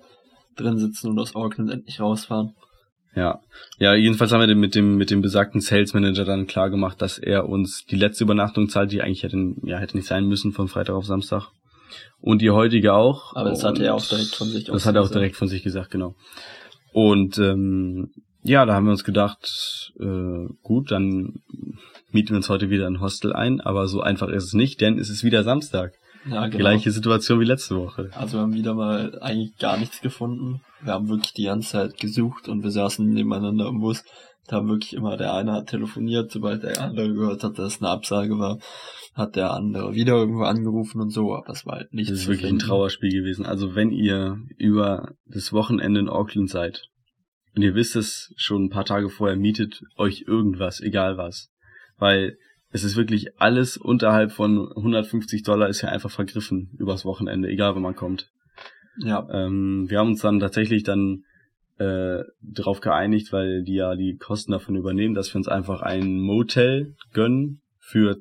drin 0.57 0.77
sitzen 0.79 1.09
und 1.09 1.19
aus 1.19 1.35
Auckland 1.35 1.71
endlich 1.71 2.01
rausfahren. 2.01 2.53
Ja. 3.15 3.41
Ja, 3.79 3.95
jedenfalls 3.95 4.33
haben 4.33 4.47
wir 4.47 4.55
mit 4.55 4.75
dem, 4.75 4.97
mit 4.97 5.11
dem 5.11 5.23
besagten 5.23 5.61
Sales 5.61 5.93
Manager 5.93 6.25
dann 6.25 6.47
klar 6.47 6.71
gemacht, 6.71 7.03
dass 7.03 7.19
er 7.19 7.49
uns 7.49 7.85
die 7.85 7.97
letzte 7.97 8.25
Übernachtung 8.25 8.69
zahlt, 8.69 8.93
die 8.93 9.03
eigentlich 9.03 9.23
hätte, 9.23 9.55
ja, 9.65 9.79
hätte 9.79 9.97
nicht 9.97 10.07
sein 10.07 10.27
müssen 10.27 10.53
von 10.53 10.69
Freitag 10.69 10.95
auf 10.95 11.05
Samstag. 11.05 11.49
Und 12.21 12.41
die 12.41 12.51
heutige 12.51 12.95
auch. 12.95 13.35
Aber 13.35 13.51
das 13.51 13.65
hat 13.65 13.79
er 13.79 13.95
auch 13.95 14.05
direkt 14.05 14.35
von 14.35 14.49
sich 14.49 14.65
Das 14.65 14.87
hat 14.87 14.95
er 14.95 15.01
auch 15.01 15.05
gesagt. 15.05 15.17
direkt 15.17 15.37
von 15.37 15.49
sich 15.49 15.63
gesagt, 15.63 15.91
genau. 15.91 16.15
Und 16.93 17.39
ähm, 17.39 18.13
ja, 18.43 18.65
da 18.65 18.75
haben 18.75 18.87
wir 18.87 18.93
uns 18.93 19.05
gedacht, 19.05 19.93
äh, 20.01 20.47
gut, 20.63 20.91
dann 20.91 21.43
mieten 22.13 22.31
wir 22.31 22.37
uns 22.37 22.49
heute 22.49 22.71
wieder 22.71 22.87
ein 22.87 23.01
Hostel 23.01 23.33
ein, 23.33 23.61
aber 23.61 23.89
so 23.89 24.01
einfach 24.01 24.29
ist 24.29 24.45
es 24.45 24.53
nicht, 24.55 24.81
denn 24.81 24.99
es 24.99 25.11
ist 25.11 25.25
wieder 25.25 25.43
Samstag. 25.45 25.93
Ja, 26.29 26.47
genau. 26.47 26.59
Gleiche 26.59 26.91
Situation 26.91 27.41
wie 27.41 27.45
letzte 27.45 27.77
Woche. 27.77 28.11
Also 28.15 28.39
wir 28.39 28.43
haben 28.43 28.55
wieder 28.55 28.75
mal 28.75 29.19
eigentlich 29.21 29.57
gar 29.59 29.77
nichts 29.77 30.01
gefunden. 30.01 30.61
Wir 30.83 30.93
haben 30.93 31.09
wirklich 31.09 31.33
die 31.33 31.45
ganze 31.45 31.71
Zeit 31.71 31.99
gesucht 31.99 32.49
und 32.49 32.63
wir 32.63 32.71
saßen 32.71 33.09
nebeneinander 33.09 33.69
im 33.69 33.81
Bus. 33.81 34.05
Da 34.47 34.57
haben 34.57 34.69
wirklich 34.69 34.95
immer 34.95 35.17
der 35.17 35.35
eine 35.35 35.53
hat 35.53 35.69
telefoniert, 35.69 36.33
sobald 36.33 36.63
der 36.65 36.81
andere 36.81 37.13
gehört 37.13 37.45
hat, 37.45 37.59
dass 37.59 37.75
es 37.75 37.81
eine 37.81 37.91
Absage 37.91 38.39
war, 38.39 38.59
hat 39.15 39.37
der 39.37 39.53
andere 39.53 39.95
wieder 39.95 40.15
irgendwo 40.15 40.43
angerufen 40.43 41.01
und 41.01 41.11
so, 41.11 41.35
aber 41.35 41.51
es 41.51 41.65
war 41.65 41.77
halt 41.77 41.95
nichts. 41.95 42.11
Das 42.11 42.21
ist 42.21 42.27
wirklich 42.27 42.47
ein 42.47 42.59
finden. 42.59 42.67
Trauerspiel 42.67 43.13
gewesen. 43.13 43.47
Also 43.47 43.75
wenn 43.75 43.91
ihr 43.91 44.39
über 44.57 45.13
das 45.27 45.53
Wochenende 45.53 46.01
in 46.01 46.09
Auckland 46.09 46.51
seid 46.51 46.89
und 47.55 47.63
ihr 47.63 47.75
wisst 47.75 47.95
es 47.95 48.33
schon 48.37 48.65
ein 48.65 48.71
paar 48.71 48.85
Tage 48.85 49.11
vorher, 49.11 49.37
mietet 49.37 49.81
euch 49.97 50.25
irgendwas, 50.27 50.81
egal 50.81 51.17
was. 51.17 51.51
Weil 51.99 52.37
es 52.73 52.85
ist 52.85 52.97
wirklich 52.97 53.39
alles 53.41 53.77
unterhalb 53.77 54.33
von 54.33 54.71
150 54.75 55.43
Dollar 55.43 55.69
ist 55.69 55.83
ja 55.83 55.91
einfach 55.91 56.11
vergriffen 56.11 56.71
übers 56.79 57.05
Wochenende, 57.05 57.49
egal 57.49 57.77
wo 57.77 57.81
man 57.81 57.95
kommt. 57.95 58.31
Ja, 58.99 59.27
Ähm, 59.31 59.89
wir 59.89 59.99
haben 59.99 60.09
uns 60.09 60.21
dann 60.21 60.41
tatsächlich 60.41 60.83
dann 60.83 61.25
äh, 61.79 62.23
darauf 62.41 62.81
geeinigt, 62.81 63.33
weil 63.33 63.63
die 63.63 63.75
ja 63.75 63.95
die 63.95 64.17
Kosten 64.17 64.53
davon 64.53 64.77
übernehmen, 64.77 65.15
dass 65.15 65.33
wir 65.33 65.39
uns 65.39 65.49
einfach 65.49 65.83
ein 65.83 66.19
Motel 66.19 66.95
gönnen 67.13 67.61
für 67.79 68.19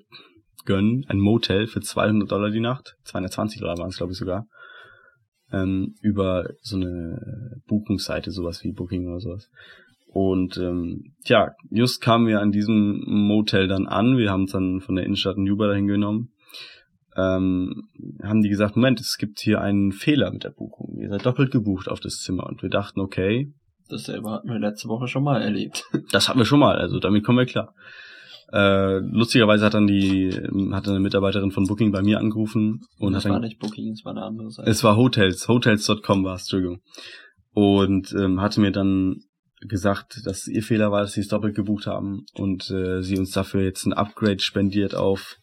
gönnen, 0.65 1.05
ein 1.07 1.19
Motel 1.19 1.67
für 1.67 1.81
200 1.81 2.31
Dollar 2.31 2.51
die 2.51 2.59
Nacht, 2.59 2.97
220 3.05 3.61
Dollar 3.61 3.77
waren 3.77 3.89
es 3.89 3.97
glaube 3.97 4.11
ich 4.11 4.17
sogar, 4.17 4.47
ähm, 5.51 5.95
über 6.01 6.49
so 6.61 6.75
eine 6.75 7.61
Buchungsseite, 7.67 8.31
sowas 8.31 8.63
wie 8.63 8.71
Booking 8.71 9.07
oder 9.07 9.19
sowas. 9.19 9.49
Und 10.13 10.57
ähm, 10.57 11.13
tja, 11.23 11.51
just 11.69 12.01
kamen 12.01 12.27
wir 12.27 12.41
an 12.41 12.51
diesem 12.51 13.01
Motel 13.07 13.69
dann 13.69 13.87
an. 13.87 14.17
Wir 14.17 14.29
haben 14.29 14.41
uns 14.41 14.51
dann 14.51 14.81
von 14.81 14.95
der 14.95 15.05
Innenstadt 15.05 15.37
in 15.37 15.45
Juba 15.45 15.67
dahin 15.67 15.87
genommen. 15.87 16.33
ähm, 17.15 17.87
haben 18.21 18.41
die 18.41 18.49
gesagt, 18.49 18.75
Moment, 18.75 18.99
es 18.99 19.17
gibt 19.17 19.39
hier 19.39 19.61
einen 19.61 19.93
Fehler 19.93 20.31
mit 20.31 20.43
der 20.43 20.49
Buchung. 20.49 20.97
Ihr 20.99 21.09
seid 21.09 21.25
doppelt 21.25 21.51
gebucht 21.51 21.87
auf 21.87 22.01
das 22.01 22.17
Zimmer. 22.19 22.45
Und 22.47 22.61
wir 22.61 22.69
dachten, 22.69 22.99
okay. 22.99 23.53
Dasselbe 23.87 24.29
hatten 24.31 24.49
wir 24.49 24.59
letzte 24.59 24.89
Woche 24.89 25.07
schon 25.07 25.23
mal 25.23 25.41
erlebt. 25.41 25.85
Das 26.11 26.27
hatten 26.27 26.39
wir 26.39 26.45
schon 26.45 26.59
mal, 26.59 26.77
also 26.77 26.99
damit 26.99 27.23
kommen 27.23 27.37
wir 27.37 27.45
klar. 27.45 27.73
Äh, 28.51 28.97
lustigerweise 28.99 29.65
hat 29.65 29.75
dann 29.75 29.87
die, 29.87 30.29
hat 30.73 30.87
eine 30.89 30.99
Mitarbeiterin 30.99 31.51
von 31.51 31.67
Booking 31.67 31.93
bei 31.93 32.01
mir 32.01 32.19
angerufen 32.19 32.81
und 32.99 33.13
das 33.13 33.23
hat 33.23 33.31
war 33.31 33.39
dann, 33.39 33.47
nicht 33.47 33.59
Booking, 33.59 33.93
es 33.93 34.03
war 34.03 34.11
eine 34.11 34.23
andere 34.23 34.51
Seite. 34.51 34.69
es 34.69 34.83
war 34.83 34.97
Hotels, 34.97 35.47
Hotels.com 35.47 36.25
war 36.25 36.35
es, 36.35 36.41
Entschuldigung. 36.41 36.81
Und 37.53 38.13
ähm, 38.13 38.41
hatte 38.41 38.59
mir 38.59 38.71
dann 38.71 39.21
gesagt, 39.67 40.21
dass 40.25 40.47
ihr 40.47 40.63
Fehler 40.63 40.91
war, 40.91 41.01
dass 41.01 41.13
sie 41.13 41.21
es 41.21 41.27
doppelt 41.27 41.55
gebucht 41.55 41.87
haben 41.87 42.25
und 42.33 42.69
äh, 42.71 43.01
sie 43.01 43.17
uns 43.17 43.31
dafür 43.31 43.61
jetzt 43.61 43.85
ein 43.85 43.93
Upgrade 43.93 44.39
spendiert 44.39 44.95
auf 44.95 45.37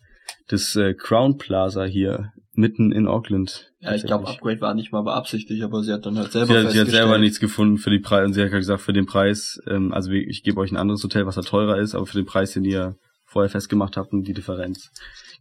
das 0.48 0.74
äh, 0.76 0.94
Crown 0.94 1.38
Plaza 1.38 1.84
hier 1.84 2.32
mitten 2.52 2.90
in 2.90 3.06
Auckland. 3.06 3.70
ja, 3.80 3.94
ich 3.94 4.04
glaube. 4.04 4.26
Upgrade 4.26 4.60
war 4.60 4.74
nicht 4.74 4.92
mal 4.92 5.02
beabsichtigt, 5.02 5.62
aber 5.62 5.82
sie 5.82 5.92
hat 5.92 6.04
dann 6.04 6.18
halt 6.18 6.32
selber 6.32 6.46
Sie 6.46 6.66
hat, 6.66 6.72
sie 6.72 6.80
hat 6.80 6.88
selber 6.88 7.18
nichts 7.18 7.38
gefunden 7.38 7.78
für 7.78 7.90
die 7.90 8.00
Preise 8.00 8.26
und 8.26 8.32
sie 8.32 8.42
hat 8.42 8.50
gesagt, 8.50 8.82
für 8.82 8.92
den 8.92 9.06
Preis, 9.06 9.60
ähm, 9.68 9.92
also 9.92 10.10
ich 10.10 10.42
gebe 10.42 10.60
euch 10.60 10.72
ein 10.72 10.76
anderes 10.76 11.02
Hotel, 11.04 11.26
was 11.26 11.36
da 11.36 11.42
teurer 11.42 11.78
ist, 11.78 11.94
aber 11.94 12.06
für 12.06 12.18
den 12.18 12.26
Preis, 12.26 12.52
den 12.52 12.64
ihr 12.64 12.96
vorher 13.24 13.50
festgemacht 13.50 13.96
habt 13.96 14.12
und 14.12 14.26
die 14.26 14.32
Differenz, 14.32 14.90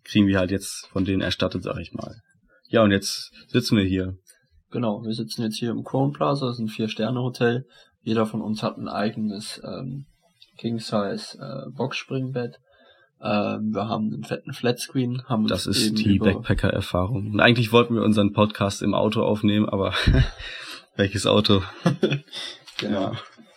kriegen 0.04 0.28
wir 0.28 0.38
halt 0.38 0.52
jetzt 0.52 0.88
von 0.92 1.06
denen 1.06 1.22
erstattet, 1.22 1.64
sag 1.64 1.80
ich 1.80 1.94
mal. 1.94 2.22
Ja, 2.70 2.84
und 2.84 2.92
jetzt 2.92 3.32
sitzen 3.48 3.78
wir 3.78 3.86
hier. 3.86 4.18
Genau, 4.70 5.02
wir 5.04 5.14
sitzen 5.14 5.42
jetzt 5.44 5.58
hier 5.58 5.72
im 5.72 5.84
Crown 5.84 6.12
Plaza, 6.12 6.48
das 6.48 6.58
ist 6.58 6.66
ein 6.66 6.68
Vier-Sterne-Hotel. 6.68 7.66
Jeder 8.08 8.26
von 8.26 8.40
uns 8.40 8.64
hat 8.64 8.78
ein 8.78 8.88
eigenes 8.88 9.62
ähm, 9.66 10.06
King-Size 10.58 11.40
äh, 11.42 11.70
Boxspringbett. 11.76 12.58
Ähm, 13.22 13.74
wir 13.74 13.90
haben 13.90 14.14
einen 14.14 14.24
fetten 14.24 14.54
Flatscreen, 14.54 15.24
haben 15.26 15.46
Das 15.46 15.68
ist 15.68 15.98
die 15.98 16.18
Backpacker-Erfahrung. 16.18 17.34
Und 17.34 17.42
eigentlich 17.42 17.74
wollten 17.74 17.96
wir 17.96 18.04
unseren 18.04 18.32
Podcast 18.32 18.82
im 18.82 18.94
Auto 18.94 19.24
aufnehmen, 19.24 19.68
aber 19.68 19.94
welches 20.96 21.28
Auto? 21.28 21.62
Genau. 22.80 23.12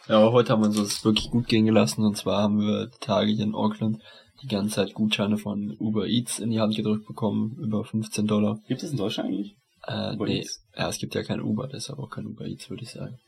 Ja, 0.09 0.17
aber 0.17 0.33
heute 0.33 0.55
haben 0.55 0.63
wir 0.63 0.69
uns 0.69 0.79
das 0.79 1.05
wirklich 1.05 1.31
gut 1.31 1.47
gehen 1.47 1.67
gelassen. 1.67 2.07
Und 2.07 2.17
zwar 2.17 2.43
haben 2.43 2.59
wir 2.59 2.87
die 2.87 2.99
Tage 3.01 3.31
hier 3.31 3.45
in 3.45 3.55
Auckland 3.55 4.01
die 4.43 4.49
ganze 4.49 4.77
Zeit 4.77 4.95
Gutscheine 4.95 5.37
von 5.37 5.77
Uber 5.79 6.07
Eats 6.07 6.39
in 6.39 6.51
die 6.51 6.59
Hand 6.59 6.75
gedrückt 6.75 7.07
bekommen, 7.07 7.57
über 7.61 7.85
15 7.85 8.27
Dollar. 8.27 8.59
Gibt 8.67 8.83
es 8.83 8.93
in 8.93 8.97
Deutschland 8.97 9.29
eigentlich? 9.29 9.57
Äh, 9.87 10.15
Uber 10.15 10.25
nee, 10.25 10.39
Eats? 10.39 10.65
ja, 10.75 10.89
es 10.89 10.99
gibt 10.99 11.15
ja 11.15 11.23
kein 11.23 11.43
Uber, 11.43 11.69
deshalb 11.69 11.99
auch 11.99 12.09
kein 12.09 12.27
Uber 12.27 12.47
Eats, 12.47 12.71
würde 12.71 12.83
ich 12.83 12.91
sagen. 12.91 13.19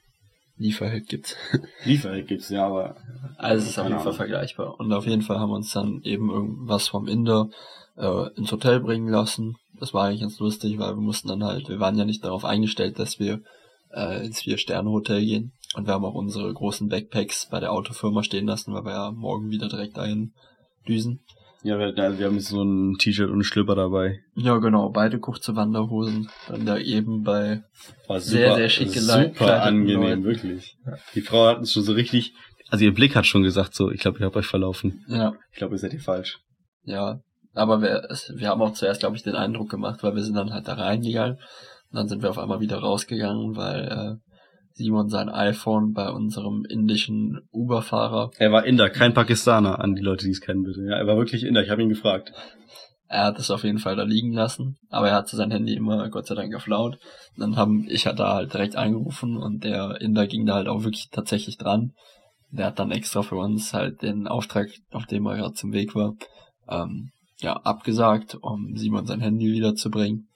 Lieferheld 0.57 1.09
gibt's. 1.09 1.37
Lieferheld 1.85 2.29
gibt's, 2.29 2.49
ja, 2.51 2.67
aber... 2.67 2.97
Also 3.37 3.65
es 3.65 3.71
ist 3.71 3.79
auf 3.79 3.87
jeden 3.87 3.99
Fall 3.99 4.09
Ahnung. 4.09 4.17
vergleichbar. 4.17 4.79
Und 4.79 4.93
auf 4.93 5.07
jeden 5.07 5.23
Fall 5.23 5.39
haben 5.39 5.51
wir 5.51 5.57
uns 5.57 5.73
dann 5.73 6.03
eben 6.05 6.31
irgendwas 6.31 6.89
vom 6.89 7.09
Inder 7.09 7.49
äh, 7.97 8.29
ins 8.37 8.53
Hotel 8.53 8.81
bringen 8.81 9.09
lassen. 9.09 9.57
Das 9.79 9.95
war 9.95 10.05
eigentlich 10.05 10.21
ganz 10.21 10.39
lustig, 10.39 10.79
weil 10.79 10.95
wir 10.95 11.03
mussten 11.03 11.29
dann 11.29 11.45
halt, 11.45 11.69
wir 11.69 11.81
waren 11.81 11.99
ja 11.99 12.05
nicht 12.05 12.25
darauf 12.25 12.45
eingestellt, 12.45 12.99
dass 12.99 13.19
wir 13.19 13.41
äh, 13.93 14.25
ins 14.25 14.43
Vier-Sterne-Hotel 14.43 15.25
gehen. 15.25 15.53
Und 15.75 15.87
wir 15.87 15.95
haben 15.95 16.05
auch 16.05 16.15
unsere 16.15 16.53
großen 16.53 16.89
Backpacks 16.89 17.49
bei 17.51 17.59
der 17.59 17.73
Autofirma 17.73 18.23
stehen 18.23 18.47
lassen, 18.47 18.75
weil 18.75 18.85
wir 18.85 18.93
ja 18.93 19.11
morgen 19.11 19.51
wieder 19.51 19.69
direkt 19.69 19.97
dahin 19.97 20.33
düsen. 20.87 21.25
Ja, 21.65 21.79
wir, 21.79 21.95
ja, 21.95 22.19
wir 22.19 22.27
haben 22.27 22.41
so 22.41 22.63
ein 22.63 22.97
T-Shirt 22.99 23.27
und 23.29 23.35
einen 23.35 23.45
Schlüpper 23.45 23.75
dabei. 23.77 24.21
Ja, 24.35 24.59
genau, 24.59 24.89
beide 24.91 25.21
kurze 25.21 25.55
Wanderhosen. 25.55 26.29
Dann 26.49 26.67
da 26.67 26.77
eben 26.79 27.23
bei 27.23 27.63
War 28.09 28.21
Sehr, 28.21 28.57
sehr 28.57 28.69
schick 28.69 28.89
gelei- 28.91 29.29
Super 29.29 29.63
angenehm, 29.63 30.01
Leuten. 30.03 30.25
wirklich. 30.25 30.77
Die 31.15 31.21
Frau 31.21 31.47
hat 31.47 31.59
uns 31.59 31.73
schon 31.73 31.83
so 31.85 31.93
richtig... 31.93 32.35
Also 32.71 32.85
ihr 32.85 32.95
Blick 32.95 33.15
hat 33.15 33.27
schon 33.27 33.43
gesagt 33.43 33.75
so, 33.75 33.91
ich 33.91 34.01
glaube, 34.01 34.19
ihr 34.19 34.27
habt 34.27 34.37
euch 34.37 34.47
verlaufen. 34.47 35.05
ja, 35.07 35.35
Ich 35.53 35.59
glaube, 35.59 35.75
ihr 35.75 35.79
seid 35.79 35.91
hier 35.93 36.01
falsch. 36.01 36.39
Ja, 36.85 37.21
aber 37.55 37.81
wir, 37.83 38.09
wir 38.35 38.49
haben 38.49 38.63
auch 38.63 38.73
zuerst, 38.73 39.01
glaube 39.01 39.15
ich, 39.17 39.23
den 39.23 39.35
Eindruck 39.37 39.71
gemacht, 39.71 40.03
weil 40.03 40.15
wir 40.17 40.23
sind 40.23 40.35
dann 40.37 40.53
halt 40.53 40.67
da 40.67 40.73
reingegangen 40.75 41.35
und 41.37 41.97
dann 41.97 42.09
sind 42.09 42.23
wir 42.23 42.31
auf 42.31 42.39
einmal 42.39 42.61
wieder 42.61 42.79
rausgegangen, 42.79 43.55
weil 43.57 43.85
äh, 43.85 44.32
Simon 44.75 45.09
sein 45.09 45.29
iPhone 45.29 45.93
bei 45.93 46.11
unserem 46.11 46.65
indischen 46.65 47.41
Uber-Fahrer, 47.53 48.31
Er 48.39 48.53
war 48.53 48.65
Inder, 48.65 48.91
kein 48.91 49.15
Pakistaner, 49.15 49.81
an 49.81 49.95
die 49.95 50.03
Leute, 50.03 50.25
die 50.25 50.33
es 50.33 50.41
kennen, 50.41 50.63
bitte. 50.63 50.83
Ja, 50.83 50.97
er 50.97 51.07
war 51.07 51.17
wirklich 51.17 51.45
Inder, 51.45 51.63
ich 51.63 51.71
habe 51.71 51.83
ihn 51.83 51.89
gefragt. 51.89 52.33
er 53.09 53.25
hat 53.25 53.39
es 53.39 53.51
auf 53.51 53.65
jeden 53.65 53.79
Fall 53.79 53.97
da 53.97 54.05
liegen 54.05 54.33
lassen, 54.33 54.79
aber 54.89 55.09
er 55.09 55.15
hatte 55.15 55.37
sein 55.37 55.51
Handy 55.51 55.75
immer 55.75 56.09
Gott 56.09 56.27
sei 56.27 56.35
Dank 56.35 56.55
auf 56.55 56.67
laut. 56.67 56.99
Und 57.37 57.41
dann 57.41 57.57
haben 57.57 57.87
ich 57.89 58.07
hat 58.07 58.19
da 58.19 58.35
halt 58.35 58.53
direkt 58.53 58.77
angerufen 58.77 59.37
und 59.37 59.65
der 59.65 60.01
Inder 60.01 60.27
ging 60.27 60.47
da 60.47 60.55
halt 60.55 60.69
auch 60.69 60.83
wirklich 60.85 61.09
tatsächlich 61.11 61.59
dran. 61.59 61.93
Der 62.51 62.67
hat 62.67 62.79
dann 62.79 62.91
extra 62.91 63.23
für 63.23 63.37
uns 63.37 63.73
halt 63.73 64.03
den 64.03 64.27
Auftrag, 64.27 64.69
auf 64.93 65.07
dem 65.07 65.27
er 65.27 65.37
gerade 65.37 65.55
zum 65.55 65.73
Weg 65.73 65.95
war, 65.95 66.15
ähm, 66.69 67.11
ja, 67.41 67.55
abgesagt, 67.55 68.37
um 68.41 68.77
Simon 68.77 69.07
sein 69.07 69.21
Handy 69.21 69.53
wiederzubringen. 69.53 70.29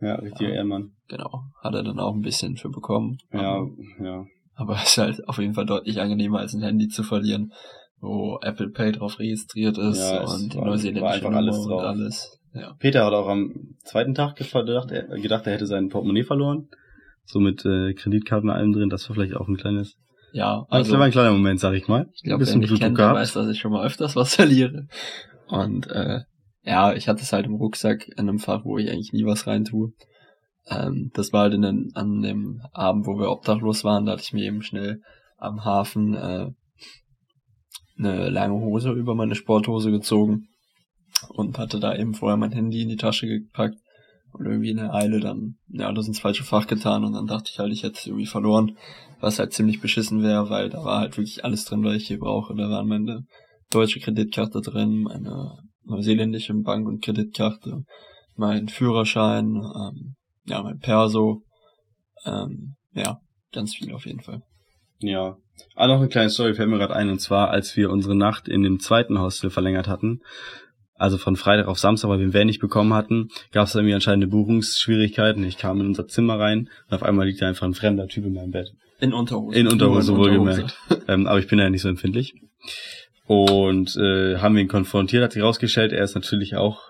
Ja, 0.00 0.16
richtiger 0.16 0.50
Ja. 0.50 0.56
Ehrmann. 0.56 0.92
Genau, 1.08 1.44
hat 1.62 1.74
er 1.74 1.82
dann 1.82 1.98
auch 2.00 2.14
ein 2.14 2.20
bisschen 2.22 2.56
für 2.56 2.70
bekommen. 2.70 3.18
Ja, 3.32 3.40
Aber, 3.56 3.68
ja. 4.02 4.24
aber 4.54 4.74
es 4.82 4.84
ist 4.90 4.98
halt 4.98 5.28
auf 5.28 5.38
jeden 5.38 5.54
Fall 5.54 5.66
deutlich 5.66 6.00
angenehmer, 6.00 6.40
als 6.40 6.54
ein 6.54 6.62
Handy 6.62 6.88
zu 6.88 7.02
verlieren, 7.02 7.52
wo 8.00 8.38
Apple 8.42 8.70
Pay 8.70 8.92
drauf 8.92 9.18
registriert 9.18 9.78
ist 9.78 9.98
Ja, 10.00 10.24
und 10.24 10.52
die 10.52 10.56
war- 10.58 10.64
war 10.64 10.70
neuseeländische 10.72 11.06
einfach 11.14 11.24
Nummer 11.30 11.36
alles 11.38 11.58
und 11.58 11.70
drauf. 11.70 11.82
alles. 11.82 12.40
Ja. 12.54 12.72
Peter 12.78 13.04
hat 13.04 13.12
auch 13.14 13.28
am 13.28 13.52
zweiten 13.84 14.14
Tag 14.14 14.36
gedacht, 14.36 14.90
er, 14.92 15.04
gedacht, 15.20 15.46
er 15.46 15.54
hätte 15.54 15.66
sein 15.66 15.88
Portemonnaie 15.88 16.22
verloren. 16.24 16.68
So 17.24 17.40
mit 17.40 17.64
äh, 17.64 17.94
Kreditkarten 17.94 18.50
und 18.50 18.54
allem 18.54 18.72
drin. 18.72 18.90
Das 18.90 19.08
war 19.08 19.14
vielleicht 19.14 19.34
auch 19.34 19.48
ein 19.48 19.56
kleines, 19.56 19.96
Ja, 20.32 20.66
also, 20.68 20.92
also 20.92 20.96
ein 20.98 21.10
kleiner 21.10 21.32
Moment, 21.32 21.58
sag 21.58 21.72
ich 21.74 21.88
mal. 21.88 22.06
ich 22.14 22.22
glaube, 22.22 22.46
wer 22.46 22.56
mich 22.58 22.78
kennt, 22.78 22.98
der 22.98 23.14
weiß, 23.14 23.32
dass 23.32 23.48
ich 23.48 23.58
schon 23.58 23.72
mal 23.72 23.84
öfters 23.86 24.14
was 24.14 24.34
verliere. 24.34 24.86
Und 25.48 25.86
äh, 25.90 26.20
ja, 26.64 26.94
ich 26.94 27.08
hatte 27.08 27.22
es 27.22 27.32
halt 27.32 27.46
im 27.46 27.54
Rucksack 27.54 28.08
in 28.08 28.28
einem 28.28 28.38
Fach, 28.38 28.64
wo 28.64 28.78
ich 28.78 28.90
eigentlich 28.90 29.12
nie 29.12 29.24
was 29.24 29.46
reintue. 29.46 29.92
Ähm, 30.66 31.10
das 31.14 31.32
war 31.32 31.42
halt 31.42 31.52
den, 31.52 31.90
an 31.94 32.22
dem 32.22 32.62
Abend, 32.72 33.06
wo 33.06 33.18
wir 33.18 33.30
obdachlos 33.30 33.84
waren, 33.84 34.06
da 34.06 34.12
hatte 34.12 34.22
ich 34.22 34.32
mir 34.32 34.44
eben 34.44 34.62
schnell 34.62 35.02
am 35.36 35.64
Hafen 35.64 36.14
äh, 36.14 36.50
eine 37.98 38.30
lange 38.30 38.54
Hose 38.54 38.92
über 38.92 39.14
meine 39.14 39.34
Sporthose 39.34 39.90
gezogen 39.90 40.48
und 41.28 41.58
hatte 41.58 41.80
da 41.80 41.94
eben 41.94 42.14
vorher 42.14 42.36
mein 42.36 42.52
Handy 42.52 42.82
in 42.82 42.88
die 42.88 42.96
Tasche 42.96 43.26
gepackt 43.26 43.78
und 44.32 44.46
irgendwie 44.46 44.70
in 44.70 44.78
der 44.78 44.94
Eile 44.94 45.20
dann, 45.20 45.56
ja, 45.68 45.92
das 45.92 46.08
ins 46.08 46.18
falsche 46.18 46.44
Fach 46.44 46.66
getan 46.66 47.04
und 47.04 47.12
dann 47.12 47.26
dachte 47.26 47.50
ich 47.52 47.58
halt, 47.58 47.72
ich 47.72 47.82
hätte 47.82 47.98
es 47.98 48.06
irgendwie 48.06 48.26
verloren, 48.26 48.76
was 49.20 49.38
halt 49.38 49.52
ziemlich 49.52 49.80
beschissen 49.80 50.22
wäre, 50.22 50.50
weil 50.50 50.70
da 50.70 50.84
war 50.84 51.00
halt 51.00 51.16
wirklich 51.16 51.44
alles 51.44 51.64
drin, 51.66 51.84
was 51.84 51.94
ich 51.94 52.08
hier 52.08 52.18
brauche. 52.18 52.54
Da 52.56 52.68
waren 52.68 52.88
meine 52.88 53.26
deutsche 53.70 54.00
Kreditkarte 54.00 54.60
drin, 54.60 55.02
meine 55.02 55.58
neuseeländische 55.86 56.54
Bank- 56.54 56.86
und 56.86 57.02
Kreditkarte, 57.02 57.84
mein 58.36 58.68
Führerschein, 58.68 59.54
ähm, 59.54 60.14
ja, 60.46 60.62
mein 60.62 60.78
Perso, 60.78 61.42
ähm, 62.24 62.74
ja, 62.92 63.18
ganz 63.52 63.74
viel 63.74 63.92
auf 63.92 64.06
jeden 64.06 64.20
Fall. 64.20 64.42
Ja. 64.98 65.36
Ah, 65.76 65.86
noch 65.86 65.98
eine 65.98 66.08
kleine 66.08 66.30
Story 66.30 66.54
fällt 66.54 66.68
mir 66.68 66.78
gerade 66.78 66.96
ein. 66.96 67.10
Und 67.10 67.20
zwar, 67.20 67.50
als 67.50 67.76
wir 67.76 67.90
unsere 67.90 68.16
Nacht 68.16 68.48
in 68.48 68.62
dem 68.62 68.80
zweiten 68.80 69.20
Hostel 69.20 69.50
verlängert 69.50 69.86
hatten, 69.86 70.20
also 70.96 71.18
von 71.18 71.36
Freitag 71.36 71.66
auf 71.66 71.78
Samstag, 71.78 72.08
weil 72.08 72.18
wir 72.18 72.24
einen 72.24 72.34
Van 72.34 72.46
nicht 72.46 72.60
bekommen 72.60 72.94
hatten, 72.94 73.28
gab 73.52 73.66
es 73.66 73.74
irgendwie 73.74 73.94
anscheinend 73.94 74.30
Buchungsschwierigkeiten. 74.30 75.44
Ich 75.44 75.58
kam 75.58 75.80
in 75.80 75.86
unser 75.86 76.06
Zimmer 76.06 76.38
rein 76.38 76.68
und 76.88 76.94
auf 76.94 77.02
einmal 77.02 77.26
liegt 77.26 77.42
da 77.42 77.48
einfach 77.48 77.66
ein 77.66 77.74
fremder 77.74 78.06
Typ 78.06 78.24
in 78.24 78.34
meinem 78.34 78.50
Bett. 78.50 78.72
In 79.00 79.12
Unterhose. 79.12 79.58
In 79.58 79.68
Unterhose 79.68 80.16
wohlgemerkt. 80.16 80.76
ähm, 81.08 81.26
aber 81.26 81.38
ich 81.38 81.48
bin 81.48 81.58
ja 81.58 81.68
nicht 81.68 81.82
so 81.82 81.88
empfindlich. 81.88 82.34
Und 83.26 83.96
äh, 83.96 84.38
haben 84.38 84.54
wir 84.54 84.62
ihn 84.62 84.68
konfrontiert, 84.68 85.22
hat 85.24 85.32
sich 85.32 85.42
rausgestellt, 85.42 85.92
er 85.92 86.04
ist 86.04 86.14
natürlich 86.14 86.56
auch 86.56 86.80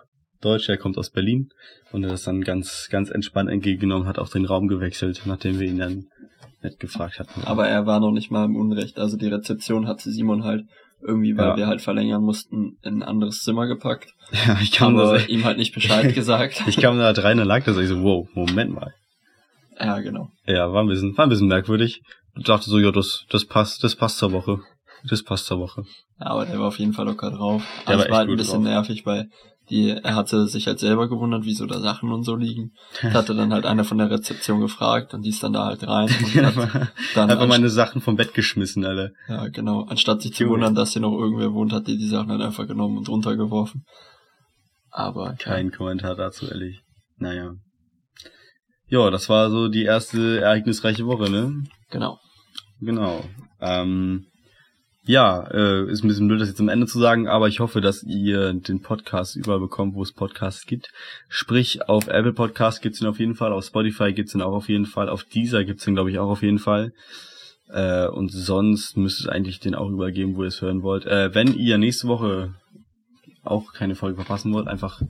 Deutsch, 0.41 0.69
er 0.69 0.77
kommt 0.77 0.99
aus 0.99 1.11
Berlin 1.11 1.49
und 1.93 2.03
er 2.03 2.09
hat 2.09 2.15
das 2.15 2.25
dann 2.25 2.43
ganz, 2.43 2.89
ganz 2.91 3.09
entspannt 3.11 3.51
entgegengenommen, 3.51 4.09
hat 4.09 4.19
auch 4.19 4.29
den 4.29 4.45
Raum 4.45 4.67
gewechselt, 4.69 5.23
nachdem 5.27 5.61
wir 5.61 5.69
ihn 5.69 5.79
dann 5.79 6.05
nett 6.63 6.81
gefragt 6.81 7.19
hatten. 7.21 7.43
Aber 7.45 7.69
er 7.69 7.87
war 7.87 8.01
noch 8.01 8.11
nicht 8.11 8.31
mal 8.31 8.45
im 8.47 8.57
Unrecht. 8.57 8.99
Also 8.99 9.17
die 9.17 9.29
Rezeption 9.29 9.87
hatte 9.87 10.11
Simon 10.11 10.45
halt 10.45 10.65
irgendwie, 11.07 11.37
weil 11.37 11.49
Ja. 11.51 11.57
wir 11.57 11.67
halt 11.67 11.83
verlängern 11.83 12.23
mussten, 12.23 12.79
in 12.83 12.99
ein 12.99 13.03
anderes 13.03 13.43
Zimmer 13.43 13.67
gepackt. 13.67 14.11
ja, 14.47 14.59
ich 14.61 14.73
kam 14.73 14.97
da, 14.97 15.17
ihm 15.17 15.45
halt 15.45 15.59
nicht 15.59 15.75
Bescheid 15.75 16.15
gesagt. 16.15 16.63
ich 16.67 16.79
kam 16.79 16.99
da 16.99 17.11
rein, 17.13 17.37
dann 17.39 17.47
lag 17.47 17.65
das, 17.65 17.77
ich 17.77 17.89
so, 17.89 18.03
wow, 18.03 18.27
Moment 18.35 18.73
mal. 18.75 18.93
ja, 19.79 20.01
genau. 20.01 20.29
Ja, 20.47 20.73
war 20.73 20.83
ein 20.83 20.89
bisschen, 20.89 21.17
war 21.17 21.27
ein 21.27 21.29
bisschen 21.29 21.49
merkwürdig. 21.49 22.01
Ich 22.37 22.45
dachte 22.45 22.69
so, 22.69 22.79
ja, 22.81 22.91
das, 22.91 23.25
das 23.31 23.45
passt, 23.47 23.85
das 23.85 23.95
passt 23.95 24.19
zur 24.19 24.33
Woche. 24.33 24.59
Das 25.09 25.23
passt 25.23 25.47
zur 25.47 25.59
Woche. 25.61 25.85
Aber 26.19 26.47
der 26.47 26.59
war 26.59 26.69
auf 26.69 26.79
jeden 26.79 26.93
Fall 26.95 27.07
locker 27.07 27.31
drauf. 27.31 27.63
Der 27.87 27.95
Aber 27.95 27.99
war 27.99 28.05
es 28.07 28.11
war 28.11 28.19
halt 28.19 28.31
ein 28.31 28.37
bisschen 28.37 28.65
drauf. 28.65 28.73
nervig, 28.73 29.05
weil 29.07 29.29
die, 29.71 29.91
er 29.91 30.15
hatte 30.15 30.47
sich 30.47 30.67
halt 30.67 30.79
selber 30.79 31.09
gewundert, 31.09 31.45
wieso 31.45 31.67
da 31.67 31.81
Sachen 31.81 32.13
und 32.13 32.25
so 32.25 32.37
liegen. 32.37 32.73
Das 33.03 33.15
hatte 33.15 33.35
dann 33.35 33.53
halt 33.53 33.65
einer 33.67 33.85
von 33.85 33.99
der 33.99 34.11
Rezeption 34.11 34.61
gefragt 34.61 35.15
und 35.15 35.23
die 35.23 35.31
ist 35.31 35.43
dann 35.43 35.53
da 35.55 35.67
halt 35.67 35.87
rein. 35.87 36.09
Und 36.09 36.57
hat 36.57 36.89
dann 37.15 37.31
Einfach 37.31 37.47
meine 37.47 37.69
Sachen 37.71 38.01
vom 38.01 38.17
Bett 38.17 38.35
geschmissen, 38.35 38.85
alle. 38.85 39.13
ja, 39.29 39.49
genau. 39.49 39.83
Anstatt 39.85 40.23
sich 40.23 40.35
zu 40.35 40.49
wundern, 40.49 40.75
dass 40.75 40.93
hier 40.93 41.03
noch 41.03 41.13
irgendwer 41.19 41.53
wohnt, 41.53 41.73
hat 41.73 41.87
die 41.87 41.97
die 41.99 42.09
Sachen 42.09 42.31
halt 42.31 42.41
einfach 42.43 42.67
genommen 42.67 42.99
und 42.99 43.09
runtergeworfen. 43.09 43.85
Aber 44.91 45.35
Kein 45.39 45.73
Kommentar 45.73 46.15
dazu, 46.15 46.47
ehrlich. 46.47 46.81
Naja. 47.17 47.55
Ja, 48.87 49.11
das 49.11 49.29
war 49.29 49.51
so 49.51 49.69
die 49.69 49.85
erste 49.85 50.41
ereignisreiche 50.41 51.07
Woche, 51.07 51.31
ne? 51.31 51.65
genau. 51.91 52.19
Genau. 52.81 53.25
Ähm, 53.61 54.27
ja, 55.07 55.47
äh, 55.51 55.91
ist 55.91 56.03
ein 56.03 56.09
bisschen 56.09 56.29
blöd, 56.29 56.41
das 56.41 56.49
jetzt 56.49 56.61
am 56.61 56.69
Ende 56.69 56.87
zu 56.87 56.99
sagen, 56.99 57.29
aber 57.29 57.49
ich 57.49 57.61
hoffe, 57.61 57.81
dass 57.81 58.03
ihr 58.03 58.55
den 58.55 58.81
Podcast 58.81 59.37
überall 59.37 59.61
bekommt, 59.61 59.95
wo 59.95 60.03
es 60.03 60.13
Podcasts 60.13 60.65
gibt. 60.67 60.93
Sprich, 61.29 61.89
auf 61.89 62.09
Apple 62.09 62.33
Podcast 62.33 62.81
gibt's 62.81 63.03
ihn 63.03 63.07
auf 63.07 63.19
jeden 63.19 63.35
Fall, 63.35 63.53
auf 63.53 63.65
Spotify 63.65 64.13
gibt's 64.15 64.35
ihn 64.35 64.41
auch 64.41 64.55
auf 64.55 64.69
jeden 64.69 64.87
Fall, 64.87 65.11
auf 65.11 65.25
Deezer 65.25 65.65
gibt's 65.65 65.87
ihn, 65.87 65.95
glaube 65.95 66.11
ich, 66.11 66.19
auch 66.19 66.31
auf 66.31 66.43
jeden 66.43 66.59
Fall. 66.59 66.93
Äh, 67.69 68.07
und 68.09 68.33
sonst 68.33 68.97
müsste 68.97 69.25
es 69.25 69.29
eigentlich 69.29 69.61
den 69.61 69.75
auch 69.75 69.91
überall 69.91 70.13
geben, 70.13 70.37
wo 70.37 70.43
ihr 70.43 70.49
es 70.49 70.63
hören 70.63 70.83
wollt. 70.83 71.05
Äh, 71.05 71.35
wenn 71.35 71.55
ihr 71.55 71.77
nächste 71.77 72.09
Woche 72.09 72.55
auch 73.43 73.75
keine 73.75 73.97
Folge 73.97 74.17
verpassen 74.17 74.55
wollt, 74.55 74.69
einfach 74.69 75.03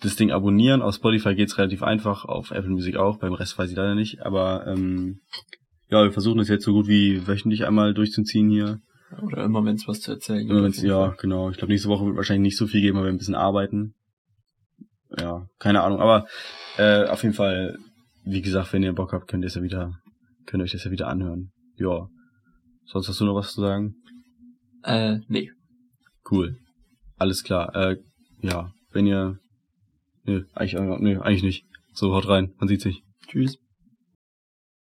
das 0.00 0.16
Ding 0.16 0.30
abonnieren. 0.30 0.80
Auf 0.80 0.94
Spotify 0.94 1.34
geht's 1.34 1.58
relativ 1.58 1.82
einfach, 1.82 2.24
auf 2.24 2.50
Apple 2.50 2.70
Music 2.70 2.96
auch, 2.96 3.18
beim 3.18 3.34
Rest 3.34 3.58
weiß 3.58 3.70
ich 3.70 3.76
leider 3.76 3.94
nicht. 3.94 4.22
Aber 4.22 4.66
ähm, 4.66 5.20
ja, 5.90 6.02
wir 6.02 6.12
versuchen 6.12 6.40
es 6.40 6.48
jetzt 6.48 6.64
so 6.64 6.72
gut 6.72 6.88
wie 6.88 7.26
wöchentlich 7.26 7.66
einmal 7.66 7.92
durchzuziehen 7.92 8.48
hier. 8.48 8.80
Oder 9.22 9.44
immer, 9.44 9.64
wenn 9.64 9.76
es 9.76 9.88
was 9.88 10.00
zu 10.00 10.12
erzählen 10.12 10.40
gibt. 10.40 10.50
Immer 10.50 10.64
wenn's, 10.64 10.82
ja, 10.82 11.14
genau. 11.18 11.50
Ich 11.50 11.56
glaube, 11.56 11.72
nächste 11.72 11.88
Woche 11.88 12.06
wird 12.06 12.16
wahrscheinlich 12.16 12.52
nicht 12.52 12.58
so 12.58 12.66
viel 12.66 12.80
geben, 12.80 12.98
weil 12.98 13.04
wir 13.04 13.12
ein 13.12 13.18
bisschen 13.18 13.34
arbeiten. 13.34 13.94
Ja, 15.18 15.46
keine 15.58 15.82
Ahnung. 15.82 16.00
Aber 16.00 16.26
äh, 16.76 17.06
auf 17.06 17.22
jeden 17.22 17.34
Fall, 17.34 17.78
wie 18.24 18.42
gesagt, 18.42 18.72
wenn 18.72 18.82
ihr 18.82 18.92
Bock 18.92 19.12
habt, 19.12 19.28
könnt 19.28 19.44
ihr 19.44 19.48
es 19.48 19.54
ja 19.54 19.62
wieder, 19.62 19.94
könnt 20.46 20.60
ihr 20.60 20.64
euch 20.64 20.72
das 20.72 20.84
ja 20.84 20.90
wieder 20.90 21.08
anhören. 21.08 21.50
Ja. 21.76 22.08
Sonst 22.84 23.08
hast 23.08 23.20
du 23.20 23.24
noch 23.24 23.34
was 23.34 23.52
zu 23.52 23.60
sagen? 23.60 23.94
Äh, 24.82 25.18
nee. 25.28 25.50
Cool. 26.30 26.58
Alles 27.16 27.42
klar. 27.42 27.74
Äh, 27.74 27.96
ja, 28.42 28.72
wenn 28.92 29.06
ihr. 29.06 29.38
Nö, 30.24 30.44
eigentlich, 30.54 30.78
nö, 31.00 31.20
eigentlich 31.20 31.42
nicht. 31.42 31.64
So, 31.92 32.14
haut 32.14 32.28
rein. 32.28 32.52
Man 32.58 32.68
sieht 32.68 32.82
sich. 32.82 33.02
Tschüss. 33.26 33.58